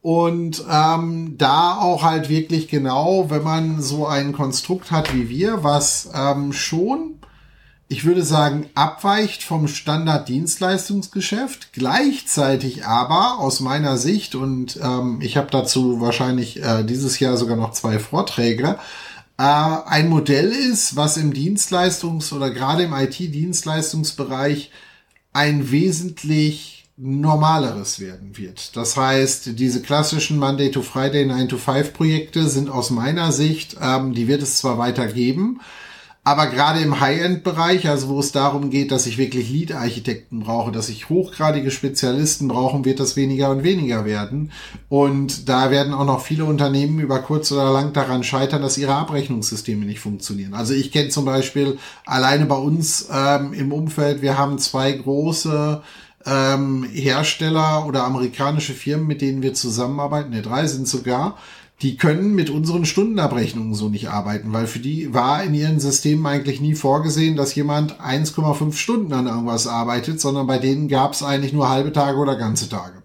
Und 0.00 0.64
ähm, 0.70 1.36
da 1.38 1.76
auch 1.76 2.02
halt 2.02 2.28
wirklich 2.28 2.68
genau, 2.68 3.30
wenn 3.30 3.42
man 3.42 3.82
so 3.82 4.06
ein 4.06 4.32
Konstrukt 4.32 4.90
hat 4.90 5.12
wie 5.12 5.28
wir, 5.28 5.64
was 5.64 6.10
ähm, 6.14 6.52
schon, 6.52 7.18
ich 7.88 8.04
würde 8.04 8.22
sagen, 8.22 8.66
abweicht 8.74 9.42
vom 9.42 9.66
Standard-Dienstleistungsgeschäft, 9.66 11.72
gleichzeitig 11.72 12.86
aber 12.86 13.38
aus 13.38 13.60
meiner 13.60 13.96
Sicht, 13.96 14.34
und 14.34 14.78
ähm, 14.82 15.18
ich 15.20 15.36
habe 15.36 15.48
dazu 15.50 16.00
wahrscheinlich 16.00 16.62
äh, 16.62 16.84
dieses 16.84 17.18
Jahr 17.18 17.36
sogar 17.36 17.56
noch 17.56 17.72
zwei 17.72 17.98
Vorträge, 17.98 18.78
äh, 19.38 19.42
ein 19.42 20.08
Modell 20.08 20.50
ist, 20.50 20.96
was 20.96 21.16
im 21.16 21.32
Dienstleistungs- 21.32 22.32
oder 22.32 22.50
gerade 22.50 22.84
im 22.84 22.92
IT-Dienstleistungsbereich 22.92 24.70
ein 25.32 25.70
wesentlich 25.70 26.77
normaleres 26.98 28.00
werden 28.00 28.36
wird. 28.36 28.76
Das 28.76 28.96
heißt, 28.96 29.58
diese 29.58 29.82
klassischen 29.82 30.38
Monday 30.38 30.70
to 30.70 30.82
Friday 30.82 31.24
9 31.24 31.48
to 31.48 31.56
5 31.56 31.92
Projekte 31.92 32.48
sind 32.48 32.68
aus 32.68 32.90
meiner 32.90 33.30
Sicht, 33.30 33.76
ähm, 33.80 34.14
die 34.14 34.26
wird 34.26 34.42
es 34.42 34.58
zwar 34.58 34.78
weiter 34.78 35.06
geben, 35.06 35.60
aber 36.24 36.48
gerade 36.48 36.80
im 36.80 37.00
High-End-Bereich, 37.00 37.88
also 37.88 38.08
wo 38.08 38.20
es 38.20 38.32
darum 38.32 38.68
geht, 38.68 38.90
dass 38.90 39.06
ich 39.06 39.16
wirklich 39.16 39.48
Lead-Architekten 39.48 40.40
brauche, 40.40 40.72
dass 40.72 40.90
ich 40.90 41.08
hochgradige 41.08 41.70
Spezialisten 41.70 42.48
brauche, 42.48 42.84
wird 42.84 43.00
das 43.00 43.16
weniger 43.16 43.50
und 43.50 43.62
weniger 43.62 44.04
werden. 44.04 44.52
Und 44.90 45.48
da 45.48 45.70
werden 45.70 45.94
auch 45.94 46.04
noch 46.04 46.20
viele 46.20 46.44
Unternehmen 46.44 46.98
über 46.98 47.20
kurz 47.20 47.50
oder 47.50 47.72
lang 47.72 47.94
daran 47.94 48.24
scheitern, 48.24 48.60
dass 48.60 48.76
ihre 48.76 48.96
Abrechnungssysteme 48.96 49.86
nicht 49.86 50.00
funktionieren. 50.00 50.52
Also 50.52 50.74
ich 50.74 50.92
kenne 50.92 51.08
zum 51.08 51.24
Beispiel 51.24 51.78
alleine 52.04 52.44
bei 52.44 52.56
uns 52.56 53.08
ähm, 53.10 53.54
im 53.54 53.72
Umfeld, 53.72 54.20
wir 54.20 54.36
haben 54.36 54.58
zwei 54.58 54.92
große 54.92 55.80
ähm, 56.26 56.84
Hersteller 56.84 57.86
oder 57.86 58.04
amerikanische 58.04 58.74
Firmen, 58.74 59.06
mit 59.06 59.20
denen 59.20 59.42
wir 59.42 59.54
zusammenarbeiten, 59.54 60.30
ne, 60.30 60.42
drei 60.42 60.66
sind 60.66 60.88
sogar, 60.88 61.36
die 61.80 61.96
können 61.96 62.34
mit 62.34 62.50
unseren 62.50 62.84
Stundenabrechnungen 62.84 63.74
so 63.74 63.88
nicht 63.88 64.10
arbeiten, 64.10 64.52
weil 64.52 64.66
für 64.66 64.80
die 64.80 65.14
war 65.14 65.44
in 65.44 65.54
ihren 65.54 65.78
Systemen 65.78 66.26
eigentlich 66.26 66.60
nie 66.60 66.74
vorgesehen, 66.74 67.36
dass 67.36 67.54
jemand 67.54 68.00
1,5 68.00 68.72
Stunden 68.72 69.12
an 69.12 69.28
irgendwas 69.28 69.68
arbeitet, 69.68 70.20
sondern 70.20 70.48
bei 70.48 70.58
denen 70.58 70.88
gab 70.88 71.12
es 71.12 71.22
eigentlich 71.22 71.52
nur 71.52 71.68
halbe 71.68 71.92
Tage 71.92 72.18
oder 72.18 72.34
ganze 72.34 72.68
Tage. 72.68 72.97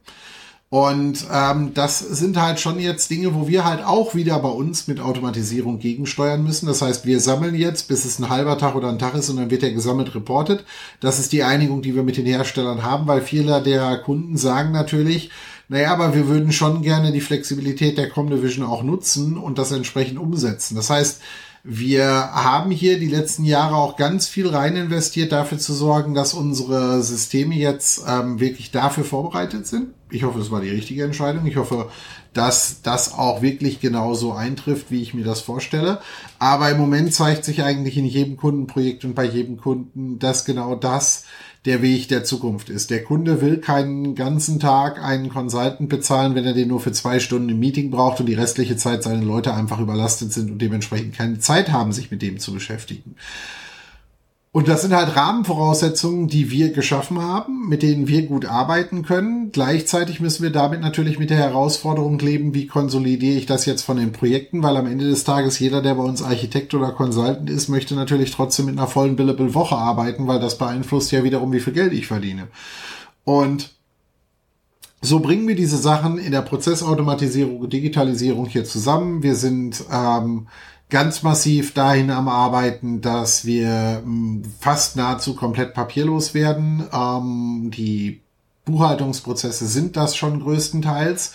Und 0.73 1.27
ähm, 1.31 1.75
das 1.75 1.99
sind 1.99 2.35
halt 2.41 2.59
schon 2.59 2.79
jetzt 2.79 3.11
Dinge, 3.11 3.35
wo 3.35 3.47
wir 3.47 3.63
halt 3.63 3.85
auch 3.85 4.15
wieder 4.15 4.39
bei 4.39 4.49
uns 4.49 4.87
mit 4.87 4.99
Automatisierung 4.99 5.77
gegensteuern 5.77 6.43
müssen. 6.43 6.65
Das 6.65 6.81
heißt, 6.81 7.05
wir 7.05 7.19
sammeln 7.19 7.53
jetzt, 7.53 7.87
bis 7.89 8.05
es 8.05 8.17
ein 8.17 8.29
halber 8.29 8.57
Tag 8.57 8.73
oder 8.73 8.89
ein 8.89 8.97
Tag 8.97 9.13
ist 9.13 9.29
und 9.29 9.37
dann 9.37 9.51
wird 9.51 9.61
der 9.61 9.71
gesammelt 9.71 10.15
reportet. 10.15 10.65
Das 10.99 11.19
ist 11.19 11.31
die 11.31 11.43
Einigung, 11.43 11.83
die 11.83 11.93
wir 11.93 12.01
mit 12.01 12.17
den 12.17 12.25
Herstellern 12.25 12.81
haben, 12.81 13.05
weil 13.05 13.21
viele 13.21 13.61
der 13.61 13.99
Kunden 13.99 14.35
sagen 14.35 14.71
natürlich, 14.71 15.29
naja, 15.69 15.93
aber 15.93 16.15
wir 16.15 16.27
würden 16.27 16.51
schon 16.51 16.81
gerne 16.81 17.11
die 17.11 17.21
Flexibilität 17.21 17.99
der 17.99 18.09
Comdivision 18.09 18.65
auch 18.65 18.81
nutzen 18.81 19.37
und 19.37 19.59
das 19.59 19.71
entsprechend 19.71 20.17
umsetzen. 20.17 20.73
Das 20.73 20.89
heißt, 20.89 21.21
wir 21.65 22.05
haben 22.05 22.71
hier 22.71 22.99
die 22.99 23.07
letzten 23.07 23.45
Jahre 23.45 23.75
auch 23.77 23.95
ganz 23.95 24.27
viel 24.27 24.49
rein 24.49 24.75
investiert, 24.75 25.31
dafür 25.31 25.57
zu 25.57 25.73
sorgen, 25.73 26.13
dass 26.13 26.33
unsere 26.33 27.01
Systeme 27.01 27.55
jetzt 27.55 28.03
ähm, 28.05 28.41
wirklich 28.41 28.71
dafür 28.71 29.05
vorbereitet 29.05 29.65
sind. 29.65 29.93
Ich 30.11 30.23
hoffe, 30.23 30.39
es 30.39 30.51
war 30.51 30.59
die 30.59 30.69
richtige 30.69 31.05
Entscheidung. 31.05 31.45
Ich 31.45 31.55
hoffe, 31.55 31.89
dass 32.33 32.81
das 32.81 33.13
auch 33.13 33.41
wirklich 33.41 33.79
genauso 33.79 34.33
eintrifft, 34.33 34.91
wie 34.91 35.01
ich 35.01 35.13
mir 35.13 35.23
das 35.23 35.39
vorstelle. 35.39 36.01
Aber 36.37 36.69
im 36.69 36.77
Moment 36.77 37.13
zeigt 37.13 37.45
sich 37.45 37.63
eigentlich 37.63 37.97
in 37.97 38.05
jedem 38.05 38.35
Kundenprojekt 38.35 39.05
und 39.05 39.15
bei 39.15 39.23
jedem 39.23 39.55
Kunden, 39.55 40.19
dass 40.19 40.43
genau 40.43 40.75
das 40.75 41.23
der 41.65 41.81
Weg 41.81 42.09
der 42.09 42.23
Zukunft 42.23 42.69
ist. 42.69 42.89
Der 42.89 43.03
Kunde 43.03 43.41
will 43.41 43.57
keinen 43.57 44.15
ganzen 44.15 44.59
Tag 44.59 45.01
einen 45.01 45.29
Consultant 45.29 45.87
bezahlen, 45.87 46.35
wenn 46.35 46.45
er 46.45 46.53
den 46.53 46.67
nur 46.67 46.81
für 46.81 46.91
zwei 46.91 47.19
Stunden 47.19 47.49
im 47.49 47.59
Meeting 47.59 47.89
braucht 47.89 48.19
und 48.19 48.25
die 48.25 48.33
restliche 48.33 48.75
Zeit 48.75 49.03
seine 49.03 49.23
Leute 49.23 49.53
einfach 49.53 49.79
überlastet 49.79 50.33
sind 50.33 50.51
und 50.51 50.59
dementsprechend 50.59 51.15
keine 51.15 51.39
Zeit 51.39 51.71
haben, 51.71 51.93
sich 51.93 52.11
mit 52.11 52.21
dem 52.21 52.39
zu 52.39 52.53
beschäftigen. 52.53 53.15
Und 54.53 54.67
das 54.67 54.83
sind 54.83 54.93
halt 54.93 55.15
Rahmenvoraussetzungen, 55.15 56.27
die 56.27 56.51
wir 56.51 56.73
geschaffen 56.73 57.19
haben, 57.19 57.67
mit 57.67 57.81
denen 57.81 58.07
wir 58.07 58.27
gut 58.27 58.45
arbeiten 58.45 59.01
können. 59.01 59.51
Gleichzeitig 59.51 60.19
müssen 60.19 60.43
wir 60.43 60.51
damit 60.51 60.79
natürlich 60.79 61.17
mit 61.17 61.31
der 61.31 61.37
Herausforderung 61.37 62.19
leben, 62.19 62.53
wie 62.53 62.67
konsolidiere 62.67 63.35
ich 63.35 63.47
das 63.47 63.65
jetzt 63.65 63.81
von 63.81 63.97
den 63.97 64.11
Projekten, 64.11 64.61
weil 64.61 64.77
am 64.77 64.85
Ende 64.85 65.09
des 65.09 65.23
Tages 65.23 65.57
jeder, 65.57 65.81
der 65.81 65.95
bei 65.95 66.03
uns 66.03 66.21
Architekt 66.21 66.75
oder 66.75 66.91
Consultant 66.91 67.49
ist, 67.49 67.67
möchte 67.67 67.95
natürlich 67.95 68.29
trotzdem 68.29 68.67
mit 68.67 68.77
einer 68.77 68.85
vollen 68.85 69.15
Billable 69.15 69.55
Woche 69.55 69.75
arbeiten, 69.75 70.27
weil 70.27 70.39
das 70.39 70.59
beeinflusst 70.59 71.11
ja 71.11 71.23
wiederum, 71.23 71.51
wie 71.51 71.59
viel 71.59 71.73
Geld 71.73 71.91
ich 71.91 72.05
verdiene. 72.05 72.47
Und 73.23 73.71
so 75.01 75.19
bringen 75.19 75.47
wir 75.47 75.55
diese 75.55 75.77
Sachen 75.77 76.19
in 76.19 76.31
der 76.31 76.43
Prozessautomatisierung 76.43 77.59
und 77.59 77.73
Digitalisierung 77.73 78.45
hier 78.45 78.65
zusammen. 78.65 79.23
Wir 79.23 79.33
sind 79.33 79.83
ähm, 79.91 80.47
ganz 80.93 81.23
massiv 81.23 81.73
dahin 81.73 82.11
am 82.11 82.27
Arbeiten, 82.27 83.01
dass 83.01 83.45
wir 83.45 84.01
hm, 84.03 84.43
fast 84.59 84.95
nahezu 84.95 85.35
komplett 85.35 85.73
papierlos 85.73 86.35
werden. 86.35 86.87
Ähm, 86.93 87.71
die 87.75 88.21
Buchhaltungsprozesse 88.65 89.65
sind 89.65 89.97
das 89.97 90.15
schon 90.15 90.39
größtenteils. 90.39 91.33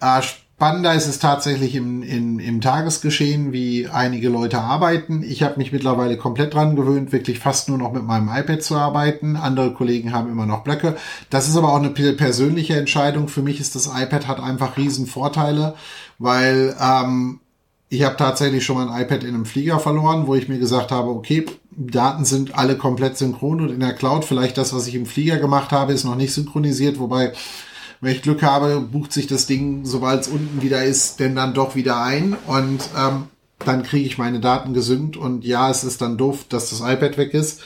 Äh, 0.00 0.22
spannender 0.22 0.92
ist 0.92 1.06
es 1.06 1.20
tatsächlich 1.20 1.76
im, 1.76 2.02
im, 2.02 2.40
im 2.40 2.60
Tagesgeschehen, 2.60 3.52
wie 3.52 3.86
einige 3.86 4.28
Leute 4.28 4.60
arbeiten. 4.60 5.22
Ich 5.22 5.44
habe 5.44 5.58
mich 5.58 5.70
mittlerweile 5.70 6.16
komplett 6.16 6.54
dran 6.54 6.74
gewöhnt, 6.74 7.12
wirklich 7.12 7.38
fast 7.38 7.68
nur 7.68 7.78
noch 7.78 7.92
mit 7.92 8.02
meinem 8.02 8.28
iPad 8.28 8.60
zu 8.60 8.74
arbeiten. 8.74 9.36
Andere 9.36 9.72
Kollegen 9.72 10.12
haben 10.12 10.32
immer 10.32 10.46
noch 10.46 10.64
Blöcke. 10.64 10.96
Das 11.30 11.48
ist 11.48 11.56
aber 11.56 11.72
auch 11.72 11.80
eine 11.80 11.90
persönliche 11.90 12.76
Entscheidung. 12.76 13.28
Für 13.28 13.42
mich 13.42 13.60
ist 13.60 13.76
das 13.76 13.86
iPad 13.86 14.26
hat 14.26 14.40
einfach 14.40 14.76
riesen 14.76 15.06
Vorteile, 15.06 15.76
weil 16.18 16.74
ähm, 16.80 17.38
ich 17.88 18.02
habe 18.02 18.16
tatsächlich 18.16 18.64
schon 18.64 18.76
mein 18.76 19.02
iPad 19.02 19.22
in 19.22 19.34
einem 19.34 19.46
Flieger 19.46 19.78
verloren, 19.78 20.26
wo 20.26 20.34
ich 20.34 20.48
mir 20.48 20.58
gesagt 20.58 20.90
habe, 20.90 21.10
okay, 21.10 21.46
Daten 21.70 22.24
sind 22.24 22.56
alle 22.56 22.76
komplett 22.76 23.16
synchron 23.16 23.60
und 23.60 23.70
in 23.70 23.80
der 23.80 23.94
Cloud. 23.94 24.24
Vielleicht 24.24 24.58
das, 24.58 24.74
was 24.74 24.86
ich 24.86 24.94
im 24.94 25.06
Flieger 25.06 25.36
gemacht 25.36 25.70
habe, 25.70 25.92
ist 25.92 26.04
noch 26.04 26.16
nicht 26.16 26.32
synchronisiert, 26.32 26.98
wobei, 26.98 27.32
wenn 28.00 28.12
ich 28.12 28.22
Glück 28.22 28.42
habe, 28.42 28.80
bucht 28.80 29.12
sich 29.12 29.26
das 29.26 29.46
Ding, 29.46 29.84
sobald 29.84 30.22
es 30.22 30.28
unten 30.28 30.62
wieder 30.62 30.84
ist, 30.84 31.20
denn 31.20 31.36
dann 31.36 31.54
doch 31.54 31.76
wieder 31.76 32.02
ein. 32.02 32.36
Und 32.46 32.80
ähm, 32.98 33.24
dann 33.60 33.84
kriege 33.84 34.06
ich 34.06 34.18
meine 34.18 34.40
Daten 34.40 34.74
gesynkt. 34.74 35.16
Und 35.16 35.44
ja, 35.44 35.70
es 35.70 35.84
ist 35.84 36.02
dann 36.02 36.18
doof, 36.18 36.46
dass 36.48 36.70
das 36.70 36.80
iPad 36.80 37.18
weg 37.18 37.34
ist. 37.34 37.62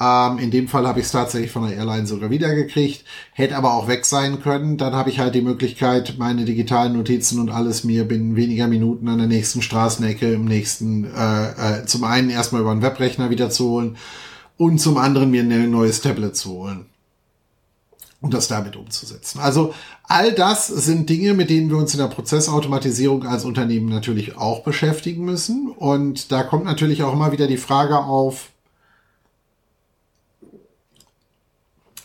Ähm, 0.00 0.38
in 0.38 0.50
dem 0.50 0.66
Fall 0.66 0.86
habe 0.86 1.00
ich 1.00 1.06
es 1.06 1.12
tatsächlich 1.12 1.52
von 1.52 1.68
der 1.68 1.76
Airline 1.76 2.06
sogar 2.06 2.30
wiedergekriegt, 2.30 3.04
hätte 3.32 3.56
aber 3.56 3.74
auch 3.74 3.86
weg 3.86 4.04
sein 4.04 4.42
können. 4.42 4.76
Dann 4.76 4.94
habe 4.94 5.10
ich 5.10 5.20
halt 5.20 5.34
die 5.34 5.42
Möglichkeit, 5.42 6.16
meine 6.18 6.44
digitalen 6.44 6.94
Notizen 6.94 7.38
und 7.38 7.50
alles 7.50 7.84
mir 7.84 8.04
binnen 8.04 8.34
weniger 8.34 8.66
Minuten 8.66 9.08
an 9.08 9.18
der 9.18 9.28
nächsten 9.28 9.62
Straßenecke 9.62 10.32
im 10.32 10.46
nächsten, 10.46 11.04
äh, 11.04 11.80
äh, 11.82 11.86
zum 11.86 12.04
einen 12.04 12.30
erstmal 12.30 12.62
über 12.62 12.72
einen 12.72 12.82
Webrechner 12.82 13.30
wieder 13.30 13.50
zu 13.50 13.68
holen 13.68 13.96
und 14.56 14.80
zum 14.80 14.96
anderen 14.96 15.30
mir 15.30 15.42
ein 15.42 15.70
neues 15.70 16.00
Tablet 16.00 16.36
zu 16.36 16.50
holen 16.50 16.86
und 18.24 18.32
das 18.32 18.48
damit 18.48 18.74
umzusetzen. 18.74 19.38
Also 19.38 19.74
all 20.02 20.32
das 20.32 20.66
sind 20.66 21.10
Dinge, 21.10 21.34
mit 21.34 21.50
denen 21.50 21.68
wir 21.68 21.76
uns 21.76 21.92
in 21.92 22.00
der 22.00 22.06
Prozessautomatisierung 22.06 23.26
als 23.26 23.44
Unternehmen 23.44 23.90
natürlich 23.90 24.38
auch 24.38 24.64
beschäftigen 24.64 25.26
müssen. 25.26 25.70
Und 25.70 26.32
da 26.32 26.42
kommt 26.42 26.64
natürlich 26.64 27.02
auch 27.02 27.12
immer 27.12 27.32
wieder 27.32 27.46
die 27.46 27.58
Frage 27.58 27.98
auf, 27.98 28.48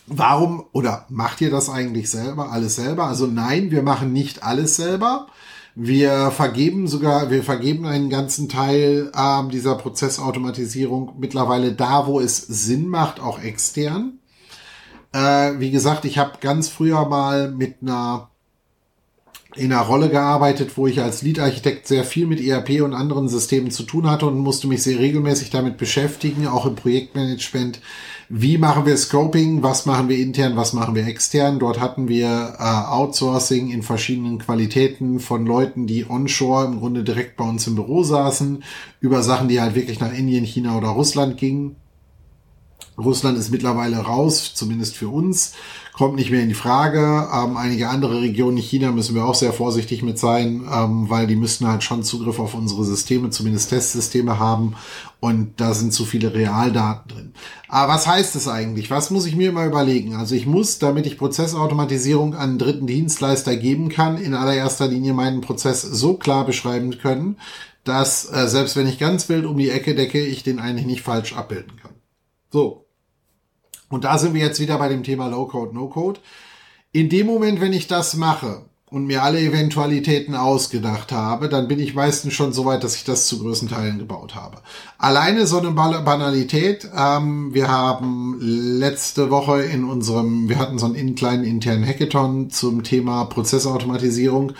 warum 0.09 0.65
oder 0.71 1.05
macht 1.09 1.41
ihr 1.41 1.51
das 1.51 1.69
eigentlich 1.69 2.09
selber, 2.09 2.51
alles 2.51 2.75
selber? 2.75 3.05
Also 3.05 3.27
nein, 3.27 3.71
wir 3.71 3.83
machen 3.83 4.11
nicht 4.11 4.43
alles 4.43 4.75
selber. 4.75 5.27
Wir 5.75 6.31
vergeben 6.31 6.87
sogar, 6.87 7.29
wir 7.31 7.43
vergeben 7.43 7.85
einen 7.85 8.09
ganzen 8.09 8.49
Teil 8.49 9.11
ähm, 9.15 9.49
dieser 9.49 9.75
Prozessautomatisierung 9.75 11.13
mittlerweile 11.19 11.73
da, 11.73 12.07
wo 12.07 12.19
es 12.19 12.37
Sinn 12.37 12.87
macht, 12.87 13.19
auch 13.19 13.39
extern. 13.41 14.19
Äh, 15.13 15.59
wie 15.59 15.71
gesagt, 15.71 16.05
ich 16.05 16.17
habe 16.17 16.33
ganz 16.41 16.67
früher 16.69 17.05
mal 17.05 17.51
mit 17.51 17.77
einer 17.81 18.29
in 19.55 19.73
einer 19.73 19.81
Rolle 19.81 20.09
gearbeitet, 20.09 20.77
wo 20.77 20.85
ich 20.85 21.01
als 21.01 21.23
Lead-Architekt 21.23 21.87
sehr 21.87 22.03
viel 22.03 22.27
mit 22.27 22.39
ERP 22.39 22.81
und 22.81 22.93
anderen 22.93 23.27
Systemen 23.27 23.71
zu 23.71 23.83
tun 23.83 24.09
hatte 24.09 24.27
und 24.27 24.37
musste 24.37 24.67
mich 24.67 24.83
sehr 24.83 24.99
regelmäßig 24.99 25.49
damit 25.49 25.77
beschäftigen, 25.77 26.47
auch 26.47 26.67
im 26.67 26.75
Projektmanagement. 26.75 27.81
Wie 28.31 28.59
machen 28.59 28.85
wir 28.85 28.95
Scoping? 28.95 29.63
Was 29.63 29.87
machen 29.87 30.07
wir 30.07 30.19
intern? 30.19 30.55
Was 30.55 30.73
machen 30.73 30.93
wir 30.93 31.07
extern? 31.07 31.57
Dort 31.57 31.79
hatten 31.79 32.07
wir 32.07 32.57
äh, 32.59 32.63
Outsourcing 32.63 33.71
in 33.71 33.81
verschiedenen 33.81 34.37
Qualitäten 34.37 35.19
von 35.19 35.47
Leuten, 35.47 35.87
die 35.87 36.07
onshore 36.07 36.65
im 36.65 36.77
Grunde 36.77 37.03
direkt 37.03 37.37
bei 37.37 37.43
uns 37.43 37.65
im 37.65 37.73
Büro 37.73 38.03
saßen, 38.03 38.63
über 39.01 39.23
Sachen, 39.23 39.47
die 39.47 39.59
halt 39.59 39.73
wirklich 39.73 39.99
nach 39.99 40.13
Indien, 40.13 40.45
China 40.45 40.77
oder 40.77 40.89
Russland 40.89 41.37
gingen. 41.37 41.75
Russland 42.99 43.37
ist 43.37 43.49
mittlerweile 43.49 43.97
raus, 43.97 44.53
zumindest 44.53 44.95
für 44.95 45.09
uns 45.09 45.53
kommt 45.93 46.15
nicht 46.15 46.31
mehr 46.31 46.43
in 46.43 46.49
die 46.49 46.55
Frage. 46.55 47.27
Ähm, 47.33 47.57
einige 47.57 47.89
andere 47.89 48.21
Regionen 48.21 48.57
in 48.57 48.63
China 48.63 48.91
müssen 48.91 49.15
wir 49.15 49.25
auch 49.25 49.35
sehr 49.35 49.53
vorsichtig 49.53 50.03
mit 50.03 50.19
sein, 50.19 50.67
ähm, 50.71 51.09
weil 51.09 51.27
die 51.27 51.35
müssten 51.35 51.67
halt 51.67 51.83
schon 51.83 52.03
Zugriff 52.03 52.39
auf 52.39 52.53
unsere 52.53 52.85
Systeme, 52.85 53.31
zumindest 53.31 53.69
Testsysteme 53.71 54.37
haben. 54.39 54.75
Und 55.19 55.59
da 55.59 55.73
sind 55.73 55.93
zu 55.93 56.05
viele 56.05 56.33
Realdaten. 56.33 57.18
Aber 57.69 57.93
was 57.93 58.07
heißt 58.07 58.33
das 58.33 58.47
eigentlich? 58.47 58.89
Was 58.89 59.11
muss 59.11 59.27
ich 59.27 59.35
mir 59.35 59.49
immer 59.49 59.65
überlegen? 59.65 60.15
Also 60.15 60.33
ich 60.33 60.47
muss, 60.47 60.79
damit 60.79 61.05
ich 61.05 61.19
Prozessautomatisierung 61.19 62.33
an 62.33 62.49
einen 62.49 62.57
dritten 62.57 62.87
Dienstleister 62.87 63.55
geben 63.55 63.89
kann, 63.89 64.17
in 64.17 64.33
allererster 64.33 64.87
Linie 64.87 65.13
meinen 65.13 65.41
Prozess 65.41 65.83
so 65.83 66.15
klar 66.15 66.45
beschreiben 66.45 66.97
können, 66.97 67.37
dass 67.83 68.25
äh, 68.31 68.47
selbst 68.47 68.75
wenn 68.75 68.87
ich 68.87 68.97
ganz 68.97 69.29
wild 69.29 69.45
um 69.45 69.57
die 69.57 69.69
Ecke 69.69 69.93
decke, 69.93 70.19
ich 70.19 70.41
den 70.41 70.59
eigentlich 70.59 70.87
nicht 70.87 71.03
falsch 71.03 71.33
abbilden 71.33 71.77
kann. 71.77 71.93
So, 72.51 72.87
und 73.89 74.03
da 74.03 74.17
sind 74.17 74.33
wir 74.33 74.41
jetzt 74.41 74.59
wieder 74.59 74.77
bei 74.77 74.89
dem 74.89 75.03
Thema 75.03 75.27
Low-Code, 75.27 75.73
No-Code. 75.73 76.19
In 76.91 77.09
dem 77.09 77.27
Moment, 77.27 77.61
wenn 77.61 77.73
ich 77.73 77.87
das 77.87 78.15
mache 78.15 78.65
und 78.91 79.05
mir 79.05 79.23
alle 79.23 79.39
Eventualitäten 79.39 80.33
ausgedacht 80.33 81.11
habe, 81.11 81.47
dann 81.47 81.67
bin 81.67 81.79
ich 81.79 81.93
meistens 81.93 82.33
schon 82.33 82.53
so 82.53 82.65
weit, 82.65 82.83
dass 82.83 82.95
ich 82.95 83.03
das 83.03 83.27
zu 83.27 83.39
größten 83.39 83.69
Teilen 83.69 83.99
gebaut 83.99 84.33
habe. 84.33 84.57
Alleine 84.97 85.45
so 85.45 85.59
eine 85.59 85.71
Banalität. 85.71 86.89
Ähm, 86.95 87.53
wir 87.53 87.67
haben 87.67 88.37
letzte 88.41 89.29
Woche 89.29 89.61
in 89.61 89.83
unserem, 89.83 90.49
wir 90.49 90.57
hatten 90.57 90.79
so 90.79 90.87
einen 90.87 91.13
kleinen 91.13 91.43
internen 91.43 91.85
Hackathon 91.85 92.49
zum 92.49 92.83
Thema 92.83 93.25
Prozessautomatisierung. 93.25 94.53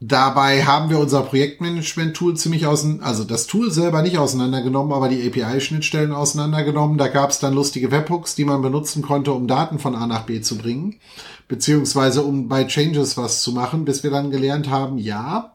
Dabei 0.00 0.64
haben 0.64 0.90
wir 0.90 1.00
unser 1.00 1.22
Projektmanagement-Tool 1.22 2.36
ziemlich 2.36 2.66
außen, 2.66 3.02
also 3.02 3.24
das 3.24 3.48
Tool 3.48 3.72
selber 3.72 4.00
nicht 4.00 4.16
auseinandergenommen, 4.16 4.92
aber 4.92 5.08
die 5.08 5.26
API-Schnittstellen 5.26 6.12
auseinandergenommen. 6.12 6.98
Da 6.98 7.08
gab 7.08 7.30
es 7.30 7.40
dann 7.40 7.52
lustige 7.52 7.90
Webhooks, 7.90 8.36
die 8.36 8.44
man 8.44 8.62
benutzen 8.62 9.02
konnte, 9.02 9.32
um 9.32 9.48
Daten 9.48 9.80
von 9.80 9.96
A 9.96 10.06
nach 10.06 10.22
B 10.22 10.40
zu 10.40 10.56
bringen, 10.56 11.00
beziehungsweise 11.48 12.22
um 12.22 12.48
bei 12.48 12.64
Changes 12.64 13.16
was 13.16 13.40
zu 13.42 13.52
machen, 13.52 13.84
bis 13.84 14.02
wir 14.02 14.10
dann 14.10 14.30
gelernt 14.30 14.68
haben, 14.70 14.98
ja, 14.98 15.54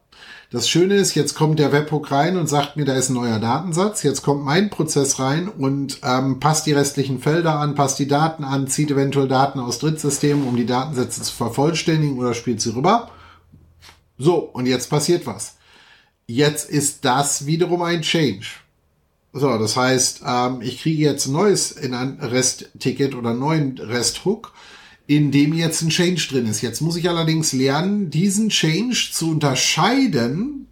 das 0.50 0.68
Schöne 0.68 0.94
ist, 0.94 1.16
jetzt 1.16 1.34
kommt 1.34 1.58
der 1.58 1.72
Webhook 1.72 2.12
rein 2.12 2.36
und 2.36 2.48
sagt 2.48 2.76
mir, 2.76 2.84
da 2.84 2.94
ist 2.94 3.08
ein 3.08 3.14
neuer 3.14 3.40
Datensatz. 3.40 4.04
Jetzt 4.04 4.22
kommt 4.22 4.44
mein 4.44 4.70
Prozess 4.70 5.18
rein 5.18 5.48
und 5.48 5.98
ähm, 6.04 6.38
passt 6.38 6.66
die 6.66 6.72
restlichen 6.72 7.18
Felder 7.18 7.58
an, 7.58 7.74
passt 7.74 7.98
die 7.98 8.06
Daten 8.06 8.44
an, 8.44 8.68
zieht 8.68 8.92
eventuell 8.92 9.26
Daten 9.26 9.58
aus 9.58 9.80
Drittsystemen, 9.80 10.46
um 10.46 10.54
die 10.54 10.66
Datensätze 10.66 11.22
zu 11.22 11.32
vervollständigen 11.32 12.18
oder 12.18 12.34
spielt 12.34 12.60
sie 12.60 12.72
rüber. 12.72 13.10
So, 14.16 14.36
und 14.36 14.66
jetzt 14.66 14.90
passiert 14.90 15.26
was. 15.26 15.56
Jetzt 16.26 16.70
ist 16.70 17.04
das 17.04 17.46
wiederum 17.46 17.82
ein 17.82 18.02
Change. 18.02 18.46
So, 19.32 19.58
das 19.58 19.76
heißt, 19.76 20.22
ähm, 20.24 20.60
ich 20.62 20.80
kriege 20.80 21.02
jetzt 21.02 21.26
ein 21.26 21.32
neues 21.32 21.72
in 21.72 21.94
ein 21.94 22.20
Rest-Ticket 22.20 23.16
oder 23.16 23.30
einen 23.30 23.40
neuen 23.40 23.78
Rest-Hook, 23.78 24.52
in 25.06 25.30
dem 25.30 25.52
jetzt 25.52 25.82
ein 25.82 25.90
Change 25.90 26.26
drin 26.30 26.46
ist. 26.46 26.62
Jetzt 26.62 26.80
muss 26.80 26.96
ich 26.96 27.08
allerdings 27.08 27.52
lernen, 27.52 28.10
diesen 28.10 28.48
Change 28.48 29.10
zu 29.12 29.30
unterscheiden 29.30 30.66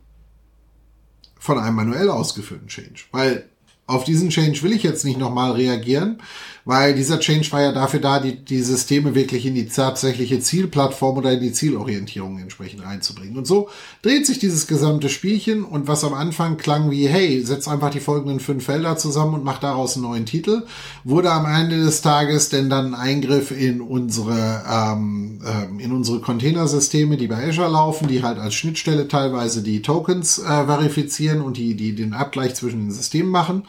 von 1.39 1.59
einem 1.59 1.77
manuell 1.77 2.09
ausgeführten 2.09 2.69
Change. 2.69 3.05
Weil 3.11 3.49
auf 3.87 4.05
diesen 4.05 4.31
Change 4.31 4.63
will 4.63 4.73
ich 4.73 4.83
jetzt 4.83 5.05
nicht 5.05 5.19
nochmal 5.19 5.53
reagieren, 5.53 6.19
weil 6.65 6.95
dieser 6.95 7.19
Change 7.19 7.51
war 7.51 7.61
ja 7.61 7.73
dafür 7.73 7.99
da, 7.99 8.21
die, 8.21 8.37
die 8.37 8.63
Systeme 8.63 9.17
wirklich 9.17 9.45
in 9.45 9.57
die 9.57 9.67
tatsächliche 9.67 10.39
Zielplattform 10.39 11.19
oder 11.19 11.33
in 11.33 11.41
die 11.41 11.53
Zielorientierung 11.53 12.39
entsprechend 12.39 12.85
reinzubringen. 12.85 13.37
Und 13.37 13.47
so 13.47 13.69
dreht 14.03 14.27
sich 14.27 14.39
dieses 14.39 14.69
gesamte 14.69 15.09
Spielchen 15.09 15.65
und 15.65 15.89
was 15.89 16.05
am 16.05 16.15
Anfang 16.15 16.57
klang 16.57 16.93
wie, 16.93 17.09
hey, 17.09 17.45
setz 17.45 17.67
einfach 17.67 17.91
die 17.91 17.99
folgenden 17.99 18.39
fünf 18.39 18.65
Felder 18.65 18.97
zusammen 18.97 19.35
und 19.35 19.45
mach 19.45 19.59
daraus 19.59 19.97
einen 19.97 20.05
neuen 20.05 20.27
Titel, 20.27 20.63
wurde 21.03 21.33
am 21.33 21.47
Ende 21.47 21.83
des 21.83 22.01
Tages 22.01 22.49
denn 22.49 22.71
dann 22.71 22.95
ein 22.95 23.13
Eingriff 23.13 23.51
in 23.51 23.81
unsere, 23.81 24.63
ähm, 24.71 25.41
ähm, 25.45 25.81
in 25.81 25.91
unsere 25.91 26.21
Containersysteme, 26.21 27.17
die 27.17 27.27
bei 27.27 27.49
Azure 27.49 27.69
laufen, 27.69 28.07
die 28.07 28.23
halt 28.23 28.39
als 28.39 28.55
Schnittstelle 28.55 29.09
teilweise 29.09 29.63
die 29.63 29.83
Tokens 29.83 30.39
äh, 30.39 30.43
verifizieren 30.45 31.41
und 31.41 31.57
die, 31.57 31.75
die 31.75 31.97
den 31.97 32.15
Abgleich 32.15 32.55
zwischen 32.55 32.79
den 32.79 32.93
Systemen 32.93 33.31
machen 33.31 33.65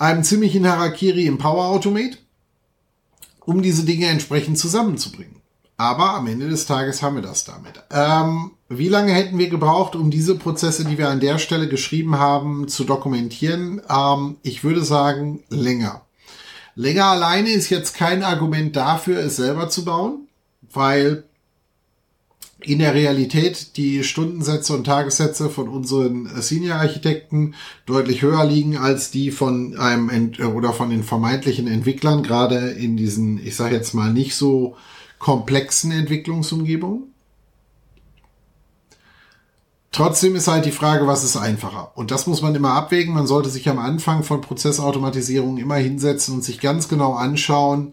einem 0.00 0.24
ziemlichen 0.24 0.66
Harakiri 0.66 1.26
im 1.26 1.38
Power 1.38 1.66
Automate, 1.66 2.16
um 3.44 3.62
diese 3.62 3.84
Dinge 3.84 4.06
entsprechend 4.06 4.58
zusammenzubringen. 4.58 5.36
Aber 5.76 6.14
am 6.14 6.26
Ende 6.26 6.48
des 6.48 6.66
Tages 6.66 7.02
haben 7.02 7.16
wir 7.16 7.22
das 7.22 7.44
damit. 7.44 7.82
Ähm, 7.90 8.52
wie 8.68 8.88
lange 8.88 9.12
hätten 9.12 9.38
wir 9.38 9.48
gebraucht, 9.48 9.96
um 9.96 10.10
diese 10.10 10.36
Prozesse, 10.36 10.84
die 10.84 10.98
wir 10.98 11.08
an 11.08 11.20
der 11.20 11.38
Stelle 11.38 11.68
geschrieben 11.68 12.18
haben, 12.18 12.68
zu 12.68 12.84
dokumentieren? 12.84 13.80
Ähm, 13.88 14.36
ich 14.42 14.64
würde 14.64 14.84
sagen, 14.84 15.42
länger. 15.48 16.02
Länger 16.74 17.06
alleine 17.06 17.50
ist 17.50 17.68
jetzt 17.68 17.94
kein 17.94 18.22
Argument 18.22 18.76
dafür, 18.76 19.20
es 19.20 19.36
selber 19.36 19.68
zu 19.68 19.84
bauen, 19.84 20.28
weil 20.72 21.24
in 22.62 22.78
der 22.78 22.94
Realität 22.94 23.76
die 23.76 24.04
Stundensätze 24.04 24.74
und 24.74 24.84
Tagessätze 24.84 25.50
von 25.50 25.68
unseren 25.68 26.28
Senior-Architekten 26.40 27.54
deutlich 27.86 28.22
höher 28.22 28.44
liegen 28.44 28.76
als 28.76 29.10
die 29.10 29.30
von 29.30 29.76
einem 29.78 30.08
Ent 30.08 30.40
oder 30.40 30.72
von 30.72 30.90
den 30.90 31.02
vermeintlichen 31.02 31.66
Entwicklern, 31.66 32.22
gerade 32.22 32.70
in 32.70 32.96
diesen, 32.96 33.44
ich 33.44 33.56
sage 33.56 33.74
jetzt 33.74 33.94
mal, 33.94 34.12
nicht 34.12 34.34
so 34.34 34.76
komplexen 35.18 35.92
Entwicklungsumgebungen. 35.92 37.04
Trotzdem 39.92 40.36
ist 40.36 40.46
halt 40.46 40.66
die 40.66 40.70
Frage, 40.70 41.06
was 41.08 41.24
ist 41.24 41.36
einfacher? 41.36 41.92
Und 41.96 42.12
das 42.12 42.26
muss 42.28 42.42
man 42.42 42.54
immer 42.54 42.74
abwägen. 42.74 43.12
Man 43.12 43.26
sollte 43.26 43.48
sich 43.48 43.68
am 43.68 43.78
Anfang 43.78 44.22
von 44.22 44.40
Prozessautomatisierung 44.40 45.58
immer 45.58 45.76
hinsetzen 45.76 46.34
und 46.34 46.44
sich 46.44 46.60
ganz 46.60 46.88
genau 46.88 47.14
anschauen, 47.14 47.92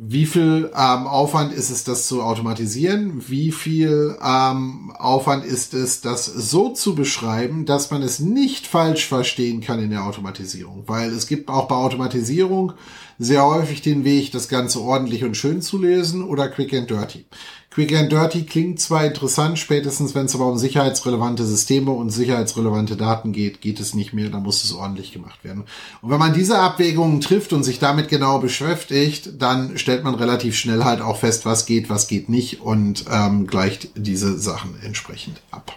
wie 0.00 0.26
viel 0.26 0.70
ähm, 0.76 1.08
Aufwand 1.08 1.52
ist 1.52 1.70
es, 1.70 1.82
das 1.82 2.06
zu 2.06 2.22
automatisieren? 2.22 3.28
Wie 3.28 3.50
viel 3.50 4.16
ähm, 4.24 4.92
Aufwand 4.96 5.44
ist 5.44 5.74
es, 5.74 6.00
das 6.00 6.24
so 6.24 6.68
zu 6.72 6.94
beschreiben, 6.94 7.66
dass 7.66 7.90
man 7.90 8.02
es 8.02 8.20
nicht 8.20 8.68
falsch 8.68 9.08
verstehen 9.08 9.60
kann 9.60 9.82
in 9.82 9.90
der 9.90 10.04
Automatisierung? 10.04 10.84
Weil 10.86 11.10
es 11.10 11.26
gibt 11.26 11.50
auch 11.50 11.66
bei 11.66 11.74
Automatisierung 11.74 12.74
sehr 13.18 13.44
häufig 13.44 13.82
den 13.82 14.04
Weg, 14.04 14.30
das 14.30 14.48
Ganze 14.48 14.80
ordentlich 14.80 15.24
und 15.24 15.36
schön 15.36 15.62
zu 15.62 15.78
lösen 15.78 16.22
oder 16.22 16.48
quick 16.48 16.72
and 16.74 16.88
dirty. 16.88 17.26
Quick 17.70 17.94
and 17.94 18.10
Dirty 18.10 18.44
klingt 18.44 18.80
zwar 18.80 19.04
interessant, 19.04 19.58
spätestens 19.58 20.14
wenn 20.14 20.24
es 20.24 20.34
aber 20.34 20.46
um 20.46 20.56
sicherheitsrelevante 20.56 21.44
Systeme 21.44 21.90
und 21.90 22.10
sicherheitsrelevante 22.10 22.96
Daten 22.96 23.32
geht, 23.32 23.60
geht 23.60 23.78
es 23.78 23.94
nicht 23.94 24.14
mehr, 24.14 24.30
da 24.30 24.40
muss 24.40 24.64
es 24.64 24.72
ordentlich 24.72 25.12
gemacht 25.12 25.44
werden. 25.44 25.64
Und 26.00 26.10
wenn 26.10 26.18
man 26.18 26.32
diese 26.32 26.58
Abwägungen 26.58 27.20
trifft 27.20 27.52
und 27.52 27.64
sich 27.64 27.78
damit 27.78 28.08
genau 28.08 28.38
beschäftigt, 28.38 29.30
dann 29.38 29.76
stellt 29.76 30.02
man 30.02 30.14
relativ 30.14 30.56
schnell 30.56 30.84
halt 30.84 31.02
auch 31.02 31.18
fest, 31.18 31.44
was 31.44 31.66
geht, 31.66 31.90
was 31.90 32.08
geht 32.08 32.30
nicht 32.30 32.62
und 32.62 33.04
ähm, 33.10 33.46
gleicht 33.46 33.90
diese 33.94 34.38
Sachen 34.38 34.74
entsprechend 34.82 35.40
ab. 35.50 35.72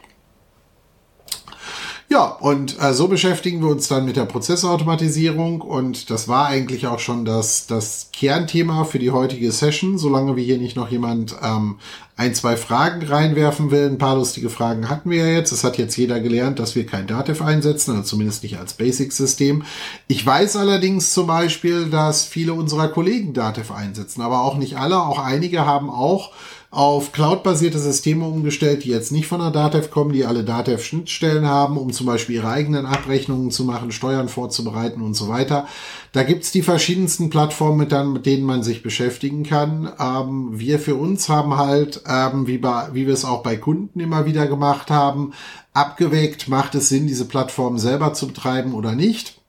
Ja, 2.11 2.25
und 2.25 2.77
äh, 2.81 2.93
so 2.93 3.07
beschäftigen 3.07 3.61
wir 3.61 3.69
uns 3.69 3.87
dann 3.87 4.03
mit 4.03 4.17
der 4.17 4.25
Prozessautomatisierung 4.25 5.61
und 5.61 6.09
das 6.09 6.27
war 6.27 6.47
eigentlich 6.47 6.85
auch 6.87 6.99
schon 6.99 7.23
das, 7.23 7.67
das 7.67 8.09
Kernthema 8.11 8.83
für 8.83 8.99
die 8.99 9.11
heutige 9.11 9.49
Session, 9.53 9.97
solange 9.97 10.35
wir 10.35 10.43
hier 10.43 10.57
nicht 10.57 10.75
noch 10.75 10.91
jemand 10.91 11.37
ähm, 11.41 11.77
ein, 12.17 12.35
zwei 12.35 12.57
Fragen 12.57 13.01
reinwerfen 13.01 13.71
will. 13.71 13.87
Ein 13.87 13.97
paar 13.97 14.17
lustige 14.17 14.49
Fragen 14.49 14.89
hatten 14.89 15.09
wir 15.09 15.25
ja 15.25 15.37
jetzt. 15.37 15.53
Es 15.53 15.63
hat 15.63 15.77
jetzt 15.77 15.95
jeder 15.95 16.19
gelernt, 16.19 16.59
dass 16.59 16.75
wir 16.75 16.85
kein 16.85 17.07
Dativ 17.07 17.41
einsetzen, 17.41 17.91
also 17.91 18.03
zumindest 18.03 18.43
nicht 18.43 18.59
als 18.59 18.73
Basic-System. 18.73 19.63
Ich 20.09 20.25
weiß 20.25 20.57
allerdings 20.57 21.13
zum 21.13 21.27
Beispiel, 21.27 21.89
dass 21.89 22.25
viele 22.25 22.53
unserer 22.53 22.89
Kollegen 22.89 23.33
Dativ 23.33 23.71
einsetzen, 23.71 24.21
aber 24.21 24.41
auch 24.41 24.57
nicht 24.57 24.75
alle. 24.75 25.01
Auch 25.01 25.19
einige 25.19 25.65
haben 25.65 25.89
auch 25.89 26.31
auf 26.71 27.11
cloud-basierte 27.11 27.79
Systeme 27.79 28.25
umgestellt, 28.25 28.85
die 28.85 28.89
jetzt 28.89 29.11
nicht 29.11 29.27
von 29.27 29.41
der 29.41 29.51
Datev 29.51 29.89
kommen, 29.91 30.13
die 30.13 30.25
alle 30.25 30.45
Datev-Schnittstellen 30.45 31.45
haben, 31.45 31.77
um 31.77 31.91
zum 31.91 32.05
Beispiel 32.05 32.37
ihre 32.37 32.47
eigenen 32.47 32.85
Abrechnungen 32.85 33.51
zu 33.51 33.65
machen, 33.65 33.91
Steuern 33.91 34.29
vorzubereiten 34.29 35.01
und 35.01 35.13
so 35.13 35.27
weiter. 35.27 35.67
Da 36.13 36.23
gibt's 36.23 36.53
die 36.53 36.61
verschiedensten 36.61 37.29
Plattformen, 37.29 37.77
mit, 37.77 38.25
denen 38.25 38.45
man 38.45 38.63
sich 38.63 38.83
beschäftigen 38.83 39.43
kann. 39.43 39.91
Ähm, 39.99 40.49
wir 40.53 40.79
für 40.79 40.95
uns 40.95 41.27
haben 41.27 41.57
halt, 41.57 42.03
ähm, 42.07 42.47
wie, 42.47 42.63
wie 42.63 43.05
wir 43.05 43.13
es 43.13 43.25
auch 43.25 43.43
bei 43.43 43.57
Kunden 43.57 43.99
immer 43.99 44.25
wieder 44.25 44.47
gemacht 44.47 44.89
haben, 44.89 45.33
abgewägt, 45.73 46.47
macht 46.47 46.73
es 46.75 46.87
Sinn, 46.87 47.05
diese 47.05 47.25
Plattform 47.25 47.79
selber 47.79 48.13
zu 48.13 48.27
betreiben 48.27 48.73
oder 48.73 48.93
nicht 48.93 49.40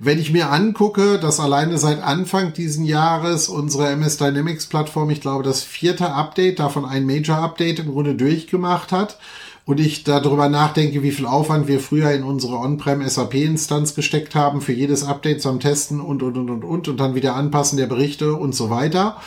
Wenn 0.00 0.20
ich 0.20 0.30
mir 0.30 0.50
angucke, 0.50 1.18
dass 1.18 1.40
alleine 1.40 1.76
seit 1.76 2.00
Anfang 2.00 2.52
diesen 2.52 2.84
Jahres 2.84 3.48
unsere 3.48 3.88
MS 3.88 4.16
Dynamics 4.16 4.66
Plattform, 4.66 5.10
ich 5.10 5.20
glaube, 5.20 5.42
das 5.42 5.64
vierte 5.64 6.12
Update, 6.12 6.60
davon 6.60 6.84
ein 6.84 7.04
Major 7.04 7.38
Update 7.38 7.80
im 7.80 7.90
Grunde 7.90 8.14
durchgemacht 8.14 8.92
hat, 8.92 9.18
und 9.64 9.80
ich 9.80 10.04
darüber 10.04 10.48
nachdenke, 10.48 11.02
wie 11.02 11.10
viel 11.10 11.26
Aufwand 11.26 11.66
wir 11.68 11.80
früher 11.80 12.12
in 12.12 12.22
unsere 12.22 12.58
On-Prem 12.58 13.06
SAP-Instanz 13.06 13.94
gesteckt 13.94 14.34
haben 14.34 14.62
für 14.62 14.72
jedes 14.72 15.04
Update 15.04 15.42
zum 15.42 15.60
Testen 15.60 16.00
und, 16.00 16.22
und, 16.22 16.38
und, 16.38 16.48
und, 16.48 16.64
und, 16.64 16.88
und 16.88 16.96
dann 16.98 17.14
wieder 17.14 17.34
anpassen 17.34 17.76
der 17.76 17.86
Berichte 17.86 18.34
und 18.34 18.54
so 18.54 18.70
weiter. 18.70 19.18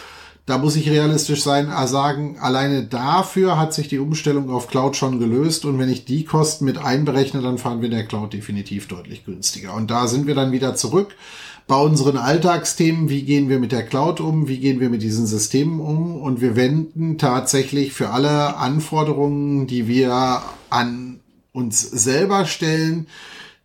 Da 0.46 0.58
muss 0.58 0.76
ich 0.76 0.90
realistisch 0.90 1.44
sein, 1.44 1.70
äh, 1.70 1.88
sagen, 1.88 2.38
alleine 2.40 2.84
dafür 2.84 3.58
hat 3.60 3.74
sich 3.74 3.88
die 3.88 4.00
Umstellung 4.00 4.50
auf 4.50 4.68
Cloud 4.68 4.96
schon 4.96 5.20
gelöst. 5.20 5.66
Und 5.66 5.78
wenn 5.80 5.90
ich 5.90 6.06
die 6.06 6.26
Kosten 6.26 6.66
mit 6.66 6.78
einberechne, 6.78 7.42
dann 7.42 7.58
fahren 7.58 7.82
wir 7.82 7.90
in 7.90 7.96
der 7.96 8.06
Cloud 8.06 8.34
definitiv 8.34 8.88
deutlich 8.88 9.24
günstiger. 9.24 9.74
Und 9.74 9.92
da 9.92 10.08
sind 10.08 10.28
wir 10.28 10.36
dann 10.36 10.52
wieder 10.52 10.76
zurück 10.76 11.16
bei 11.68 11.78
unseren 11.78 12.18
Alltagsthemen, 12.18 13.08
wie 13.08 13.24
gehen 13.24 13.48
wir 13.48 13.60
mit 13.60 13.72
der 13.72 13.86
Cloud 13.86 14.20
um, 14.20 14.48
wie 14.48 14.60
gehen 14.60 14.80
wir 14.82 14.90
mit 14.90 15.02
diesen 15.04 15.26
Systemen 15.26 15.80
um? 15.80 16.18
Und 16.18 16.42
wir 16.42 16.56
wenden 16.56 17.18
tatsächlich 17.18 17.94
für 17.94 18.10
alle 18.10 18.58
Anforderungen, 18.58 19.68
die 19.68 19.88
wir 19.88 20.42
an 20.70 21.22
uns 21.54 21.82
selber 21.82 22.46
stellen, 22.46 23.08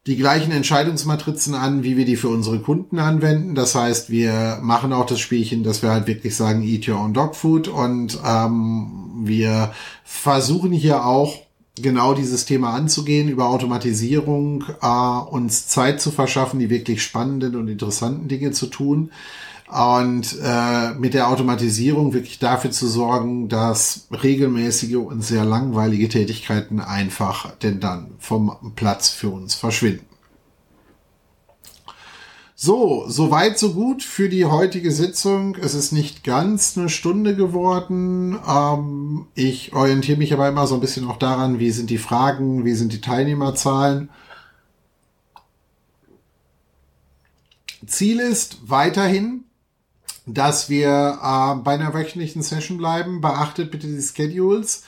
die 0.07 0.17
gleichen 0.17 0.53
Entscheidungsmatrizen 0.53 1.55
an, 1.55 1.83
wie 1.83 1.97
wir 1.97 2.05
die 2.05 2.17
für 2.17 2.29
unsere 2.29 2.61
Kunden 2.61 2.99
anwenden. 2.99 3.55
Das 3.55 3.75
heißt, 3.75 4.09
wir 4.09 4.59
machen 4.63 4.93
auch 4.93 5.07
das 5.07 5.19
Spielchen, 5.19 5.65
dass 5.65 5.83
wir 5.83 5.91
halt 5.91 6.07
wirklich 6.07 6.37
sagen, 6.37 6.63
eat 6.63 6.89
your 6.89 7.01
own 7.01 7.13
dog 7.13 7.35
food 7.35 7.67
und 7.67 8.19
ähm, 8.25 9.23
wir 9.25 9.73
versuchen 10.05 10.71
hier 10.71 11.05
auch 11.05 11.46
genau 11.77 12.15
dieses 12.15 12.45
Thema 12.45 12.75
anzugehen, 12.75 13.29
über 13.29 13.49
Automatisierung 13.49 14.65
äh, 14.81 14.87
uns 14.87 15.69
Zeit 15.69 16.01
zu 16.01 16.11
verschaffen, 16.11 16.59
die 16.59 16.71
wirklich 16.71 17.03
spannenden 17.03 17.57
und 17.57 17.69
interessanten 17.69 18.29
Dinge 18.29 18.53
zu 18.53 18.67
tun. 18.67 19.11
Und 19.69 20.39
äh, 20.45 20.95
mit 20.95 21.13
der 21.13 21.29
Automatisierung 21.29 22.13
wirklich 22.13 22.39
dafür 22.39 22.71
zu 22.71 22.87
sorgen, 22.87 23.49
dass 23.49 24.07
regelmäßige 24.11 24.95
und 24.95 25.23
sehr 25.23 25.45
langweilige 25.45 26.09
Tätigkeiten 26.09 26.79
einfach 26.79 27.51
denn 27.57 27.81
dann 27.81 28.13
vom 28.21 28.53
Platz 28.77 29.09
für 29.09 29.31
uns 29.31 29.57
verschwinden. 29.57 30.06
So, 32.59 33.05
soweit 33.07 33.59
so 33.59 33.75
gut 33.75 34.03
für 34.03 34.31
die 34.31 34.47
heutige 34.47 34.91
Sitzung. 34.91 35.57
Es 35.57 35.75
ist 35.75 35.93
nicht 35.93 36.25
ganz 36.25 36.79
eine 36.79 36.89
Stunde 36.89 37.37
geworden. 37.37 38.39
Ähm, 38.49 39.27
ich 39.35 39.75
orientiere 39.75 40.17
mich 40.17 40.33
aber 40.33 40.49
immer 40.49 40.67
so 40.67 40.75
ein 40.75 40.81
bisschen 40.81 41.07
auch 41.07 41.19
daran, 41.19 41.59
wie 41.59 41.71
sind 41.71 41.91
die 41.91 41.99
Fragen, 41.99 42.65
wie 42.65 42.73
sind 42.73 42.95
die 42.95 43.03
Teilnehmerzahlen. 43.03 44.09
Ziel 47.87 48.21
ist 48.21 48.59
weiterhin, 48.71 49.45
dass 50.25 50.71
wir 50.71 51.19
äh, 51.23 51.57
bei 51.63 51.75
einer 51.75 51.93
wöchentlichen 51.93 52.43
Session 52.43 52.79
bleiben. 52.79 53.21
Beachtet 53.21 53.71
bitte 53.71 53.87
die 53.87 54.01
Schedules. 54.01 54.83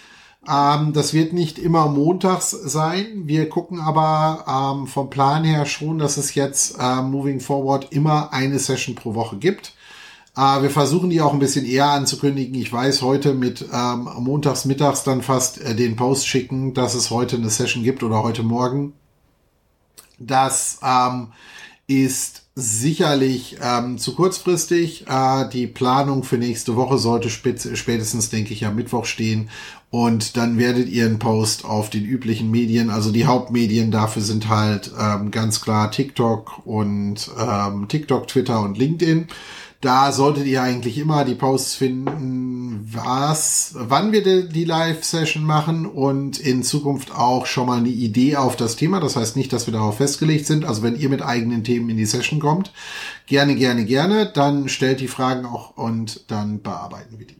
Ähm, 0.46 0.92
das 0.92 1.14
wird 1.14 1.32
nicht 1.32 1.58
immer 1.58 1.88
montags 1.88 2.50
sein. 2.50 3.22
Wir 3.26 3.48
gucken 3.48 3.80
aber 3.80 4.44
ähm, 4.76 4.86
vom 4.86 5.10
Plan 5.10 5.44
her 5.44 5.66
schon, 5.66 5.98
dass 5.98 6.16
es 6.16 6.34
jetzt 6.34 6.76
äh, 6.78 7.02
moving 7.02 7.40
forward 7.40 7.92
immer 7.92 8.32
eine 8.32 8.58
Session 8.58 8.94
pro 8.94 9.14
Woche 9.14 9.36
gibt. 9.36 9.74
Äh, 10.36 10.62
wir 10.62 10.70
versuchen 10.70 11.10
die 11.10 11.20
auch 11.20 11.32
ein 11.32 11.40
bisschen 11.40 11.66
eher 11.66 11.90
anzukündigen. 11.90 12.54
Ich 12.54 12.72
weiß 12.72 13.02
heute 13.02 13.34
mit 13.34 13.66
ähm, 13.72 14.08
montags 14.18 14.64
mittags 14.64 15.02
dann 15.02 15.22
fast 15.22 15.60
äh, 15.60 15.74
den 15.74 15.96
Post 15.96 16.28
schicken, 16.28 16.74
dass 16.74 16.94
es 16.94 17.10
heute 17.10 17.36
eine 17.36 17.50
Session 17.50 17.82
gibt 17.82 18.02
oder 18.02 18.22
heute 18.22 18.42
Morgen. 18.44 18.92
Das 20.18 20.80
ähm, 20.82 21.32
ist 21.88 22.42
sicherlich 22.54 23.56
ähm, 23.62 23.98
zu 23.98 24.14
kurzfristig. 24.14 25.06
Äh, 25.08 25.48
die 25.48 25.66
Planung 25.66 26.22
für 26.22 26.38
nächste 26.38 26.76
Woche 26.76 26.98
sollte 26.98 27.30
spätestens, 27.30 28.30
denke 28.30 28.52
ich, 28.52 28.66
am 28.66 28.76
Mittwoch 28.76 29.06
stehen. 29.06 29.48
Und 29.90 30.36
dann 30.36 30.58
werdet 30.58 30.88
ihr 30.88 31.06
einen 31.06 31.18
Post 31.18 31.64
auf 31.64 31.88
den 31.88 32.04
üblichen 32.04 32.50
Medien, 32.50 32.90
also 32.90 33.10
die 33.10 33.24
Hauptmedien 33.24 33.90
dafür 33.90 34.20
sind 34.20 34.48
halt 34.48 34.90
ähm, 35.00 35.30
ganz 35.30 35.62
klar 35.62 35.90
TikTok 35.90 36.66
und 36.66 37.30
ähm, 37.38 37.88
TikTok, 37.88 38.28
Twitter 38.28 38.60
und 38.60 38.76
LinkedIn. 38.76 39.28
Da 39.80 40.10
solltet 40.10 40.46
ihr 40.46 40.60
eigentlich 40.60 40.98
immer 40.98 41.24
die 41.24 41.36
Posts 41.36 41.74
finden, 41.74 42.80
was, 42.92 43.76
wann 43.78 44.10
wir 44.10 44.48
die 44.48 44.64
Live-Session 44.64 45.44
machen 45.44 45.86
und 45.86 46.40
in 46.40 46.64
Zukunft 46.64 47.14
auch 47.14 47.46
schon 47.46 47.66
mal 47.66 47.78
eine 47.78 47.88
Idee 47.88 48.36
auf 48.36 48.56
das 48.56 48.74
Thema. 48.74 48.98
Das 48.98 49.14
heißt 49.14 49.36
nicht, 49.36 49.52
dass 49.52 49.66
wir 49.66 49.72
darauf 49.72 49.98
festgelegt 49.98 50.46
sind. 50.46 50.64
Also 50.64 50.82
wenn 50.82 50.96
ihr 50.96 51.08
mit 51.08 51.22
eigenen 51.22 51.62
Themen 51.62 51.88
in 51.90 51.96
die 51.96 52.06
Session 52.06 52.40
kommt, 52.40 52.72
gerne, 53.26 53.54
gerne, 53.54 53.84
gerne, 53.84 54.26
dann 54.26 54.68
stellt 54.68 54.98
die 54.98 55.06
Fragen 55.06 55.46
auch 55.46 55.76
und 55.76 56.24
dann 56.28 56.60
bearbeiten 56.60 57.20
wir 57.20 57.26
die. 57.28 57.37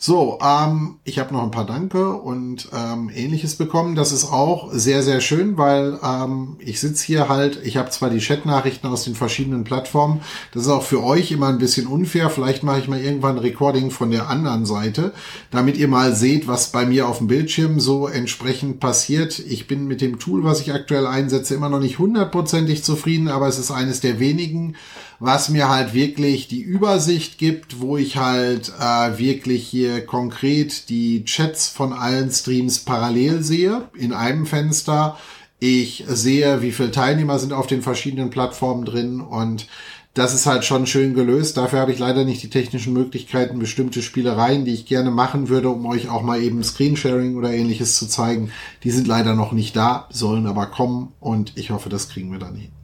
So, 0.00 0.38
ähm, 0.40 1.00
ich 1.02 1.18
habe 1.18 1.34
noch 1.34 1.42
ein 1.42 1.50
paar 1.50 1.66
Danke 1.66 2.12
und 2.12 2.68
ähm, 2.72 3.10
ähnliches 3.12 3.56
bekommen. 3.56 3.96
Das 3.96 4.12
ist 4.12 4.26
auch 4.30 4.70
sehr, 4.72 5.02
sehr 5.02 5.20
schön, 5.20 5.58
weil 5.58 5.98
ähm, 6.04 6.56
ich 6.60 6.78
sitze 6.78 7.04
hier 7.04 7.28
halt, 7.28 7.58
ich 7.64 7.76
habe 7.76 7.90
zwar 7.90 8.08
die 8.08 8.20
Chat-Nachrichten 8.20 8.86
aus 8.86 9.02
den 9.02 9.16
verschiedenen 9.16 9.64
Plattformen, 9.64 10.20
das 10.54 10.62
ist 10.62 10.68
auch 10.68 10.84
für 10.84 11.02
euch 11.02 11.32
immer 11.32 11.48
ein 11.48 11.58
bisschen 11.58 11.88
unfair. 11.88 12.30
Vielleicht 12.30 12.62
mache 12.62 12.78
ich 12.78 12.86
mal 12.86 13.00
irgendwann 13.00 13.38
ein 13.38 13.42
Recording 13.42 13.90
von 13.90 14.12
der 14.12 14.30
anderen 14.30 14.66
Seite, 14.66 15.12
damit 15.50 15.76
ihr 15.76 15.88
mal 15.88 16.14
seht, 16.14 16.46
was 16.46 16.70
bei 16.70 16.86
mir 16.86 17.08
auf 17.08 17.18
dem 17.18 17.26
Bildschirm 17.26 17.80
so 17.80 18.06
entsprechend 18.06 18.78
passiert. 18.78 19.40
Ich 19.40 19.66
bin 19.66 19.88
mit 19.88 20.00
dem 20.00 20.20
Tool, 20.20 20.44
was 20.44 20.60
ich 20.60 20.72
aktuell 20.72 21.08
einsetze, 21.08 21.56
immer 21.56 21.70
noch 21.70 21.80
nicht 21.80 21.98
hundertprozentig 21.98 22.84
zufrieden, 22.84 23.26
aber 23.26 23.48
es 23.48 23.58
ist 23.58 23.72
eines 23.72 23.98
der 23.98 24.20
wenigen, 24.20 24.76
was 25.20 25.48
mir 25.48 25.68
halt 25.68 25.94
wirklich 25.94 26.48
die 26.48 26.62
Übersicht 26.62 27.38
gibt, 27.38 27.80
wo 27.80 27.96
ich 27.96 28.16
halt 28.16 28.72
äh, 28.78 29.18
wirklich 29.18 29.66
hier 29.66 30.06
konkret 30.06 30.88
die 30.88 31.24
Chats 31.24 31.68
von 31.68 31.92
allen 31.92 32.30
Streams 32.30 32.80
parallel 32.80 33.42
sehe 33.42 33.88
in 33.96 34.12
einem 34.12 34.46
Fenster. 34.46 35.18
Ich 35.60 36.04
sehe, 36.06 36.62
wie 36.62 36.70
viele 36.70 36.92
Teilnehmer 36.92 37.38
sind 37.40 37.52
auf 37.52 37.66
den 37.66 37.82
verschiedenen 37.82 38.30
Plattformen 38.30 38.84
drin 38.84 39.20
und 39.20 39.66
das 40.14 40.34
ist 40.34 40.46
halt 40.46 40.64
schon 40.64 40.86
schön 40.86 41.14
gelöst. 41.14 41.56
Dafür 41.56 41.80
habe 41.80 41.92
ich 41.92 41.98
leider 41.98 42.24
nicht 42.24 42.42
die 42.42 42.50
technischen 42.50 42.92
Möglichkeiten, 42.92 43.58
bestimmte 43.58 44.02
Spielereien, 44.02 44.64
die 44.64 44.74
ich 44.74 44.86
gerne 44.86 45.10
machen 45.10 45.48
würde, 45.48 45.68
um 45.68 45.86
euch 45.86 46.08
auch 46.08 46.22
mal 46.22 46.42
eben 46.42 46.62
Screensharing 46.62 47.36
oder 47.36 47.52
ähnliches 47.52 47.96
zu 47.96 48.08
zeigen. 48.08 48.50
Die 48.82 48.90
sind 48.90 49.06
leider 49.06 49.34
noch 49.34 49.52
nicht 49.52 49.76
da, 49.76 50.08
sollen 50.10 50.46
aber 50.46 50.66
kommen 50.66 51.12
und 51.20 51.56
ich 51.56 51.70
hoffe, 51.70 51.88
das 51.88 52.08
kriegen 52.08 52.32
wir 52.32 52.38
dann 52.38 52.56
hin. 52.56 52.77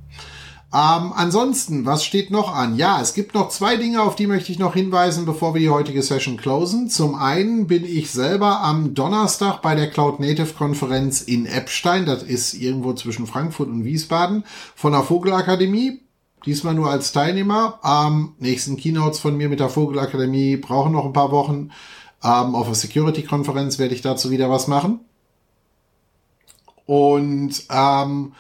Ähm, 0.74 1.12
ansonsten, 1.14 1.86
was 1.86 2.04
steht 2.04 2.32
noch 2.32 2.52
an? 2.52 2.76
Ja, 2.76 3.00
es 3.00 3.14
gibt 3.14 3.32
noch 3.34 3.48
zwei 3.50 3.76
Dinge, 3.76 4.02
auf 4.02 4.16
die 4.16 4.26
möchte 4.26 4.50
ich 4.50 4.58
noch 4.58 4.74
hinweisen, 4.74 5.24
bevor 5.24 5.54
wir 5.54 5.60
die 5.60 5.70
heutige 5.70 6.02
Session 6.02 6.36
closen. 6.36 6.90
Zum 6.90 7.14
einen 7.14 7.68
bin 7.68 7.84
ich 7.84 8.10
selber 8.10 8.60
am 8.60 8.92
Donnerstag 8.92 9.62
bei 9.62 9.76
der 9.76 9.88
Cloud 9.88 10.18
Native 10.18 10.52
Konferenz 10.54 11.20
in 11.20 11.46
Eppstein. 11.46 12.06
Das 12.06 12.24
ist 12.24 12.54
irgendwo 12.54 12.92
zwischen 12.94 13.28
Frankfurt 13.28 13.68
und 13.68 13.84
Wiesbaden 13.84 14.42
von 14.74 14.90
der 14.90 15.04
Vogelakademie. 15.04 16.00
Diesmal 16.44 16.74
nur 16.74 16.90
als 16.90 17.12
Teilnehmer. 17.12 17.78
Am 17.82 18.34
nächsten 18.40 18.76
Keynotes 18.76 19.20
von 19.20 19.36
mir 19.36 19.48
mit 19.48 19.60
der 19.60 19.68
Vogelakademie 19.68 20.56
brauchen 20.56 20.90
noch 20.90 21.04
ein 21.04 21.12
paar 21.12 21.30
Wochen. 21.30 21.70
Ähm, 22.24 22.56
auf 22.56 22.66
der 22.66 22.74
Security-Konferenz 22.74 23.78
werde 23.78 23.94
ich 23.94 24.02
dazu 24.02 24.32
wieder 24.32 24.50
was 24.50 24.66
machen. 24.66 24.98
Und 26.84 27.62
ähm, 27.70 28.32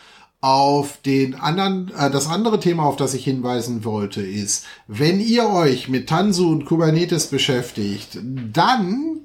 auf 0.44 0.98
den 0.98 1.34
anderen, 1.34 1.90
äh, 1.96 2.10
das 2.10 2.26
andere 2.26 2.60
Thema, 2.60 2.84
auf 2.84 2.96
das 2.96 3.14
ich 3.14 3.24
hinweisen 3.24 3.82
wollte, 3.82 4.20
ist, 4.20 4.66
wenn 4.86 5.18
ihr 5.18 5.48
euch 5.48 5.88
mit 5.88 6.06
Tanzu 6.06 6.50
und 6.50 6.66
Kubernetes 6.66 7.28
beschäftigt, 7.28 8.18
dann 8.52 9.20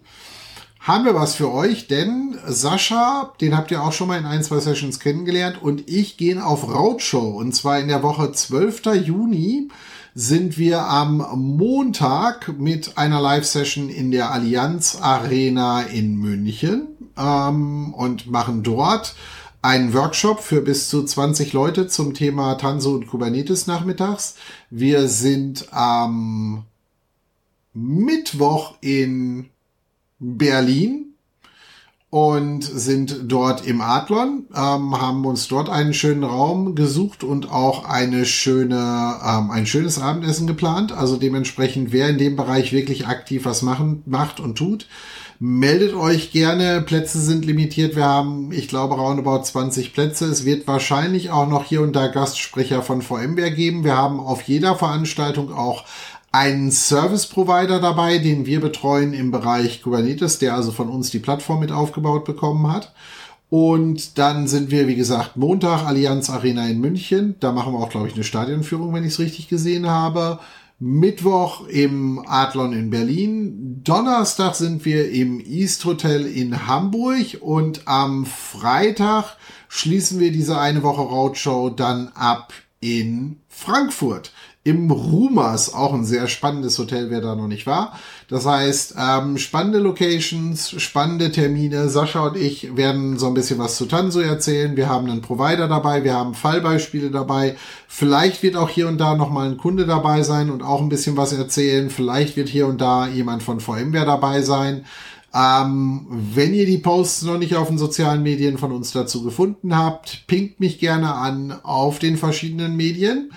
haben 0.80 1.04
wir 1.04 1.16
was 1.16 1.36
für 1.36 1.52
euch, 1.52 1.88
denn 1.88 2.38
Sascha, 2.48 3.34
den 3.42 3.58
habt 3.58 3.70
ihr 3.70 3.84
auch 3.84 3.92
schon 3.92 4.08
mal 4.08 4.18
in 4.18 4.26
ein, 4.26 4.44
zwei 4.44 4.62
Sessions 4.62 5.02
kennengelernt 5.02 5.62
und 5.62 5.90
ich 5.90 6.16
gehen 6.16 6.40
auf 6.40 6.74
Roadshow 6.74 7.38
und 7.38 7.54
zwar 7.54 7.80
in 7.80 7.90
der 7.90 8.02
Woche 8.02 8.32
12. 8.32 8.84
Juni 9.06 9.68
sind 10.16 10.58
wir 10.58 10.86
am 10.86 11.18
Montag 11.36 12.58
mit 12.58 12.98
einer 12.98 13.20
Live-Session 13.20 13.90
in 13.90 14.12
der 14.12 14.32
Allianz 14.32 14.98
Arena 15.02 15.82
in 15.82 16.16
München 16.16 16.88
ähm, 17.18 17.94
und 17.94 18.32
machen 18.32 18.64
dort 18.64 19.16
einen 19.62 19.94
Workshop 19.94 20.42
für 20.42 20.62
bis 20.62 20.90
zu 20.90 21.04
20 21.04 21.54
Leute 21.54 21.88
zum 21.88 22.14
Thema 22.14 22.56
Tanso 22.56 22.94
und 22.94 23.08
Kubernetes 23.08 23.68
nachmittags. 23.68 24.36
Wir 24.70 25.08
sind 25.08 25.68
am 25.72 26.66
Mittwoch 27.74 28.76
in 28.82 29.50
Berlin 30.20 31.10
und 32.10 32.64
sind 32.64 33.32
dort 33.32 33.68
im 33.68 33.82
Adlon, 33.82 34.48
ähm, 34.56 35.00
haben 35.00 35.26
uns 35.26 35.48
dort 35.48 35.70
einen 35.70 35.94
schönen 35.94 36.24
Raum 36.24 36.74
gesucht 36.74 37.24
und 37.24 37.52
auch 37.52 37.86
eine 37.86 38.26
schöne, 38.26 39.20
ähm, 39.24 39.52
ein 39.52 39.68
schönes 39.68 40.00
Abendessen 40.00 40.48
geplant. 40.48 40.92
Also 40.92 41.18
dementsprechend, 41.18 41.92
wer 41.92 42.10
in 42.10 42.18
dem 42.18 42.36
Bereich 42.36 42.72
wirklich 42.72 43.08
aktiv 43.08 43.46
was 43.46 43.62
machen, 43.62 44.02
macht 44.08 44.40
und 44.40 44.58
tut, 44.58 44.88
meldet 45.40 45.94
euch 45.94 46.32
gerne. 46.32 46.82
Plätze 46.82 47.20
sind 47.20 47.46
limitiert. 47.46 47.96
Wir 47.96 48.06
haben, 48.06 48.52
ich 48.52 48.68
glaube, 48.68 48.96
roundabout 48.96 49.44
20 49.44 49.94
Plätze. 49.94 50.26
Es 50.26 50.46
wird 50.46 50.68
wahrscheinlich 50.68 51.32
auch 51.32 51.48
noch 51.48 51.64
hier 51.64 51.82
und 51.82 51.96
da 51.96 52.08
Gastsprecher 52.08 52.82
von 52.82 53.02
VMware 53.02 53.52
geben. 53.52 53.86
Wir 53.86 53.96
haben 53.96 54.20
auf 54.20 54.44
jeder 54.44 54.76
Veranstaltung 54.76 55.54
auch 55.54 55.86
einen 56.32 56.72
Service 56.72 57.26
Provider 57.26 57.80
dabei, 57.80 58.20
den 58.20 58.46
wir 58.46 58.60
betreuen 58.60 59.14
im 59.14 59.32
Bereich 59.32 59.82
Kubernetes, 59.82 60.38
der 60.38 60.54
also 60.54 60.72
von 60.72 60.90
uns 60.90 61.10
die 61.10 61.20
Plattform 61.20 61.62
mit 61.62 61.72
aufgebaut 61.72 62.26
bekommen 62.26 62.72
hat. 62.72 62.94
Und 63.50 64.20
dann 64.20 64.48
sind 64.48 64.70
wir, 64.70 64.88
wie 64.88 64.96
gesagt, 64.96 65.38
Montag 65.38 65.84
Allianz 65.86 66.30
Arena 66.30 66.68
in 66.68 66.82
München. 66.82 67.36
Da 67.40 67.52
machen 67.52 67.74
wir 67.74 67.80
auch, 67.80 67.90
glaube 67.90 68.08
ich, 68.08 68.14
eine 68.14 68.24
Stadionführung, 68.24 68.94
wenn 68.94 69.04
ich 69.04 69.14
es 69.14 69.20
richtig 69.20 69.48
gesehen 69.48 69.90
habe. 69.90 70.40
Mittwoch 70.82 71.68
im 71.68 72.24
Adlon 72.26 72.72
in 72.72 72.90
Berlin. 72.90 73.82
Donnerstag 73.84 74.56
sind 74.56 74.86
wir 74.86 75.12
im 75.12 75.42
East 75.42 75.84
Hotel 75.84 76.26
in 76.26 76.68
Hamburg 76.68 77.38
und 77.42 77.86
am 77.86 78.26
Freitag 78.26 79.36
schließen 79.68 80.22
wir 80.22 80.32
diese 80.32 80.58
eine 80.58 80.82
Woche 80.82 81.02
Roadshow 81.02 81.70
dann 81.70 82.08
ab 82.16 82.54
in 82.80 83.42
Frankfurt 83.50 84.32
im 84.64 84.92
Rumors, 84.92 85.74
auch 85.74 85.94
ein 85.94 86.04
sehr 86.04 86.28
spannendes 86.28 86.78
Hotel, 86.78 87.10
wer 87.10 87.22
da 87.22 87.34
noch 87.34 87.48
nicht 87.48 87.66
war. 87.66 87.98
Das 88.28 88.46
heißt, 88.46 88.96
ähm, 89.00 89.38
spannende 89.38 89.80
Locations, 89.80 90.82
spannende 90.82 91.32
Termine. 91.32 91.90
Sascha 91.90 92.28
und 92.28 92.38
ich 92.38 92.76
werden 92.76 93.18
so 93.18 93.28
ein 93.28 93.34
bisschen 93.34 93.58
was 93.58 93.78
zu 93.78 93.86
Tanso 93.86 94.20
erzählen. 94.20 94.76
Wir 94.76 94.90
haben 94.90 95.10
einen 95.10 95.22
Provider 95.22 95.68
dabei, 95.70 96.04
wir 96.04 96.14
haben 96.14 96.34
Fallbeispiele 96.34 97.10
dabei. 97.10 97.56
Vielleicht 97.88 98.44
wird 98.44 98.58
auch 98.58 98.70
hier 98.70 98.90
und 98.90 98.98
da 98.98 99.16
noch 99.16 99.32
mal 99.32 99.50
ein 99.50 99.58
Kunde 99.58 99.86
dabei 99.86 100.24
sein 100.24 100.50
und 100.50 100.62
auch 100.62 100.82
ein 100.82 100.90
bisschen 100.90 101.16
was 101.16 101.32
erzählen. 101.32 101.90
Vielleicht 101.90 102.36
wird 102.36 102.50
hier 102.50 102.68
und 102.68 102.82
da 102.82 103.08
jemand 103.08 103.42
von 103.42 103.62
VMware 103.62 104.06
dabei 104.06 104.42
sein. 104.42 104.86
Ähm, 105.34 106.08
wenn 106.10 106.54
ihr 106.54 106.66
die 106.66 106.80
Posts 106.80 107.24
noch 107.24 107.38
nicht 107.38 107.56
auf 107.56 107.68
den 107.68 107.78
sozialen 107.78 108.24
Medien 108.24 108.58
von 108.58 108.72
uns 108.72 108.92
dazu 108.92 109.24
gefunden 109.24 109.78
habt, 109.78 110.26
pinkt 110.28 110.60
mich 110.60 110.80
gerne 110.80 111.14
an 111.14 111.60
auf 111.64 112.00
den 112.00 112.18
verschiedenen 112.18 112.76
Medien. 112.76 113.32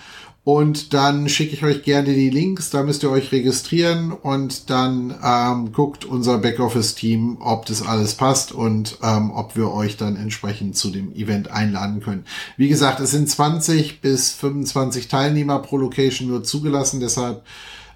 Und 0.45 0.93
dann 0.93 1.29
schicke 1.29 1.55
ich 1.55 1.63
euch 1.63 1.85
gerne 1.85 2.15
die 2.15 2.29
Links, 2.29 2.71
da 2.71 2.83
müsst 2.83 3.05
ihr 3.05 3.11
euch 3.11 3.31
registrieren 3.31 4.11
und 4.11 4.71
dann 4.71 5.15
ähm, 5.23 5.73
guckt 5.73 6.05
unser 6.05 6.39
Backoffice-Team, 6.39 7.39
ob 7.41 7.67
das 7.67 7.87
alles 7.87 8.15
passt 8.15 8.51
und 8.51 8.99
ähm, 9.05 9.31
ob 9.31 9.55
wir 9.55 9.71
euch 9.71 9.97
dann 9.97 10.17
entsprechend 10.17 10.77
zu 10.77 10.91
dem 10.91 11.15
Event 11.15 11.53
einladen 11.53 12.01
können. 12.01 12.25
Wie 12.57 12.69
gesagt, 12.69 12.99
es 12.99 13.13
sind 13.13 13.31
20 13.31 14.01
bis 14.01 14.33
25 14.33 15.07
Teilnehmer 15.07 15.61
pro 15.61 15.77
Location 15.77 16.27
nur 16.27 16.43
zugelassen, 16.43 16.99
deshalb 16.99 17.45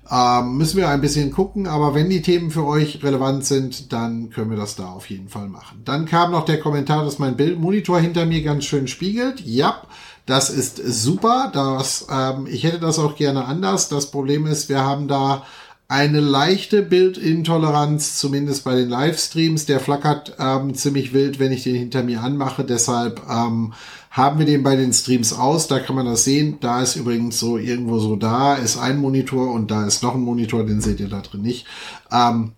ähm, 0.08 0.56
müssen 0.56 0.76
wir 0.76 0.88
ein 0.88 1.00
bisschen 1.00 1.32
gucken, 1.32 1.66
aber 1.66 1.96
wenn 1.96 2.08
die 2.08 2.22
Themen 2.22 2.52
für 2.52 2.64
euch 2.64 3.02
relevant 3.02 3.44
sind, 3.44 3.92
dann 3.92 4.30
können 4.30 4.50
wir 4.50 4.56
das 4.56 4.76
da 4.76 4.86
auf 4.86 5.10
jeden 5.10 5.28
Fall 5.28 5.48
machen. 5.48 5.82
Dann 5.84 6.06
kam 6.06 6.30
noch 6.30 6.44
der 6.44 6.60
Kommentar, 6.60 7.04
dass 7.04 7.18
mein 7.18 7.36
Bildmonitor 7.36 7.98
hinter 7.98 8.24
mir 8.24 8.42
ganz 8.42 8.66
schön 8.66 8.86
spiegelt. 8.86 9.40
Ja, 9.40 9.82
das 10.26 10.50
ist 10.50 10.76
super. 10.84 11.50
Das, 11.52 12.06
ähm, 12.10 12.46
ich 12.48 12.64
hätte 12.64 12.80
das 12.80 12.98
auch 12.98 13.16
gerne 13.16 13.44
anders. 13.44 13.88
Das 13.88 14.10
Problem 14.10 14.46
ist, 14.46 14.68
wir 14.68 14.84
haben 14.84 15.08
da 15.08 15.44
eine 15.88 16.18
leichte 16.18 16.82
Bildintoleranz, 16.82 18.18
zumindest 18.18 18.64
bei 18.64 18.74
den 18.74 18.88
Livestreams. 18.88 19.66
Der 19.66 19.78
flackert 19.78 20.34
ähm, 20.40 20.74
ziemlich 20.74 21.12
wild, 21.12 21.38
wenn 21.38 21.52
ich 21.52 21.62
den 21.62 21.76
hinter 21.76 22.02
mir 22.02 22.22
anmache. 22.22 22.64
Deshalb 22.64 23.22
ähm, 23.30 23.72
haben 24.10 24.38
wir 24.40 24.46
den 24.46 24.64
bei 24.64 24.74
den 24.74 24.92
Streams 24.92 25.32
aus. 25.32 25.68
Da 25.68 25.78
kann 25.78 25.94
man 25.94 26.06
das 26.06 26.24
sehen. 26.24 26.58
Da 26.60 26.82
ist 26.82 26.96
übrigens 26.96 27.38
so 27.38 27.56
irgendwo 27.56 28.00
so 28.00 28.16
da 28.16 28.56
ist 28.56 28.78
ein 28.78 28.98
Monitor 28.98 29.52
und 29.52 29.70
da 29.70 29.86
ist 29.86 30.02
noch 30.02 30.14
ein 30.14 30.22
Monitor. 30.22 30.66
Den 30.66 30.80
seht 30.80 30.98
ihr 30.98 31.08
da 31.08 31.20
drin 31.20 31.42
nicht. 31.42 31.66
Ähm, 32.10 32.52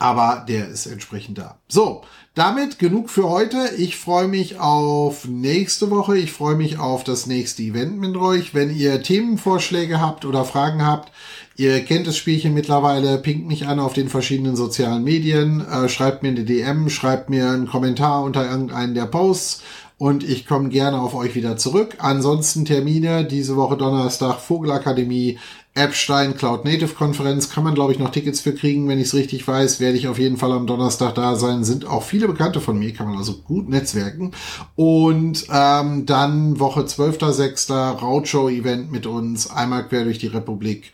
aber 0.00 0.44
der 0.48 0.66
ist 0.66 0.86
entsprechend 0.86 1.38
da. 1.38 1.58
So, 1.68 2.02
damit 2.34 2.78
genug 2.78 3.10
für 3.10 3.28
heute. 3.28 3.58
Ich 3.76 3.96
freue 3.96 4.28
mich 4.28 4.58
auf 4.58 5.26
nächste 5.26 5.90
Woche. 5.90 6.16
Ich 6.16 6.32
freue 6.32 6.56
mich 6.56 6.78
auf 6.78 7.04
das 7.04 7.26
nächste 7.26 7.62
Event 7.62 7.98
mit 7.98 8.16
euch. 8.16 8.54
Wenn 8.54 8.74
ihr 8.74 9.02
Themenvorschläge 9.02 10.00
habt 10.00 10.24
oder 10.24 10.44
Fragen 10.44 10.84
habt, 10.84 11.12
ihr 11.56 11.84
kennt 11.84 12.06
das 12.06 12.16
Spielchen 12.16 12.54
mittlerweile, 12.54 13.18
pinkt 13.18 13.46
mich 13.46 13.66
an 13.66 13.78
auf 13.78 13.92
den 13.92 14.08
verschiedenen 14.08 14.56
sozialen 14.56 15.04
Medien, 15.04 15.60
äh, 15.66 15.88
schreibt 15.90 16.22
mir 16.22 16.30
eine 16.30 16.44
DM, 16.44 16.88
schreibt 16.88 17.28
mir 17.28 17.50
einen 17.50 17.66
Kommentar 17.66 18.22
unter 18.22 18.50
irgendeinen 18.50 18.94
der 18.94 19.06
Posts 19.06 19.62
und 19.98 20.24
ich 20.24 20.46
komme 20.46 20.70
gerne 20.70 21.00
auf 21.00 21.14
euch 21.14 21.34
wieder 21.34 21.56
zurück. 21.58 21.98
Ansonsten 21.98 22.64
Termine 22.64 23.24
diese 23.24 23.56
Woche 23.56 23.76
Donnerstag 23.76 24.40
Vogelakademie 24.40 25.38
Epstein 25.74 26.36
Cloud 26.36 26.66
Native 26.66 26.94
Konferenz 26.94 27.48
kann 27.48 27.64
man, 27.64 27.74
glaube 27.74 27.92
ich, 27.92 27.98
noch 27.98 28.10
Tickets 28.10 28.40
für 28.40 28.54
kriegen, 28.54 28.88
wenn 28.88 28.98
ich 28.98 29.06
es 29.06 29.14
richtig 29.14 29.48
weiß. 29.48 29.80
Werde 29.80 29.96
ich 29.96 30.06
auf 30.06 30.18
jeden 30.18 30.36
Fall 30.36 30.52
am 30.52 30.66
Donnerstag 30.66 31.14
da 31.14 31.34
sein. 31.34 31.64
Sind 31.64 31.86
auch 31.86 32.02
viele 32.02 32.28
Bekannte 32.28 32.60
von 32.60 32.78
mir, 32.78 32.92
kann 32.92 33.06
man 33.06 33.16
also 33.16 33.38
gut 33.38 33.70
netzwerken. 33.70 34.32
Und 34.76 35.46
ähm, 35.50 36.04
dann 36.04 36.60
Woche 36.60 36.82
12.06. 36.82 38.00
Roadshow-Event 38.00 38.92
mit 38.92 39.06
uns, 39.06 39.50
einmal 39.50 39.88
quer 39.88 40.04
durch 40.04 40.18
die 40.18 40.26
Republik. 40.26 40.92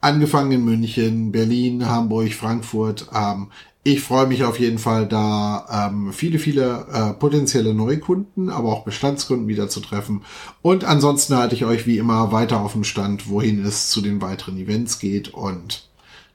Angefangen 0.00 0.52
in 0.52 0.64
München, 0.64 1.32
Berlin, 1.32 1.88
Hamburg, 1.88 2.32
Frankfurt. 2.32 3.08
Ähm, 3.12 3.48
ich 3.82 4.02
freue 4.02 4.26
mich 4.26 4.44
auf 4.44 4.60
jeden 4.60 4.78
Fall, 4.78 5.06
da 5.06 5.88
ähm, 5.90 6.12
viele, 6.12 6.38
viele 6.38 6.86
äh, 6.92 7.14
potenzielle 7.14 7.72
Neukunden, 7.72 8.50
aber 8.50 8.68
auch 8.68 8.84
Bestandskunden 8.84 9.48
wieder 9.48 9.68
zu 9.68 9.80
treffen. 9.80 10.22
Und 10.60 10.84
ansonsten 10.84 11.36
halte 11.36 11.54
ich 11.54 11.64
euch 11.64 11.86
wie 11.86 11.96
immer 11.96 12.30
weiter 12.30 12.60
auf 12.60 12.72
dem 12.72 12.84
Stand, 12.84 13.30
wohin 13.30 13.64
es 13.64 13.88
zu 13.88 14.02
den 14.02 14.20
weiteren 14.20 14.58
Events 14.58 14.98
geht. 14.98 15.28
Und 15.28 15.88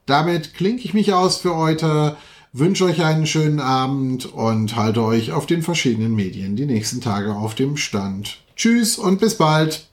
damit 0.08 0.56
klinke 0.56 0.84
ich 0.84 0.96
mich 0.96 1.14
aus 1.14 1.38
für 1.38 1.56
heute, 1.56 2.18
wünsche 2.52 2.86
euch 2.86 3.04
einen 3.04 3.28
schönen 3.28 3.60
Abend 3.60 4.26
und 4.26 4.76
halte 4.76 5.04
euch 5.04 5.32
auf 5.32 5.46
den 5.46 5.62
verschiedenen 5.62 6.16
Medien 6.16 6.56
die 6.56 6.66
nächsten 6.66 7.00
Tage 7.00 7.36
auf 7.36 7.54
dem 7.54 7.78
Stand. 7.78 8.40
Tschüss 8.56 8.98
und 8.98 9.20
bis 9.20 9.38
bald. 9.38 9.88